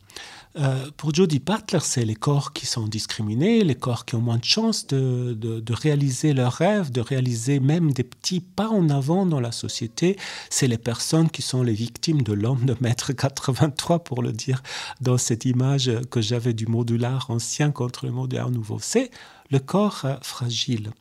Euh, 0.58 0.90
pour 0.96 1.14
Jody 1.14 1.40
Butler, 1.40 1.80
c'est 1.82 2.06
les 2.06 2.16
corps 2.16 2.54
qui 2.54 2.66
sont 2.66 2.88
discriminés, 2.88 3.64
les 3.64 3.76
corps 3.76 4.06
qui 4.06 4.16
ont 4.16 4.22
moins 4.22 4.38
de 4.38 4.46
chances 4.46 4.88
de, 4.88 5.34
de, 5.34 5.74
réaliser 5.74 6.34
leurs 6.34 6.54
rêves, 6.54 6.92
de 6.92 7.02
réaliser 7.02 7.60
même 7.60 7.92
des 7.92 8.04
petits 8.04 8.40
pas 8.40 8.70
en 8.70 8.90
avant 8.90 9.26
dans 9.26 9.42
la 9.42 9.52
société. 9.52 10.18
C'est 10.50 10.68
les 10.68 10.78
personnes 10.78 11.30
qui 11.30 11.42
sont 11.42 11.62
les 11.62 11.74
victimes 11.74 12.22
de 12.22 12.32
l'homme 12.32 12.66
de 12.66 12.76
mètre 12.80 13.12
83, 13.12 14.04
pour 14.06 14.22
le 14.22 14.32
dire 14.32 14.64
dans 15.02 15.18
cette 15.18 15.44
image 15.44 15.92
que 16.10 16.22
j'avais 16.22 16.54
du 16.54 16.68
modular 16.68 17.30
ancien 17.30 17.72
contre 17.72 18.06
le 18.06 18.14
modular 18.14 18.50
nouveau. 18.50 18.80
C'est 18.82 19.12
le 19.52 19.60
corps 19.60 20.02
euh, 20.06 20.16
fragile. 20.22 20.92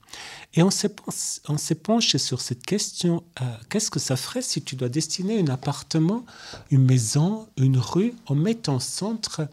Et 0.57 0.62
on 0.62 0.70
s'est 0.70 1.74
penché 1.74 2.18
sur 2.18 2.40
cette 2.40 2.64
question, 2.64 3.24
euh, 3.40 3.44
qu'est-ce 3.68 3.90
que 3.90 3.98
ça 3.98 4.16
ferait 4.16 4.42
si 4.42 4.62
tu 4.62 4.76
dois 4.76 4.88
destiner 4.88 5.40
un 5.40 5.48
appartement, 5.48 6.24
une 6.70 6.84
maison, 6.84 7.48
une 7.57 7.76
rue, 7.76 8.14
en 8.26 8.36
mettant 8.36 8.76
en 8.76 8.80
centre 8.80 9.48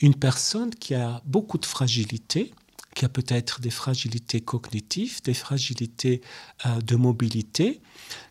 une 0.00 0.14
personne 0.14 0.70
qui 0.70 0.94
a 0.94 1.22
beaucoup 1.24 1.58
de 1.58 1.66
fragilité, 1.66 2.52
qui 2.94 3.04
a 3.04 3.08
peut-être 3.08 3.60
des 3.60 3.70
fragilités 3.70 4.40
cognitives, 4.40 5.22
des 5.22 5.34
fragilités 5.34 6.20
euh, 6.66 6.80
de 6.80 6.96
mobilité, 6.96 7.80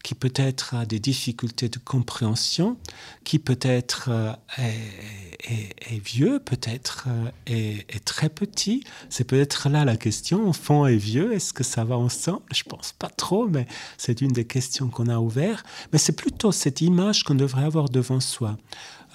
qui 0.04 0.16
peut-être 0.16 0.76
a 0.76 0.86
des 0.86 1.00
difficultés 1.00 1.70
de 1.70 1.80
compréhension, 1.80 2.78
qui 3.24 3.40
peut-être 3.40 4.10
euh, 4.10 4.34
est, 4.58 5.33
est, 5.44 6.04
vieux, 6.04 6.40
peut-être 6.40 7.06
euh, 7.08 7.30
est, 7.48 7.96
est 7.96 8.06
très 8.06 8.30
petit. 8.30 8.84
C'est 9.10 9.24
peut-être 9.24 9.70
là 9.70 9.86
la 9.86 9.98
question, 9.98 10.48
enfant 10.48 10.88
et 10.88 10.98
vieux, 10.98 11.34
est-ce 11.34 11.54
que 11.54 11.64
ça 11.64 11.84
va 11.84 11.98
ensemble? 11.98 12.42
Je 12.54 12.64
pense 12.64 12.94
pas 12.94 13.10
trop, 13.10 13.48
mais 13.48 13.68
c'est 13.98 14.22
une 14.22 14.32
des 14.32 14.46
questions 14.46 14.90
qu'on 14.90 15.08
a 15.08 15.20
ouvertes. 15.20 15.66
Mais 15.92 16.00
c'est 16.00 16.16
plutôt 16.16 16.52
cette 16.52 16.82
image 16.82 17.24
qu'on 17.24 17.36
devrait 17.36 17.66
avoir 17.66 17.90
devant 17.90 18.20
soi. 18.20 18.58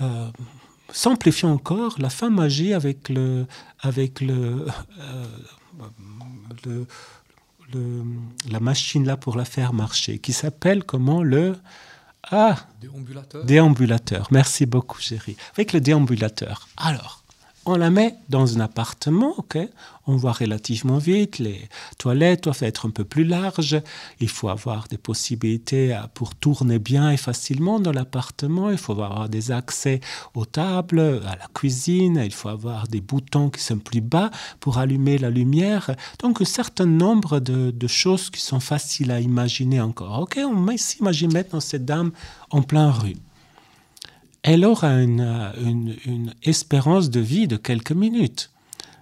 Euh, 0.00 0.30
encore 1.44 1.96
la 1.98 2.10
fin 2.10 2.30
magie 2.30 2.72
avec 2.72 3.08
le 3.08 3.46
avec 3.80 4.22
euh, 4.22 4.66
le 6.64 6.86
la 8.50 8.60
machine 8.60 9.04
là 9.04 9.16
pour 9.16 9.36
la 9.36 9.44
faire 9.44 9.72
marcher 9.72 10.18
qui 10.18 10.32
s'appelle 10.32 10.84
comment? 10.84 11.22
Le 11.22 11.54
ah, 12.30 12.56
déambulateur. 12.80 13.44
déambulateur. 13.44 14.28
Merci 14.30 14.66
beaucoup 14.66 15.00
chérie. 15.00 15.36
Avec 15.54 15.72
le 15.72 15.80
déambulateur. 15.80 16.68
Alors 16.76 17.22
on 17.64 17.76
la 17.76 17.90
met 17.90 18.16
dans 18.28 18.56
un 18.56 18.60
appartement 18.60 19.34
ok? 19.38 19.58
On 20.06 20.16
voit 20.16 20.32
relativement 20.32 20.96
vite 20.96 21.38
les 21.38 21.68
toilettes 21.98 22.44
doivent 22.44 22.62
être 22.62 22.86
un 22.86 22.90
peu 22.90 23.04
plus 23.04 23.24
larges. 23.24 23.80
Il 24.20 24.28
faut 24.30 24.48
avoir 24.48 24.88
des 24.88 24.96
possibilités 24.96 25.98
pour 26.14 26.34
tourner 26.34 26.78
bien 26.78 27.10
et 27.10 27.18
facilement 27.18 27.78
dans 27.78 27.92
l'appartement. 27.92 28.70
Il 28.70 28.78
faut 28.78 28.92
avoir 28.92 29.28
des 29.28 29.52
accès 29.52 30.00
aux 30.34 30.46
tables 30.46 31.20
à 31.26 31.36
la 31.36 31.46
cuisine. 31.52 32.22
Il 32.24 32.32
faut 32.32 32.48
avoir 32.48 32.88
des 32.88 33.02
boutons 33.02 33.50
qui 33.50 33.60
sont 33.62 33.78
plus 33.78 34.00
bas 34.00 34.30
pour 34.60 34.78
allumer 34.78 35.18
la 35.18 35.28
lumière. 35.28 35.90
Donc 36.20 36.40
un 36.40 36.46
certain 36.46 36.86
nombre 36.86 37.38
de, 37.38 37.86
choses 37.86 38.30
qui 38.30 38.40
sont 38.40 38.60
faciles 38.60 39.10
à 39.10 39.20
imaginer 39.20 39.80
encore. 39.80 40.26
On 40.38 40.76
s'imagine 40.76 41.32
maintenant 41.32 41.60
cette 41.60 41.84
dame 41.84 42.12
en 42.50 42.62
plein 42.62 42.90
rue 42.90 43.16
elle 44.42 44.64
aura 44.64 45.02
une, 45.02 45.52
une, 45.64 45.96
une 46.06 46.34
espérance 46.42 47.10
de 47.10 47.20
vie 47.20 47.48
de 47.48 47.56
quelques 47.56 47.92
minutes 47.92 48.50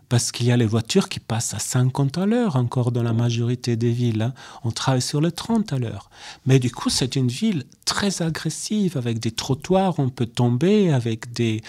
parce 0.09 0.31
qu'il 0.33 0.47
y 0.47 0.53
a 0.53 0.57
les 0.57 0.67
voitures 0.67 1.09
qui 1.09 1.21
passent 1.21 1.55
à 1.55 1.59
50 1.59 2.19
à 2.19 2.27
l'heure 2.27 2.57
encore 2.57 2.93
dans 2.93 3.03
la 3.03 3.13
majorité 3.13 3.77
des 3.77 3.91
villes 3.91 4.23
hein. 4.23 4.35
on 4.65 4.71
travaille 4.71 5.03
sur 5.03 5.21
le 5.21 5.33
30 5.33 5.73
à 5.73 5.79
l'heure. 5.79 6.11
Mais 6.47 6.59
du 6.59 6.71
coup 6.71 6.91
c'est 6.91 7.17
une 7.17 7.29
ville 7.29 7.65
très 7.85 8.23
agressive 8.23 8.97
avec 8.97 9.19
des 9.19 9.31
trottoirs 9.31 9.99
on 9.99 10.09
peut 10.09 10.27
tomber 10.27 10.93
avec 10.93 11.33
des, 11.33 11.63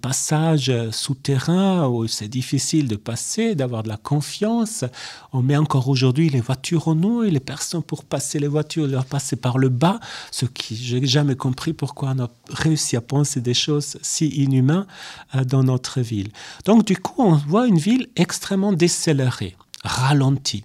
passages 0.00 0.72
souterrains 0.90 1.86
où 1.86 2.06
c'est 2.06 2.28
difficile 2.28 2.88
de 2.88 2.96
passer 2.96 3.54
d'avoir 3.54 3.82
de 3.82 3.88
la 3.88 3.98
confiance. 3.98 4.84
On 5.32 5.42
met 5.42 5.56
encore 5.56 5.88
aujourd'hui 5.88 6.30
les 6.30 6.40
voitures 6.40 6.88
en 6.88 7.02
eau 7.02 7.22
et 7.22 7.30
les 7.30 7.40
personnes 7.40 7.82
pour 7.82 8.04
passer 8.04 8.38
les 8.38 8.48
voitures 8.48 8.86
leur 8.86 9.04
passer 9.04 9.36
par 9.36 9.58
le 9.58 9.68
bas 9.68 10.00
ce 10.30 10.46
qui 10.46 10.76
j'ai 10.76 11.04
jamais 11.06 11.36
compris 11.36 11.72
pourquoi 11.72 12.14
on 12.16 12.24
a 12.24 12.30
réussi 12.50 12.96
à 12.96 13.00
penser 13.00 13.40
des 13.40 13.54
choses 13.54 13.98
si 14.02 14.28
inhumains 14.28 14.86
euh, 15.34 15.44
dans 15.44 15.62
notre 15.62 16.00
ville. 16.00 16.30
Donc 16.64 16.86
du 16.86 16.96
coup 16.96 17.22
on 17.22 17.34
voit 17.34 17.66
une 17.66 17.78
ville 17.82 18.08
extrêmement 18.16 18.72
décélérée, 18.72 19.56
ralentie. 19.82 20.64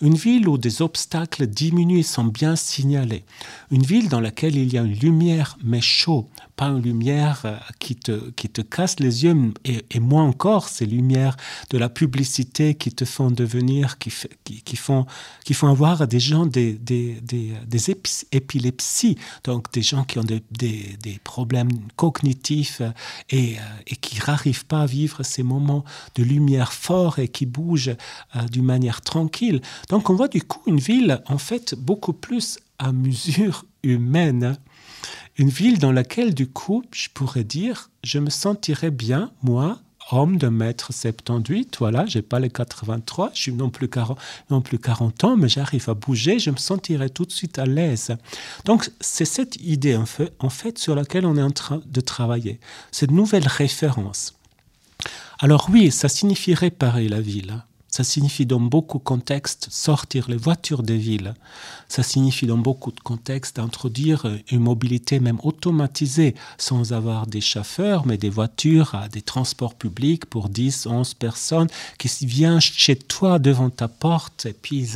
Une 0.00 0.14
ville 0.14 0.48
où 0.48 0.58
des 0.58 0.82
obstacles 0.82 1.46
diminués 1.46 2.02
sont 2.02 2.24
bien 2.24 2.56
signalés. 2.56 3.24
Une 3.70 3.84
ville 3.84 4.08
dans 4.08 4.20
laquelle 4.20 4.56
il 4.56 4.72
y 4.72 4.78
a 4.78 4.82
une 4.82 4.98
lumière 4.98 5.56
mais 5.62 5.80
chaud, 5.80 6.28
pas 6.56 6.68
une 6.68 6.82
lumière 6.82 7.42
euh, 7.44 7.56
qui 7.78 7.96
te, 7.96 8.30
qui 8.30 8.48
te 8.48 8.62
casse 8.62 8.98
les 8.98 9.24
yeux 9.24 9.52
et, 9.64 9.84
et 9.90 10.00
moins 10.00 10.24
encore 10.24 10.68
ces 10.68 10.86
lumières 10.86 11.36
de 11.70 11.78
la 11.78 11.88
publicité 11.88 12.74
qui 12.74 12.90
te 12.90 13.04
font 13.04 13.30
devenir 13.30 13.98
qui, 13.98 14.12
qui, 14.44 14.62
qui 14.62 14.76
font 14.76 15.06
qui 15.44 15.54
font 15.54 15.68
avoir 15.68 16.08
des 16.08 16.18
gens 16.20 16.46
des, 16.46 16.72
des, 16.72 17.20
des, 17.20 17.52
des 17.66 17.90
épilepsies. 18.32 19.16
Donc 19.44 19.70
des 19.72 19.82
gens 19.82 20.04
qui 20.04 20.18
ont 20.18 20.24
des, 20.24 20.42
des, 20.50 20.96
des 21.02 21.20
problèmes 21.22 21.70
cognitifs 21.96 22.82
et, 23.30 23.56
euh, 23.58 23.86
et 23.86 23.96
qui 23.96 24.18
n'arrivent 24.26 24.66
pas 24.66 24.82
à 24.82 24.86
vivre 24.86 25.22
ces 25.22 25.42
moments 25.42 25.84
de 26.14 26.22
lumière 26.22 26.72
fort 26.72 27.18
et 27.18 27.28
qui 27.28 27.46
bougent 27.46 27.96
euh, 28.34 28.42
d'une 28.50 28.64
manière 28.64 29.02
tranquille. 29.02 29.60
Donc 29.90 30.10
on 30.10 30.14
voit 30.14 30.28
du 30.28 30.42
coup 30.42 30.62
une 30.66 30.80
ville 30.80 31.20
en 31.26 31.38
fait 31.38 31.74
beaucoup 31.74 32.12
plus 32.14 32.58
à 32.78 32.92
mesure 32.92 33.64
humaine 33.82 34.56
une 35.36 35.48
ville 35.48 35.78
dans 35.78 35.92
laquelle 35.92 36.34
du 36.34 36.46
coup 36.46 36.84
je 36.92 37.08
pourrais 37.12 37.44
dire 37.44 37.90
je 38.04 38.18
me 38.18 38.30
sentirais 38.30 38.90
bien 38.90 39.32
moi 39.42 39.78
homme 40.12 40.38
de 40.38 40.48
mètre 40.48 40.92
78 40.92 41.76
voilà 41.78 42.06
j'ai 42.06 42.22
pas 42.22 42.38
les 42.38 42.50
83 42.50 43.30
je 43.34 43.40
suis 43.40 43.52
non 43.52 43.70
plus 43.70 43.88
40 43.88 44.18
non 44.50 44.60
plus 44.60 44.78
40 44.78 45.24
ans 45.24 45.36
mais 45.36 45.48
j'arrive 45.48 45.88
à 45.88 45.94
bouger 45.94 46.38
je 46.38 46.50
me 46.50 46.56
sentirais 46.56 47.08
tout 47.08 47.24
de 47.24 47.32
suite 47.32 47.58
à 47.58 47.66
l'aise. 47.66 48.16
Donc 48.64 48.90
c'est 49.00 49.24
cette 49.24 49.56
idée 49.56 49.96
en 49.96 50.06
fait 50.06 50.32
en 50.38 50.50
fait 50.50 50.78
sur 50.78 50.94
laquelle 50.94 51.26
on 51.26 51.36
est 51.36 51.42
en 51.42 51.50
train 51.50 51.82
de 51.86 52.00
travailler 52.00 52.60
cette 52.92 53.10
nouvelle 53.10 53.46
référence. 53.46 54.34
Alors 55.38 55.68
oui 55.70 55.90
ça 55.90 56.08
signifierait 56.08 56.70
pareil 56.70 57.08
la 57.08 57.20
ville 57.20 57.62
Ça 57.96 58.04
signifie 58.04 58.44
dans 58.44 58.60
beaucoup 58.60 58.98
de 58.98 59.04
contextes 59.04 59.68
sortir 59.70 60.28
les 60.28 60.36
voitures 60.36 60.82
des 60.82 60.98
villes. 60.98 61.32
Ça 61.88 62.02
signifie 62.02 62.46
dans 62.46 62.58
beaucoup 62.58 62.92
de 62.92 63.00
contextes 63.00 63.58
introduire 63.58 64.26
une 64.50 64.60
mobilité 64.60 65.18
même 65.18 65.40
automatisée 65.42 66.34
sans 66.58 66.92
avoir 66.92 67.26
des 67.26 67.40
chauffeurs, 67.40 68.06
mais 68.06 68.18
des 68.18 68.28
voitures, 68.28 68.94
des 69.10 69.22
transports 69.22 69.74
publics 69.74 70.26
pour 70.26 70.50
10, 70.50 70.88
11 70.88 71.14
personnes 71.14 71.68
qui 71.96 72.08
viennent 72.26 72.60
chez 72.60 72.96
toi 72.96 73.38
devant 73.38 73.70
ta 73.70 73.88
porte 73.88 74.44
et 74.44 74.52
puis 74.52 74.86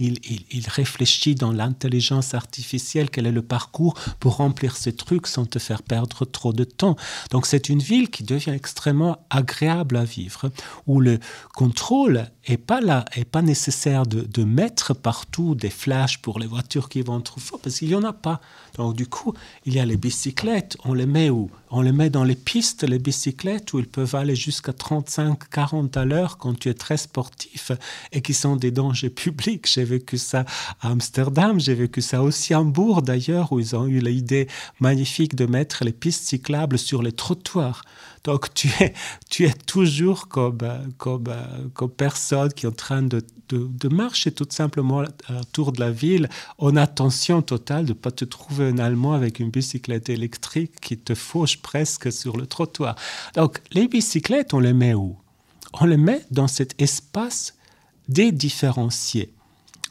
il, 0.00 0.18
il, 0.50 0.68
réfléchit 0.68 1.36
dans 1.36 1.52
l'intelligence 1.52 2.34
artificielle 2.34 3.10
quel 3.10 3.28
est 3.28 3.32
le 3.32 3.42
parcours 3.42 3.94
pour 4.18 4.38
remplir 4.38 4.76
ces 4.76 4.96
trucs 4.96 5.28
sans 5.28 5.46
te 5.46 5.60
faire 5.60 5.84
perdre 5.84 6.24
trop 6.24 6.52
de 6.52 6.64
temps. 6.64 6.96
Donc 7.30 7.46
c'est 7.46 7.68
une 7.68 7.78
ville 7.78 8.10
qui 8.10 8.24
devient 8.24 8.50
extrêmement 8.50 9.18
agréable 9.30 9.96
à 9.96 10.04
vivre 10.04 10.50
où 10.88 10.98
le 10.98 11.20
contrôle 11.54 12.23
that. 12.24 12.33
Est 12.46 12.56
pas 12.56 12.80
là, 12.80 13.04
pas 13.30 13.42
nécessaire 13.42 14.06
de, 14.06 14.44
mettre 14.44 14.94
partout 14.94 15.54
des 15.54 15.70
flashs 15.70 16.18
pour 16.18 16.38
les 16.38 16.46
voitures 16.46 16.88
qui 16.88 17.00
vont 17.00 17.20
trop 17.20 17.40
fort, 17.40 17.60
parce 17.60 17.78
qu'il 17.78 17.88
n'y 17.88 17.94
en 17.94 18.04
a 18.04 18.12
pas. 18.12 18.40
Donc 18.76 18.94
du 18.94 19.06
coup, 19.06 19.32
il 19.64 19.74
y 19.74 19.80
a 19.80 19.86
les 19.86 19.96
bicyclettes, 19.96 20.76
on 20.84 20.92
les 20.92 21.06
met 21.06 21.30
où? 21.30 21.50
On 21.70 21.80
les 21.80 21.92
met 21.92 22.10
dans 22.10 22.24
les 22.24 22.34
pistes, 22.36 22.84
les 22.84 22.98
bicyclettes, 22.98 23.72
où 23.72 23.78
ils 23.78 23.88
peuvent 23.88 24.14
aller 24.14 24.36
jusqu'à 24.36 24.72
35-40 24.72 25.98
à 25.98 26.04
l'heure 26.04 26.36
quand 26.36 26.58
tu 26.58 26.68
es 26.68 26.74
très 26.74 26.96
sportif, 26.96 27.72
et 28.12 28.20
qui 28.20 28.34
sont 28.34 28.56
des 28.56 28.70
dangers 28.70 29.10
publics. 29.24 29.66
J'ai 29.72 29.84
vécu 29.84 30.18
ça 30.18 30.44
à 30.80 30.90
Amsterdam, 30.90 31.58
j'ai 31.58 31.74
vécu 31.74 32.02
ça 32.02 32.22
aussi 32.22 32.52
à 32.52 32.60
Hambourg 32.60 33.02
d'ailleurs, 33.02 33.52
où 33.52 33.60
ils 33.60 33.74
ont 33.74 33.86
eu 33.86 34.00
l'idée 34.00 34.48
magnifique 34.80 35.34
de 35.34 35.46
mettre 35.46 35.84
les 35.84 35.92
pistes 35.92 36.24
cyclables 36.24 36.78
sur 36.78 37.02
les 37.02 37.12
trottoirs. 37.12 37.82
Donc 38.24 38.52
tu 38.54 38.68
es, 38.80 38.94
tu 39.28 39.44
es 39.44 39.52
toujours 39.52 40.28
comme, 40.28 40.58
comme, 40.96 41.24
comme 41.74 41.90
personne 41.90 42.33
qui 42.54 42.66
est 42.66 42.68
en 42.68 42.72
train 42.72 43.02
de, 43.02 43.22
marcher 43.88 44.32
tout 44.32 44.46
simplement 44.50 45.04
autour 45.40 45.70
de 45.72 45.80
la 45.80 45.90
ville 45.90 46.28
en 46.58 46.74
attention 46.76 47.42
totale 47.42 47.84
de 47.84 47.90
ne 47.90 47.94
pas 47.94 48.10
te 48.10 48.24
trouver 48.24 48.68
un 48.68 48.78
Allemand 48.78 49.12
avec 49.12 49.38
une 49.38 49.50
bicyclette 49.50 50.08
électrique 50.08 50.80
qui 50.80 50.98
te 50.98 51.14
fauche 51.14 51.58
presque 51.58 52.10
sur 52.12 52.36
le 52.36 52.46
trottoir. 52.46 52.96
Donc 53.34 53.60
les 53.72 53.86
bicyclettes, 53.86 54.54
on 54.54 54.60
les 54.60 54.72
met 54.72 54.94
où? 54.94 55.16
On 55.74 55.84
les 55.84 55.96
met 55.96 56.24
dans 56.30 56.48
cet 56.48 56.74
espace 56.80 57.54
dédifférencié 58.08 59.32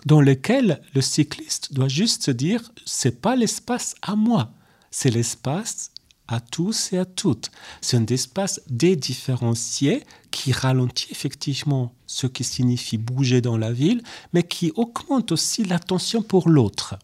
dans 0.06 0.22
lequel 0.22 0.82
le 0.94 1.02
cycliste 1.02 1.74
doit 1.74 1.88
juste 1.88 2.24
se 2.24 2.32
dire 2.32 2.72
c'est 2.86 3.22
pas 3.22 3.36
l'espace 3.36 3.96
à 4.02 4.16
moi, 4.16 4.52
c'est 4.92 5.10
l'espace 5.10 5.92
à 6.28 6.40
tous 6.40 6.94
et 6.94 6.98
à 6.98 7.06
toutes. 7.06 7.52
C'est 7.82 7.98
un 7.98 8.06
espace 8.06 8.62
dédifférencié 8.70 10.04
qui 10.32 10.52
ralentit 10.52 11.08
effectivement 11.12 11.94
ce 12.08 12.28
qui 12.28 12.44
signifie 12.44 12.98
bouger 12.98 13.42
dans 13.42 13.58
la 13.58 13.72
ville, 13.72 14.02
mais 14.34 14.44
qui 14.44 14.72
augmente 14.76 15.32
aussi 15.32 15.64
l'attention 15.64 16.22
pour 16.22 16.50
l'autre. 16.50 16.96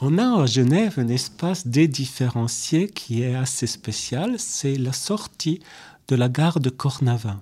On 0.00 0.18
a 0.18 0.42
à 0.42 0.46
Genève 0.46 0.94
un 0.98 1.08
espace 1.08 1.66
dédifférencié 1.66 2.88
qui 2.88 3.22
est 3.22 3.34
assez 3.34 3.66
spécial, 3.66 4.34
c'est 4.38 4.76
la 4.76 4.92
sortie 4.92 5.60
de 6.08 6.16
la 6.16 6.28
gare 6.28 6.58
de 6.58 6.70
Cornavin. 6.70 7.40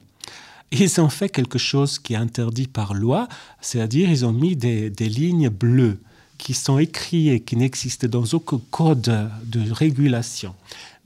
Ils 0.72 1.01
ont 1.01 1.09
fait 1.09 1.28
quelque 1.28 1.59
chose 1.59 1.99
qui 1.99 2.12
est 2.12 2.16
interdit 2.16 2.68
par 2.68 2.95
loi, 2.95 3.28
c'est-à-dire 3.61 4.11
ils 4.11 4.24
ont 4.26 4.32
mis 4.32 4.57
des, 4.57 4.91
des 4.91 5.09
lignes 5.09 5.49
bleues 5.49 6.01
qui 6.41 6.55
sont 6.55 6.78
écrits 6.78 7.28
et 7.28 7.41
qui 7.41 7.57
n'existent 7.57 8.09
dans 8.09 8.24
aucun 8.32 8.61
code 8.70 9.30
de 9.45 9.70
régulation. 9.70 10.55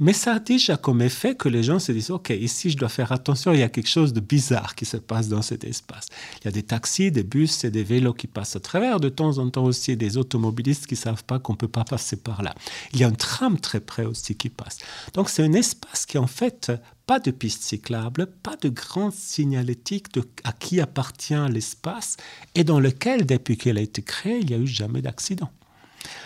Mais 0.01 0.13
ça 0.13 0.35
a 0.35 0.39
déjà 0.41 0.77
comme 0.77 1.03
effet 1.03 1.37
que 1.37 1.49
les 1.49 1.63
gens 1.63 1.79
se 1.79 1.93
disent, 1.93 2.11
OK, 2.11 2.31
ici 2.31 2.71
je 2.71 2.77
dois 2.77 2.89
faire 2.89 3.13
attention, 3.13 3.53
il 3.53 3.61
y 3.61 3.63
a 3.63 3.69
quelque 3.69 3.89
chose 3.89 4.13
de 4.13 4.21
bizarre 4.21 4.75
qui 4.75 4.87
se 4.87 4.97
passe 4.97 5.29
dans 5.29 5.43
cet 5.43 5.63
espace. 5.63 6.07
Il 6.41 6.47
y 6.47 6.49
a 6.49 6.51
des 6.51 6.65
taxis, 6.65 7.13
des 7.13 7.23
bus 7.23 7.63
et 7.65 7.71
des 7.71 7.85
vélos 7.85 8.15
qui 8.15 8.27
passent 8.27 8.57
à 8.57 8.61
travers, 8.61 8.99
de 8.99 9.09
temps 9.09 9.39
en 9.39 9.49
temps 9.51 9.65
aussi 9.65 9.97
des 9.97 10.17
automobilistes 10.17 10.87
qui 10.87 10.95
ne 10.95 10.99
savent 10.99 11.25
pas 11.25 11.39
qu'on 11.39 11.53
ne 11.53 11.59
peut 11.59 11.69
pas 11.69 11.85
passer 11.85 12.17
par 12.17 12.43
là. 12.43 12.55
Il 12.93 12.99
y 12.99 13.05
a 13.05 13.09
un 13.09 13.13
tram 13.13 13.59
très 13.59 13.81
près 13.81 14.05
aussi 14.05 14.35
qui 14.35 14.49
passe. 14.49 14.79
Donc 15.13 15.31
c'est 15.31 15.45
un 15.45 15.53
espace 15.53 16.07
qui 16.07 16.19
en 16.19 16.27
fait 16.27 16.73
pas 17.07 17.21
de 17.21 17.31
piste 17.31 17.63
cyclable, 17.63 18.27
pas 18.43 18.57
de 18.57 18.71
grande 18.71 19.13
signalétique 19.13 20.07
à 20.43 20.53
qui 20.53 20.81
appartient 20.81 21.35
l'espace 21.51 22.17
et 22.55 22.65
dans 22.65 22.81
lequel, 22.81 23.27
depuis 23.27 23.57
qu'il 23.57 23.79
a 23.79 23.81
été 23.81 24.03
créé, 24.03 24.39
il 24.41 24.47
n'y 24.47 24.55
a 24.55 24.59
eu 24.59 24.67
jamais 24.67 25.03
d'accident. 25.03 25.51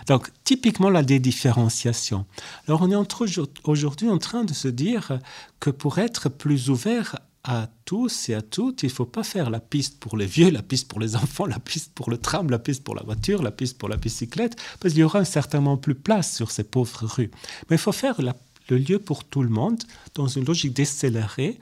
Donc, 0.06 0.30
typiquement 0.44 0.90
la 0.90 1.02
dédifférenciation. 1.02 2.26
Alors, 2.66 2.82
on 2.82 2.90
est 2.90 3.48
aujourd'hui 3.64 4.08
en 4.08 4.18
train 4.18 4.44
de 4.44 4.54
se 4.54 4.68
dire 4.68 5.18
que 5.60 5.70
pour 5.70 5.98
être 5.98 6.28
plus 6.28 6.70
ouvert 6.70 7.16
à 7.44 7.68
tous 7.84 8.28
et 8.28 8.34
à 8.34 8.42
toutes, 8.42 8.82
il 8.82 8.86
ne 8.86 8.92
faut 8.92 9.06
pas 9.06 9.22
faire 9.22 9.48
la 9.48 9.60
piste 9.60 9.98
pour 10.00 10.16
les 10.16 10.26
vieux, 10.26 10.50
la 10.50 10.62
piste 10.62 10.88
pour 10.88 11.00
les 11.00 11.16
enfants, 11.16 11.46
la 11.46 11.58
piste 11.58 11.92
pour 11.94 12.10
le 12.10 12.18
tram, 12.18 12.50
la 12.50 12.58
piste 12.58 12.84
pour 12.84 12.94
la 12.94 13.02
voiture, 13.02 13.42
la 13.42 13.50
piste 13.50 13.78
pour 13.78 13.88
la 13.88 13.96
bicyclette, 13.96 14.56
parce 14.80 14.92
qu'il 14.92 15.00
y 15.00 15.04
aura 15.04 15.24
certainement 15.24 15.76
plus 15.76 15.94
place 15.94 16.34
sur 16.34 16.50
ces 16.50 16.64
pauvres 16.64 17.06
rues. 17.06 17.30
Mais 17.70 17.76
il 17.76 17.78
faut 17.78 17.92
faire 17.92 18.20
le 18.20 18.76
lieu 18.76 18.98
pour 18.98 19.24
tout 19.24 19.42
le 19.42 19.48
monde 19.48 19.82
dans 20.14 20.26
une 20.26 20.44
logique 20.44 20.74
décélérée, 20.74 21.58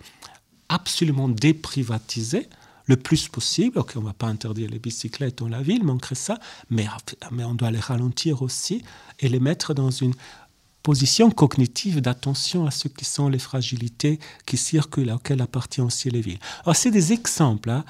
absolument 0.69 1.29
déprivatisée, 1.29 2.49
le 2.87 2.97
plus 2.97 3.29
possible. 3.29 3.79
On 3.95 4.01
ne 4.01 4.07
va 4.07 4.13
pas 4.13 4.27
interdire 4.27 4.71
les 4.71 4.79
bicyclettes 4.79 5.39
dans 5.39 5.49
la 5.49 5.63
ville, 5.63 5.85
manquerait 5.85 6.15
ça, 6.15 6.39
mais, 6.71 6.87
mais 7.31 7.45
on 7.45 7.55
doit 7.55 7.71
les 7.71 7.81
ralentir 7.81 8.43
aussi 8.43 8.83
et 9.21 9.29
les 9.29 9.41
mettre 9.41 9.75
dans 9.75 9.91
une 9.91 10.15
position 10.83 11.33
cognitive 11.33 12.01
d'attention 12.01 12.65
à 12.65 12.71
ce 12.71 12.87
qui 12.87 13.05
sont 13.05 13.29
les 13.29 13.41
fragilités 13.41 14.21
qui 14.47 14.57
circulent, 14.57 15.11
auxquelles 15.11 15.43
appartiennent 15.43 15.89
aussi 15.89 16.11
les 16.11 16.21
villes. 16.21 16.39
Alors, 16.63 16.77
c'est 16.77 16.93
des 16.93 17.13
exemples. 17.13 17.71
Hein. 17.71 17.85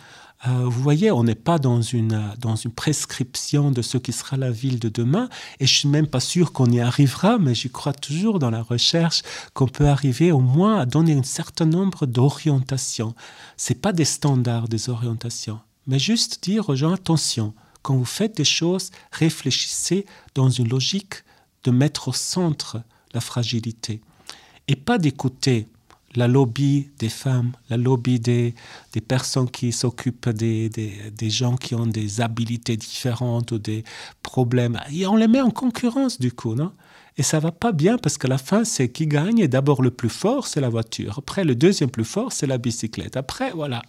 Euh, 0.46 0.64
vous 0.64 0.82
voyez, 0.82 1.10
on 1.10 1.24
n'est 1.24 1.34
pas 1.34 1.58
dans 1.58 1.80
une, 1.80 2.34
dans 2.38 2.56
une 2.56 2.70
prescription 2.70 3.70
de 3.70 3.80
ce 3.80 3.96
qui 3.96 4.12
sera 4.12 4.36
la 4.36 4.50
ville 4.50 4.78
de 4.78 4.88
demain, 4.88 5.28
et 5.60 5.66
je 5.66 5.78
suis 5.78 5.88
même 5.88 6.06
pas 6.06 6.20
sûr 6.20 6.52
qu'on 6.52 6.70
y 6.70 6.80
arrivera, 6.80 7.38
mais 7.38 7.54
je 7.54 7.68
crois 7.68 7.94
toujours 7.94 8.38
dans 8.38 8.50
la 8.50 8.62
recherche 8.62 9.22
qu'on 9.54 9.66
peut 9.66 9.88
arriver 9.88 10.32
au 10.32 10.40
moins 10.40 10.78
à 10.78 10.86
donner 10.86 11.14
un 11.14 11.22
certain 11.22 11.64
nombre 11.64 12.04
d'orientations. 12.06 13.14
C'est 13.56 13.80
pas 13.80 13.92
des 13.92 14.04
standards 14.04 14.68
des 14.68 14.90
orientations, 14.90 15.60
mais 15.86 15.98
juste 15.98 16.42
dire 16.44 16.68
aux 16.68 16.76
gens 16.76 16.92
attention, 16.92 17.54
quand 17.82 17.96
vous 17.96 18.04
faites 18.04 18.36
des 18.36 18.44
choses, 18.44 18.90
réfléchissez 19.12 20.04
dans 20.34 20.50
une 20.50 20.68
logique 20.68 21.24
de 21.64 21.70
mettre 21.70 22.08
au 22.08 22.12
centre 22.12 22.82
la 23.14 23.20
fragilité 23.20 24.00
et 24.68 24.76
pas 24.76 24.98
d'écouter 24.98 25.68
la 26.16 26.28
lobby 26.28 26.88
des 26.98 27.08
femmes, 27.08 27.52
la 27.70 27.76
lobby 27.76 28.18
des, 28.18 28.54
des 28.92 29.00
personnes 29.00 29.50
qui 29.50 29.72
s'occupent 29.72 30.30
des, 30.30 30.68
des, 30.68 30.92
des, 31.16 31.30
gens 31.30 31.56
qui 31.56 31.74
ont 31.74 31.86
des 31.86 32.20
habilités 32.20 32.76
différentes 32.76 33.52
ou 33.52 33.58
des 33.58 33.84
problèmes. 34.22 34.80
Et 34.92 35.06
on 35.06 35.16
les 35.16 35.28
met 35.28 35.40
en 35.40 35.50
concurrence 35.50 36.18
du 36.18 36.32
coup, 36.32 36.54
non? 36.54 36.72
Et 37.18 37.22
ça 37.22 37.40
va 37.40 37.50
pas 37.50 37.72
bien 37.72 37.96
parce 37.96 38.18
que 38.18 38.26
la 38.26 38.36
fin, 38.36 38.64
c'est 38.64 38.90
qui 38.90 39.06
gagne. 39.06 39.46
D'abord, 39.46 39.80
le 39.80 39.90
plus 39.90 40.10
fort, 40.10 40.46
c'est 40.46 40.60
la 40.60 40.68
voiture. 40.68 41.16
Après, 41.18 41.44
le 41.44 41.54
deuxième 41.54 41.90
plus 41.90 42.04
fort, 42.04 42.30
c'est 42.30 42.46
la 42.46 42.58
bicyclette. 42.58 43.16
Après, 43.16 43.52
voilà, 43.52 43.82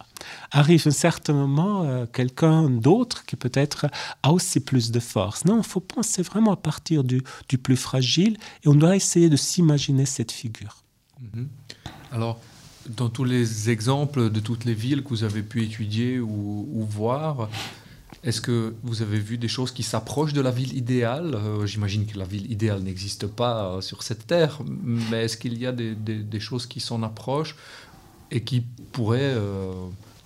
arrive 0.50 0.84
un 0.86 0.92
certain 0.92 1.34
moment, 1.34 1.84
euh, 1.84 2.06
quelqu'un 2.06 2.70
d'autre 2.70 3.26
qui 3.26 3.36
peut-être 3.36 3.86
a 4.22 4.32
aussi 4.32 4.60
plus 4.60 4.90
de 4.90 5.00
force. 5.00 5.44
Non, 5.44 5.58
il 5.58 5.64
faut 5.64 5.80
penser 5.80 6.22
vraiment 6.22 6.52
à 6.52 6.56
partir 6.56 7.04
du, 7.04 7.22
du 7.50 7.58
plus 7.58 7.76
fragile 7.76 8.38
et 8.64 8.68
on 8.68 8.74
doit 8.74 8.96
essayer 8.96 9.28
de 9.28 9.36
s'imaginer 9.36 10.06
cette 10.06 10.32
figure. 10.32 10.82
Mm-hmm. 11.22 11.46
Alors, 12.12 12.40
dans 12.88 13.08
tous 13.08 13.24
les 13.24 13.70
exemples 13.70 14.30
de 14.30 14.40
toutes 14.40 14.64
les 14.64 14.74
villes 14.74 15.02
que 15.02 15.10
vous 15.10 15.24
avez 15.24 15.42
pu 15.42 15.62
étudier 15.62 16.20
ou, 16.20 16.86
voir, 16.88 17.48
est-ce 18.24 18.40
que 18.40 18.74
vous 18.82 19.02
avez 19.02 19.18
vu 19.18 19.36
des 19.36 19.48
choses 19.48 19.70
qui 19.72 19.82
s'approchent 19.82 20.32
de 20.32 20.40
la 20.40 20.50
ville 20.50 20.76
idéale? 20.76 21.34
Euh, 21.34 21.66
J'imagine 21.66 22.06
que 22.06 22.18
la 22.18 22.24
ville 22.24 22.50
idéale 22.50 22.80
n'existe 22.80 23.26
pas 23.26 23.66
euh, 23.66 23.80
sur 23.80 24.02
cette 24.02 24.26
terre, 24.26 24.60
mais 24.66 25.24
est-ce 25.24 25.36
qu'il 25.36 25.58
y 25.58 25.66
a 25.66 25.72
des, 25.72 26.40
choses 26.40 26.66
qui 26.66 26.80
s'en 26.80 27.02
approchent 27.02 27.56
et 28.30 28.42
qui 28.42 28.62
pourraient 28.92 29.20
euh, 29.22 29.72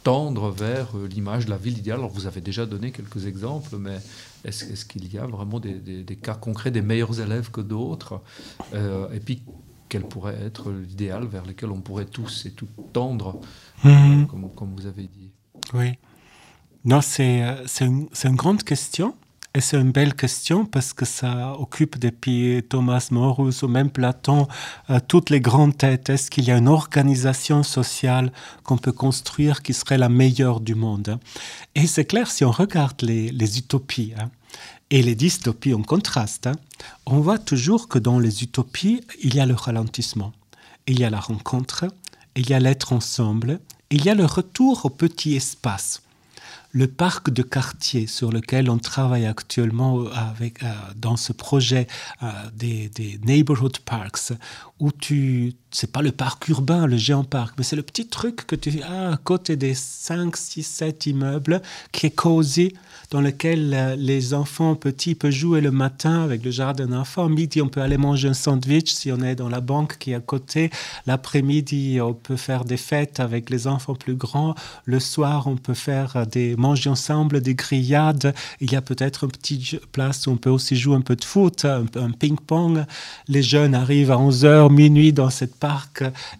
tendre 0.04 0.50
vers 0.50 0.96
l'image 1.10 1.46
de 1.46 1.50
la 1.50 1.56
ville 1.56 1.78
idéale? 1.78 1.98
Alors, 1.98 2.10
vous 2.10 2.26
avez 2.26 2.40
déjà 2.40 2.64
donné 2.64 2.92
quelques 2.92 3.26
exemples, 3.26 3.76
mais 3.76 3.98
est-ce 4.44 4.84
qu'il 4.84 5.12
y 5.12 5.18
a 5.18 5.26
vraiment 5.26 5.58
des, 5.58 5.74
des, 5.74 6.16
cas 6.16 6.34
concrets, 6.34 6.70
des 6.70 6.82
meilleurs 6.82 7.20
élèves 7.20 7.50
que 7.50 7.60
d'autres? 7.60 8.20
Et 8.72 9.20
puis, 9.20 9.42
quel 9.92 10.04
pourrait 10.04 10.38
être 10.42 10.72
l'idéal 10.72 11.26
vers 11.26 11.44
lequel 11.44 11.70
on 11.70 11.82
pourrait 11.82 12.06
tous 12.06 12.46
et 12.46 12.52
tout 12.52 12.66
tendre, 12.94 13.38
mhm. 13.84 14.26
comme, 14.56 14.74
vous 14.74 14.86
avez 14.86 15.02
dit 15.02 15.32
Oui. 15.74 15.98
Non, 16.86 17.02
c'est 17.02 17.42
euh, 17.42 17.66
une, 17.82 18.08
une, 18.24 18.34
grande 18.34 18.62
question. 18.62 19.14
Et 19.54 19.60
c'est 19.60 19.78
une 19.78 19.92
belle 19.92 20.14
question 20.14 20.64
parce 20.64 20.94
que 20.94 21.04
ça 21.04 21.52
occupe 21.58 21.98
depuis 21.98 22.62
Thomas 22.66 23.08
Morus 23.10 23.62
ou 23.62 23.68
même 23.68 23.90
Platon 23.90 24.48
euh, 24.88 24.98
toutes 25.06 25.28
les 25.28 25.42
grandes 25.42 25.76
têtes. 25.76 26.08
Est-ce 26.08 26.30
qu'il 26.30 26.44
y 26.44 26.50
a 26.50 26.56
une 26.56 26.68
organisation 26.68 27.62
sociale 27.62 28.32
qu'on 28.62 28.78
peut 28.78 28.92
construire 28.92 29.60
qui 29.60 29.74
serait 29.74 29.98
la 29.98 30.08
meilleure 30.08 30.60
du 30.60 30.74
monde 30.74 31.18
Et 31.74 31.86
c'est 31.86 32.06
clair, 32.06 32.30
si 32.30 32.46
on 32.46 32.50
regarde 32.50 33.02
les, 33.02 33.30
les 33.30 33.58
utopies, 33.58 34.14
hein, 34.18 34.30
et 34.92 35.02
les 35.02 35.14
dystopies 35.14 35.72
en 35.72 35.82
contraste, 35.82 36.46
hein, 36.46 36.54
on 37.06 37.20
voit 37.20 37.38
toujours 37.38 37.88
que 37.88 37.98
dans 37.98 38.18
les 38.18 38.42
utopies, 38.42 39.00
il 39.22 39.34
y 39.34 39.40
a 39.40 39.46
le 39.46 39.54
ralentissement, 39.54 40.32
il 40.86 41.00
y 41.00 41.04
a 41.04 41.08
la 41.08 41.18
rencontre, 41.18 41.86
il 42.36 42.48
y 42.50 42.54
a 42.54 42.60
l'être 42.60 42.92
ensemble, 42.92 43.58
Il 43.90 44.04
y 44.06 44.10
a 44.10 44.14
le 44.14 44.24
retour 44.24 44.86
au 44.86 44.90
petit 44.90 45.34
espace. 45.34 46.02
Le 46.70 46.86
parc 46.86 47.28
de 47.28 47.42
quartier 47.42 48.06
sur 48.06 48.32
lequel 48.32 48.70
on 48.70 48.78
travaille 48.78 49.26
actuellement 49.26 50.00
euh, 50.00 50.74
dans 50.96 51.18
ce 51.18 51.34
projet 51.34 51.86
euh, 52.22 52.30
des, 52.54 52.88
des, 52.88 53.20
neighborhood 53.22 53.78
parks, 53.80 54.32
où 54.78 54.90
tu, 54.92 55.54
c'est 55.72 55.90
pas 55.90 56.02
le 56.02 56.12
parc 56.12 56.48
urbain, 56.48 56.86
le 56.86 56.96
géant 56.96 57.24
parc, 57.24 57.54
mais 57.56 57.64
c'est 57.64 57.76
le 57.76 57.82
petit 57.82 58.06
truc 58.06 58.46
que 58.46 58.54
tu 58.54 58.82
as 58.82 59.12
à 59.12 59.16
côté 59.16 59.56
des 59.56 59.74
5, 59.74 60.36
6, 60.36 60.62
7 60.62 61.06
immeubles 61.06 61.62
qui 61.92 62.06
est 62.06 62.10
cosy, 62.10 62.74
dans 63.10 63.20
lequel 63.20 63.72
euh, 63.74 63.96
les 63.96 64.34
enfants 64.34 64.74
petits 64.74 65.14
peuvent 65.14 65.30
jouer 65.30 65.60
le 65.60 65.70
matin 65.70 66.22
avec 66.22 66.44
le 66.44 66.50
jardin 66.50 66.86
d'enfants. 66.86 67.28
Midi, 67.28 67.60
on 67.62 67.68
peut 67.68 67.80
aller 67.80 67.96
manger 67.96 68.28
un 68.28 68.34
sandwich 68.34 68.90
si 68.92 69.10
on 69.12 69.20
est 69.20 69.34
dans 69.34 69.48
la 69.48 69.60
banque 69.60 69.98
qui 69.98 70.12
est 70.12 70.14
à 70.14 70.20
côté. 70.20 70.70
L'après-midi, 71.06 72.00
on 72.00 72.14
peut 72.14 72.36
faire 72.36 72.64
des 72.64 72.76
fêtes 72.76 73.20
avec 73.20 73.50
les 73.50 73.66
enfants 73.66 73.94
plus 73.94 74.14
grands. 74.14 74.54
Le 74.84 75.00
soir, 75.00 75.46
on 75.46 75.56
peut 75.56 75.74
faire 75.74 76.26
des 76.26 76.56
manger 76.56 76.90
ensemble, 76.90 77.40
des 77.40 77.54
grillades. 77.54 78.34
Il 78.60 78.72
y 78.72 78.76
a 78.76 78.82
peut-être 78.82 79.24
une 79.24 79.30
petite 79.30 79.86
place 79.86 80.26
où 80.26 80.30
on 80.30 80.36
peut 80.36 80.50
aussi 80.50 80.76
jouer 80.76 80.96
un 80.96 81.00
peu 81.00 81.16
de 81.16 81.24
foot, 81.24 81.64
un, 81.64 81.84
un 81.96 82.10
ping-pong. 82.10 82.84
Les 83.28 83.42
jeunes 83.42 83.74
arrivent 83.74 84.10
à 84.10 84.16
11h, 84.16 84.72
minuit 84.72 85.12
dans 85.12 85.30
cette 85.30 85.61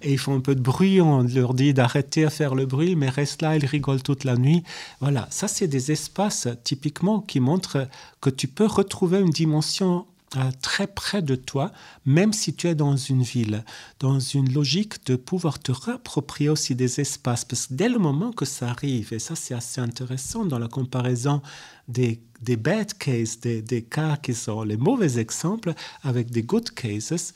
et 0.02 0.12
ils 0.12 0.18
font 0.18 0.36
un 0.36 0.40
peu 0.40 0.54
de 0.54 0.60
bruit. 0.60 1.00
On 1.00 1.22
leur 1.22 1.54
dit 1.54 1.74
d'arrêter 1.74 2.24
à 2.24 2.30
faire 2.30 2.54
le 2.54 2.66
bruit, 2.66 2.96
mais 2.96 3.08
restent 3.08 3.42
là, 3.42 3.56
ils 3.56 3.66
rigolent 3.66 4.02
toute 4.02 4.24
la 4.24 4.36
nuit. 4.36 4.62
Voilà, 5.00 5.26
ça 5.30 5.48
c'est 5.48 5.68
des 5.68 5.92
espaces 5.92 6.48
typiquement 6.64 7.20
qui 7.20 7.40
montre 7.40 7.88
que 8.20 8.30
tu 8.30 8.48
peux 8.48 8.66
retrouver 8.66 9.20
une 9.20 9.30
dimension 9.30 10.06
euh, 10.36 10.50
très 10.62 10.86
près 10.86 11.20
de 11.20 11.34
toi, 11.34 11.72
même 12.06 12.32
si 12.32 12.54
tu 12.54 12.66
es 12.66 12.74
dans 12.74 12.96
une 12.96 13.22
ville, 13.22 13.64
dans 14.00 14.18
une 14.18 14.50
logique 14.50 15.04
de 15.04 15.16
pouvoir 15.16 15.58
te 15.58 15.72
réapproprier 15.72 16.48
aussi 16.48 16.74
des 16.74 17.00
espaces. 17.00 17.44
Parce 17.44 17.66
que 17.66 17.74
dès 17.74 17.90
le 17.90 17.98
moment 17.98 18.32
que 18.32 18.46
ça 18.46 18.70
arrive, 18.70 19.12
et 19.12 19.18
ça 19.18 19.34
c'est 19.36 19.52
assez 19.52 19.82
intéressant 19.82 20.46
dans 20.46 20.58
la 20.58 20.68
comparaison 20.68 21.42
des, 21.86 22.18
bad 22.56 22.94
cases, 22.94 23.40
des, 23.40 23.82
cas 23.82 24.16
qui 24.16 24.32
sont 24.32 24.62
les 24.62 24.78
mauvais 24.78 25.18
exemples, 25.18 25.74
avec 26.02 26.30
des 26.30 26.42
good 26.42 26.70
cases, 26.70 27.34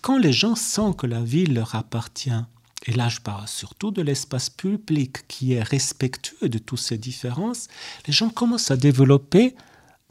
quand 0.00 0.18
les 0.18 0.32
gens 0.32 0.54
sentent 0.54 0.96
que 0.96 1.06
la 1.06 1.22
ville 1.22 1.54
leur 1.54 1.74
appartient, 1.74 2.30
et 2.86 2.92
là 2.92 3.08
je 3.08 3.20
parle 3.20 3.48
surtout 3.48 3.90
de 3.90 4.02
l'espace 4.02 4.50
public 4.50 5.26
qui 5.28 5.54
est 5.54 5.62
respectueux 5.62 6.48
de 6.48 6.58
toutes 6.58 6.80
ces 6.80 6.98
différences, 6.98 7.68
les 8.06 8.12
gens 8.12 8.30
commencent 8.30 8.70
à 8.70 8.76
développer 8.76 9.54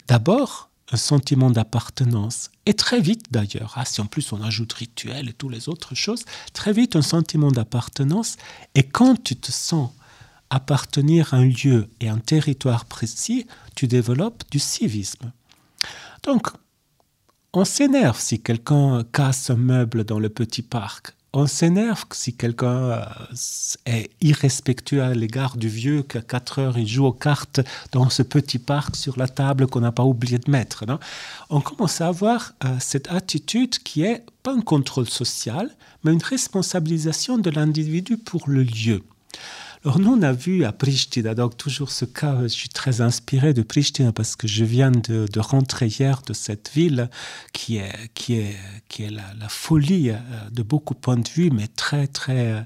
d'abord 0.07 0.69
un 0.91 0.97
sentiment 0.97 1.49
d'appartenance. 1.49 2.49
Et 2.65 2.73
très 2.73 3.01
vite 3.01 3.25
d'ailleurs, 3.31 3.73
ah, 3.75 3.85
si 3.85 4.01
en 4.01 4.05
plus 4.05 4.31
on 4.31 4.41
ajoute 4.41 4.71
rituel 4.73 5.29
et 5.29 5.33
toutes 5.33 5.51
les 5.51 5.69
autres 5.69 5.95
choses, 5.95 6.23
très 6.53 6.71
vite 6.71 6.95
un 6.95 7.01
sentiment 7.01 7.51
d'appartenance. 7.51 8.37
Et 8.75 8.83
quand 8.83 9.21
tu 9.21 9.35
te 9.35 9.51
sens 9.51 9.91
appartenir 10.49 11.33
à 11.33 11.37
un 11.37 11.45
lieu 11.45 11.89
et 11.99 12.07
un 12.07 12.19
territoire 12.19 12.85
précis, 12.85 13.47
tu 13.75 13.87
développes 13.87 14.43
du 14.49 14.59
civisme. 14.59 15.31
Donc, 16.23 16.47
on 17.53 17.65
s'énerve 17.65 18.19
si 18.19 18.41
quelqu'un 18.41 19.03
casse 19.11 19.49
un 19.49 19.55
meuble 19.55 20.03
dans 20.03 20.19
le 20.19 20.29
petit 20.29 20.61
parc 20.61 21.17
on 21.33 21.45
s'énerve 21.45 22.05
si 22.13 22.35
quelqu'un 22.35 22.67
euh, 22.67 23.05
est 23.85 24.09
irrespectueux 24.21 25.03
à 25.03 25.13
l'égard 25.13 25.57
du 25.57 25.67
vieux 25.67 26.01
qu'à 26.01 26.21
4 26.21 26.59
heures 26.59 26.77
il 26.77 26.87
joue 26.87 27.05
aux 27.05 27.13
cartes 27.13 27.59
dans 27.91 28.09
ce 28.09 28.23
petit 28.23 28.59
parc 28.59 28.95
sur 28.95 29.19
la 29.19 29.27
table 29.27 29.67
qu'on 29.67 29.81
n'a 29.81 29.91
pas 29.91 30.03
oublié 30.03 30.39
de 30.39 30.49
mettre. 30.49 30.85
On 31.49 31.61
commence 31.61 32.01
à 32.01 32.07
avoir 32.07 32.53
euh, 32.63 32.77
cette 32.79 33.11
attitude 33.11 33.77
qui 33.77 34.03
est 34.03 34.23
pas 34.41 34.53
un 34.53 34.61
contrôle 34.61 35.09
social, 35.09 35.69
mais 36.03 36.13
une 36.13 36.23
responsabilisation 36.23 37.37
de 37.37 37.51
l'individu 37.51 38.17
pour 38.17 38.49
le 38.49 38.63
lieu. 38.63 39.03
Alors 39.87 40.01
nous, 40.01 40.15
on 40.15 40.21
a 40.21 40.33
vu 40.33 40.65
à 40.65 40.73
Pristina, 40.73 41.33
donc 41.33 41.55
toujours 41.55 41.91
ce 41.91 42.03
cas, 42.03 42.41
je 42.43 42.47
suis 42.49 42.67
très 42.67 42.99
inspiré 42.99 43.53
de 43.53 43.61
Pristina 43.61 44.11
parce 44.11 44.35
que 44.35 44.45
je 44.45 44.65
viens 44.65 44.91
de, 44.91 45.39
rentrer 45.39 45.87
hier 45.87 46.23
de 46.27 46.33
cette 46.33 46.69
ville 46.75 47.09
qui 47.53 47.77
est, 47.77 47.93
qui 48.13 48.33
est, 48.33 48.57
qui 48.89 49.03
est 49.03 49.09
la, 49.09 49.47
folie 49.47 50.09
euh, 50.09 50.17
de 50.51 50.61
beaucoup 50.61 50.93
de 50.93 50.99
points 50.99 51.15
de 51.15 51.29
vue, 51.29 51.51
mais 51.51 51.69
très, 51.69 52.05
très, 52.07 52.65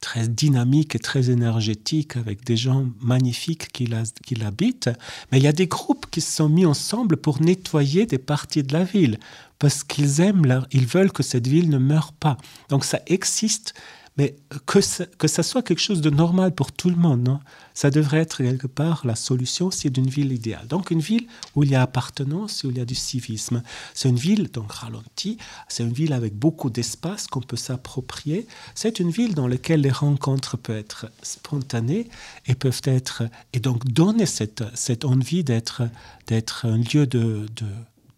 très 0.00 0.26
dynamique 0.26 0.94
et 0.94 0.98
très 0.98 1.28
énergétique 1.28 2.16
avec 2.16 2.42
des 2.42 2.56
gens 2.56 2.86
magnifiques 3.02 3.70
qui, 3.70 3.84
l'habitent. 3.84 4.88
Mais 5.30 5.36
il 5.36 5.44
y 5.44 5.48
a 5.48 5.52
des 5.52 5.66
groupes 5.66 6.06
qui 6.10 6.22
se 6.22 6.36
sont 6.36 6.48
mis 6.48 6.64
ensemble 6.64 7.18
pour 7.18 7.42
nettoyer 7.42 8.06
des 8.06 8.16
parties 8.16 8.62
de 8.62 8.72
la 8.72 8.84
ville 8.84 9.18
parce 9.58 9.84
qu'ils 9.84 10.22
aiment, 10.22 10.64
ils 10.70 10.86
veulent 10.86 11.12
que 11.12 11.22
cette 11.22 11.46
ville 11.46 11.68
ne 11.68 11.76
meure 11.76 12.14
pas. 12.14 12.38
Donc 12.70 12.86
ça 12.86 13.00
existe 13.08 13.74
mais 14.18 14.36
que 14.66 14.80
ça, 14.80 15.42
soit 15.42 15.62
quelque 15.62 15.80
chose 15.80 16.02
de 16.02 16.10
normal 16.10 16.54
pour 16.54 16.70
tout 16.72 16.90
le 16.90 16.96
monde, 16.96 17.22
non 17.22 17.40
ça 17.74 17.90
devrait 17.90 18.18
être 18.18 18.42
quelque 18.42 18.66
part 18.66 19.06
la 19.06 19.14
solution, 19.14 19.70
c'est 19.70 19.88
d'une 19.88 20.08
ville 20.08 20.32
idéale. 20.32 20.66
Donc 20.66 20.90
une 20.90 21.00
ville 21.00 21.26
où 21.54 21.62
il 21.62 21.70
y 21.70 21.74
a 21.74 21.80
appartenance, 21.80 22.64
où 22.64 22.70
il 22.70 22.76
y 22.76 22.80
a 22.80 22.84
du 22.84 22.94
civisme. 22.94 23.62
C'est 23.94 24.10
une 24.10 24.16
ville 24.16 24.50
donc 24.50 24.70
ralentie, 24.70 25.38
c'est 25.68 25.82
une 25.82 25.92
ville 25.92 26.12
avec 26.12 26.34
beaucoup 26.34 26.68
d'espace 26.68 27.26
qu'on 27.26 27.40
peut 27.40 27.56
s'approprier. 27.56 28.46
C'est 28.74 29.00
une 29.00 29.10
ville 29.10 29.34
dans 29.34 29.48
laquelle 29.48 29.80
les 29.80 29.90
rencontres 29.90 30.58
peuvent 30.58 30.76
être 30.76 31.10
spontanées 31.22 32.08
et 32.46 32.54
peuvent 32.54 32.82
être 32.84 33.22
et 33.54 33.60
donc 33.60 33.86
donner 33.86 34.26
cette, 34.26 34.64
cette 34.74 35.06
envie 35.06 35.44
d'être 35.44 35.82
d'être 36.26 36.66
un 36.66 36.76
lieu 36.76 37.06
de 37.06 37.46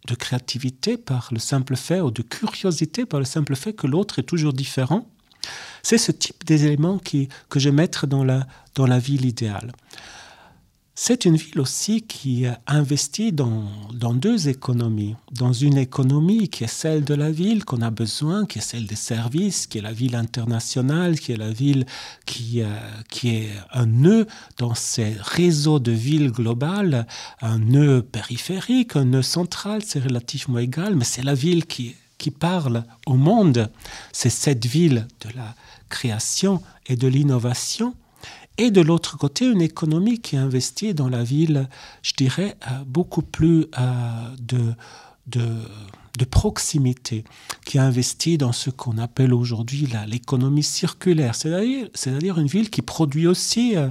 de 0.06 0.14
créativité 0.14 0.98
par 0.98 1.28
le 1.32 1.38
simple 1.38 1.76
fait 1.76 2.00
ou 2.00 2.10
de 2.10 2.22
curiosité 2.22 3.06
par 3.06 3.20
le 3.20 3.24
simple 3.24 3.56
fait 3.56 3.72
que 3.72 3.86
l'autre 3.86 4.18
est 4.18 4.24
toujours 4.24 4.52
différent 4.52 5.08
c'est 5.82 5.98
ce 5.98 6.12
type 6.12 6.44
d'éléments 6.44 7.00
que 7.48 7.60
je 7.60 7.70
mettrai 7.70 8.06
dans 8.06 8.24
la, 8.24 8.46
dans 8.74 8.86
la 8.86 8.98
ville 8.98 9.24
idéale. 9.24 9.72
C'est 10.96 11.24
une 11.24 11.36
ville 11.36 11.58
aussi 11.58 12.02
qui 12.02 12.46
investit 12.68 13.32
dans, 13.32 13.64
dans 13.92 14.14
deux 14.14 14.48
économies. 14.48 15.16
Dans 15.32 15.52
une 15.52 15.76
économie 15.76 16.48
qui 16.48 16.62
est 16.62 16.68
celle 16.68 17.02
de 17.02 17.14
la 17.14 17.32
ville 17.32 17.64
qu'on 17.64 17.82
a 17.82 17.90
besoin, 17.90 18.46
qui 18.46 18.60
est 18.60 18.62
celle 18.62 18.86
des 18.86 18.94
services, 18.94 19.66
qui 19.66 19.78
est 19.78 19.82
la 19.82 19.92
ville 19.92 20.14
internationale, 20.14 21.18
qui 21.18 21.32
est 21.32 21.36
la 21.36 21.50
ville 21.50 21.84
qui, 22.26 22.62
euh, 22.62 22.66
qui 23.10 23.30
est 23.30 23.50
un 23.72 23.86
nœud 23.86 24.28
dans 24.58 24.76
ces 24.76 25.16
réseaux 25.20 25.80
de 25.80 25.90
villes 25.90 26.30
globales, 26.30 27.08
un 27.42 27.58
nœud 27.58 28.00
périphérique, 28.00 28.94
un 28.94 29.06
nœud 29.06 29.22
central, 29.22 29.82
c'est 29.84 30.04
relativement 30.04 30.60
égal, 30.60 30.94
mais 30.94 31.04
c'est 31.04 31.24
la 31.24 31.34
ville 31.34 31.66
qui, 31.66 31.96
qui 32.24 32.30
parle 32.30 32.84
au 33.04 33.16
monde. 33.16 33.70
C'est 34.10 34.30
cette 34.30 34.64
ville 34.64 35.06
de 35.20 35.28
la 35.36 35.54
création 35.90 36.62
et 36.86 36.96
de 36.96 37.06
l'innovation, 37.06 37.94
et 38.56 38.70
de 38.70 38.80
l'autre 38.80 39.18
côté, 39.18 39.44
une 39.44 39.60
économie 39.60 40.20
qui 40.20 40.38
investit 40.38 40.94
dans 40.94 41.10
la 41.10 41.22
ville, 41.22 41.68
je 42.00 42.14
dirais, 42.14 42.56
euh, 42.66 42.82
beaucoup 42.86 43.20
plus 43.20 43.66
euh, 43.78 44.34
de, 44.38 44.74
de, 45.26 46.24
proximité, 46.24 47.24
qui 47.66 47.78
investit 47.78 48.38
dans 48.38 48.52
ce 48.52 48.70
qu'on 48.70 48.96
appelle 48.96 49.34
aujourd'hui 49.34 49.86
l'économie 50.06 50.62
circulaire, 50.62 51.34
c'est-à-dire 51.34 52.38
une 52.38 52.46
ville 52.46 52.70
qui 52.70 52.80
produit 52.80 53.26
aussi 53.26 53.76
euh, 53.76 53.88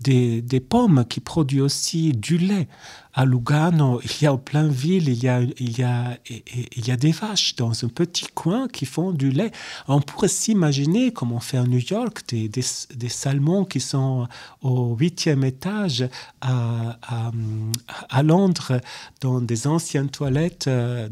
des, 0.00 0.60
pommes, 0.60 1.04
qui 1.08 1.18
produit 1.18 1.60
aussi 1.60 2.12
du 2.12 2.38
lait, 2.38 2.68
à 3.14 3.24
Lugano, 3.24 4.00
il 4.02 4.22
y 4.22 4.26
a 4.26 4.32
en 4.32 4.38
plein 4.38 4.66
ville, 4.66 5.08
il 5.08 5.22
y 5.22 5.28
a, 5.28 5.40
il 5.40 5.78
y 5.78 5.84
a, 5.84 6.18
il 6.28 6.86
y 6.86 6.90
a 6.90 6.96
des 6.96 7.12
vaches 7.12 7.54
dans 7.54 7.70
un 7.84 7.88
petit 7.88 8.26
coin 8.34 8.66
qui 8.66 8.86
font 8.86 9.12
du 9.12 9.30
lait. 9.30 9.52
On 9.86 10.00
pourrait 10.00 10.28
s'imaginer, 10.28 11.12
comme 11.12 11.30
on 11.30 11.38
fait 11.38 11.58
à 11.58 11.62
New 11.62 11.78
York, 11.78 12.24
des, 12.28 12.48
des, 12.48 12.64
des 12.96 13.08
salmons 13.08 13.64
qui 13.64 13.78
sont 13.78 14.26
au 14.62 14.96
huitième 14.96 15.44
étage 15.44 16.08
à, 16.40 16.98
à, 18.10 18.22
Londres, 18.24 18.80
dans 19.20 19.40
des 19.40 19.68
anciennes 19.68 20.10
toilettes 20.10 20.68
de, 20.68 21.08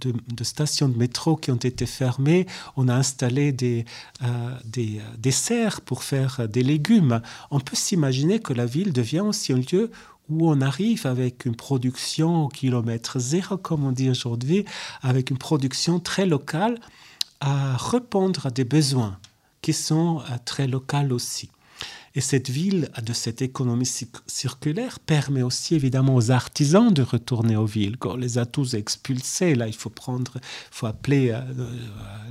de, 0.00 0.14
de, 0.34 0.44
stations 0.44 0.88
de 0.88 0.96
métro 0.96 1.36
qui 1.36 1.50
ont 1.50 1.56
été 1.56 1.84
fermées. 1.84 2.46
On 2.76 2.88
a 2.88 2.94
installé 2.94 3.52
des, 3.52 3.84
euh, 4.22 4.26
des, 4.64 5.02
des 5.18 5.30
serres 5.32 5.82
pour 5.82 6.02
faire 6.02 6.48
des 6.48 6.62
légumes. 6.62 7.20
On 7.50 7.60
peut 7.60 7.76
s'imaginer 7.76 8.40
que 8.40 8.54
la 8.54 8.64
ville 8.64 8.94
devient 8.94 9.20
aussi 9.20 9.52
un 9.52 9.60
lieu 9.70 9.90
où 10.28 10.50
on 10.50 10.60
arrive 10.60 11.06
avec 11.06 11.44
une 11.44 11.56
production 11.56 12.44
au 12.44 12.48
kilomètre 12.48 13.18
zéro, 13.18 13.56
comme 13.56 13.84
on 13.84 13.92
dit 13.92 14.10
aujourd'hui, 14.10 14.64
avec 15.02 15.30
une 15.30 15.38
production 15.38 16.00
très 16.00 16.26
locale, 16.26 16.78
à 17.40 17.76
répondre 17.76 18.46
à 18.46 18.50
des 18.50 18.64
besoins 18.64 19.18
qui 19.62 19.72
sont 19.72 20.20
euh, 20.20 20.36
très 20.44 20.66
locaux 20.66 21.10
aussi. 21.10 21.50
Et 22.16 22.22
cette 22.22 22.48
ville 22.48 22.90
de 23.04 23.12
cette 23.12 23.42
économie 23.42 23.88
circulaire 24.26 25.00
permet 25.00 25.42
aussi 25.42 25.74
évidemment 25.74 26.14
aux 26.14 26.30
artisans 26.30 26.92
de 26.92 27.02
retourner 27.02 27.56
aux 27.56 27.66
villes. 27.66 27.98
Quand 27.98 28.12
on 28.12 28.16
les 28.16 28.38
a 28.38 28.46
tous 28.46 28.72
expulsés, 28.72 29.54
là, 29.54 29.66
il 29.66 29.74
faut 29.74 29.90
prendre, 29.90 30.38
faut 30.70 30.86
appeler 30.86 31.28
euh, 31.30 31.42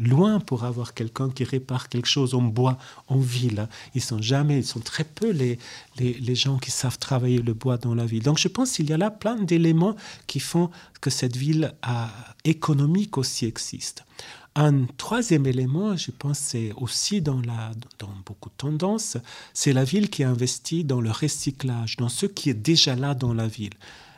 loin 0.01 0.39
pour 0.39 0.63
avoir 0.63 0.95
quelqu'un 0.95 1.29
qui 1.29 1.43
répare 1.43 1.87
quelque 1.87 2.07
chose 2.07 2.33
en 2.33 2.41
bois 2.41 2.79
en 3.09 3.19
ville. 3.19 3.69
Ils 3.93 4.01
sont 4.01 4.19
jamais, 4.19 4.57
ils 4.57 4.65
sont 4.65 4.79
très 4.79 5.03
peu 5.03 5.29
les, 5.29 5.59
les, 5.99 6.13
les 6.13 6.35
gens 6.35 6.57
qui 6.57 6.71
savent 6.71 6.97
travailler 6.97 7.37
le 7.37 7.53
bois 7.53 7.77
dans 7.77 7.93
la 7.93 8.07
ville. 8.07 8.23
Donc 8.23 8.39
je 8.39 8.47
pense 8.47 8.71
qu'il 8.71 8.89
y 8.89 8.93
a 8.93 8.97
là 8.97 9.11
plein 9.11 9.35
d'éléments 9.35 9.95
qui 10.25 10.39
font 10.39 10.71
que 10.99 11.11
cette 11.11 11.35
ville 11.35 11.75
à, 11.83 12.09
économique 12.43 13.19
aussi 13.19 13.45
existe. 13.45 14.03
Un 14.57 14.85
troisième 14.97 15.45
élément, 15.47 15.97
je 15.97 16.11
pense, 16.11 16.39
c'est 16.39 16.71
aussi 16.77 17.21
dans, 17.21 17.41
la, 17.41 17.71
dans 17.99 18.13
beaucoup 18.25 18.47
de 18.47 18.55
tendances, 18.55 19.17
c'est 19.53 19.73
la 19.73 19.83
ville 19.83 20.09
qui 20.09 20.23
investit 20.23 20.85
dans 20.85 21.01
le 21.01 21.11
recyclage, 21.11 21.97
dans 21.97 22.07
ce 22.07 22.25
qui 22.25 22.49
est 22.49 22.53
déjà 22.53 22.95
là 22.95 23.13
dans 23.15 23.33
la 23.33 23.47
ville. 23.47 23.73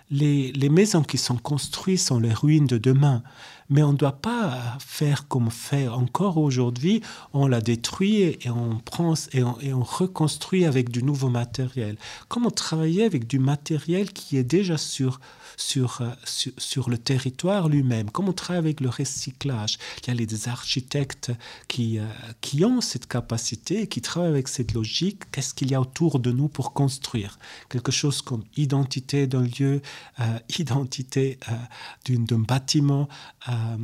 Les, 0.09 0.69
maisons 0.69 1.03
qui 1.03 1.17
sont 1.17 1.37
construites 1.37 1.99
sont 1.99 2.19
les 2.19 2.33
ruines 2.33 2.67
de 2.67 2.77
demain. 2.77 3.23
Mais 3.69 3.83
on 3.83 3.91
ne 3.91 3.97
doit 3.97 4.13
pas 4.13 4.77
faire 4.79 5.27
comme 5.27 5.51
fait 5.51 5.89
encore 5.89 6.37
aujourd'hui, 6.37 7.01
on 7.33 7.47
la 7.47 7.59
détruit 7.59 8.21
et 8.21 8.49
on 8.49 8.77
prend 8.77 9.15
on, 9.33 9.59
et 9.59 9.73
on, 9.73 9.83
reconstruit 9.83 10.63
avec 10.63 10.89
du 10.89 11.03
nouveau 11.03 11.27
matériel. 11.27 11.97
Comment 12.29 12.51
travailler 12.51 13.03
avec 13.03 13.27
du 13.27 13.39
matériel 13.39 14.13
qui 14.13 14.37
est 14.37 14.45
déjà 14.45 14.77
sur, 14.77 15.19
sur, 15.57 16.01
sur, 16.23 16.51
sur 16.57 16.89
le 16.89 16.97
territoire 16.97 17.67
lui-même 17.67 18.09
Comment 18.09 18.33
travailler 18.33 18.59
avec 18.59 18.79
le 18.79 18.89
recyclage 18.89 19.77
Il 20.03 20.07
y 20.07 20.11
a 20.11 20.13
les 20.13 20.47
architectes 20.47 21.31
qui, 21.67 21.99
qui 22.41 22.63
ont 22.63 22.81
cette 22.81 23.07
capacité, 23.07 23.87
qui 23.87 24.01
travaillent 24.01 24.29
avec 24.29 24.47
cette 24.47 24.73
logique. 24.73 25.29
Qu'est-ce 25.31 25.53
qu'il 25.53 25.71
y 25.71 25.75
a 25.75 25.81
autour 25.81 26.19
de 26.19 26.31
nous 26.31 26.47
pour 26.47 26.73
construire 26.73 27.39
Quelque 27.69 27.91
chose 27.91 28.21
comme 28.21 28.43
identité 28.55 29.27
d'un 29.27 29.43
lieu, 29.43 29.81
euh, 30.19 30.39
identité 30.59 31.39
euh, 31.49 32.17
d'un 32.17 32.39
bâtiment. 32.39 33.07
Euh, 33.49 33.51
euh, 33.57 33.77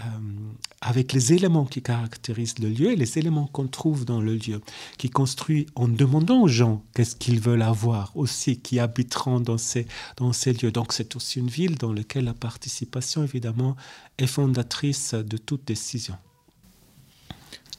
euh, 0.00 0.39
avec 0.90 1.12
les 1.12 1.32
éléments 1.32 1.66
qui 1.66 1.82
caractérisent 1.82 2.58
le 2.58 2.68
lieu 2.68 2.90
et 2.90 2.96
les 2.96 3.16
éléments 3.16 3.46
qu'on 3.46 3.68
trouve 3.68 4.04
dans 4.04 4.20
le 4.20 4.34
lieu, 4.34 4.60
qui 4.98 5.08
construit 5.08 5.66
en 5.76 5.86
demandant 5.86 6.42
aux 6.42 6.48
gens 6.48 6.82
qu'est-ce 6.94 7.14
qu'ils 7.14 7.38
veulent 7.38 7.62
avoir 7.62 8.10
aussi, 8.16 8.58
qui 8.58 8.80
habiteront 8.80 9.38
dans 9.38 9.56
ces, 9.56 9.86
dans 10.16 10.32
ces 10.32 10.52
lieux. 10.52 10.72
Donc 10.72 10.92
c'est 10.92 11.14
aussi 11.14 11.38
une 11.38 11.46
ville 11.46 11.76
dans 11.76 11.92
laquelle 11.92 12.24
la 12.24 12.34
participation, 12.34 13.22
évidemment, 13.22 13.76
est 14.18 14.26
fondatrice 14.26 15.14
de 15.14 15.36
toute 15.36 15.64
décision. 15.64 16.16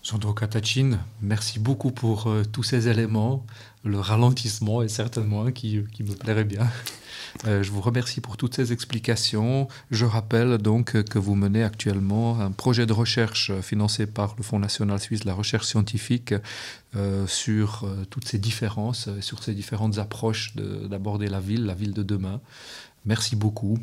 Sandro 0.04 0.34
Katachin, 0.34 0.98
merci 1.22 1.60
beaucoup 1.60 1.92
pour 1.92 2.26
euh, 2.26 2.44
tous 2.44 2.64
ces 2.64 2.88
éléments. 2.88 3.46
Le 3.84 4.00
ralentissement 4.00 4.82
est 4.82 4.88
certainement 4.88 5.46
un 5.46 5.52
qui, 5.52 5.84
qui 5.94 6.04
me 6.04 6.16
plairait 6.16 6.44
bien. 6.44 6.68
Euh, 7.46 7.64
je 7.64 7.72
vous 7.72 7.82
remercie 7.82 8.20
pour 8.20 8.36
toutes 8.36 8.56
ces 8.56 8.74
explications. 8.74 9.68
Je 9.90 10.06
rappelle 10.06 10.58
donc 10.58 11.02
que 11.04 11.18
vous 11.18 11.36
menez 11.36 11.64
actuellement 11.64 12.42
un 12.42 12.52
projet 12.52 12.86
de 12.86 12.94
recherche 12.94 13.54
financé 13.62 14.06
par 14.06 14.36
le 14.38 14.44
Fonds 14.44 14.60
national 14.60 15.00
suisse 15.00 15.22
de 15.22 15.28
la 15.28 15.34
recherche 15.34 15.66
scientifique 15.68 16.34
euh, 16.96 17.26
sur 17.28 17.88
toutes 18.10 18.28
ces 18.28 18.38
différences, 18.38 19.08
sur 19.22 19.44
ces 19.44 19.54
différentes 19.54 19.98
approches 19.98 20.56
d'aborder 20.56 21.28
la 21.28 21.40
ville, 21.40 21.66
la 21.66 21.74
ville 21.74 21.94
de 21.94 22.04
demain. 22.04 22.42
Merci 23.06 23.36
beaucoup. 23.36 23.78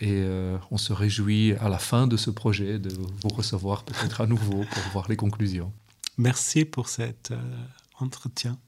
Et 0.00 0.10
euh, 0.10 0.58
on 0.70 0.78
se 0.78 0.92
réjouit 0.92 1.54
à 1.60 1.68
la 1.68 1.78
fin 1.78 2.06
de 2.06 2.16
ce 2.16 2.30
projet 2.30 2.78
de 2.78 2.90
vous 2.90 3.28
recevoir 3.28 3.84
peut-être 3.84 4.20
à 4.20 4.26
nouveau 4.26 4.64
pour 4.64 4.82
voir 4.92 5.08
les 5.08 5.16
conclusions. 5.16 5.72
Merci 6.18 6.64
pour 6.64 6.88
cet 6.88 7.30
euh, 7.30 7.36
entretien. 7.98 8.58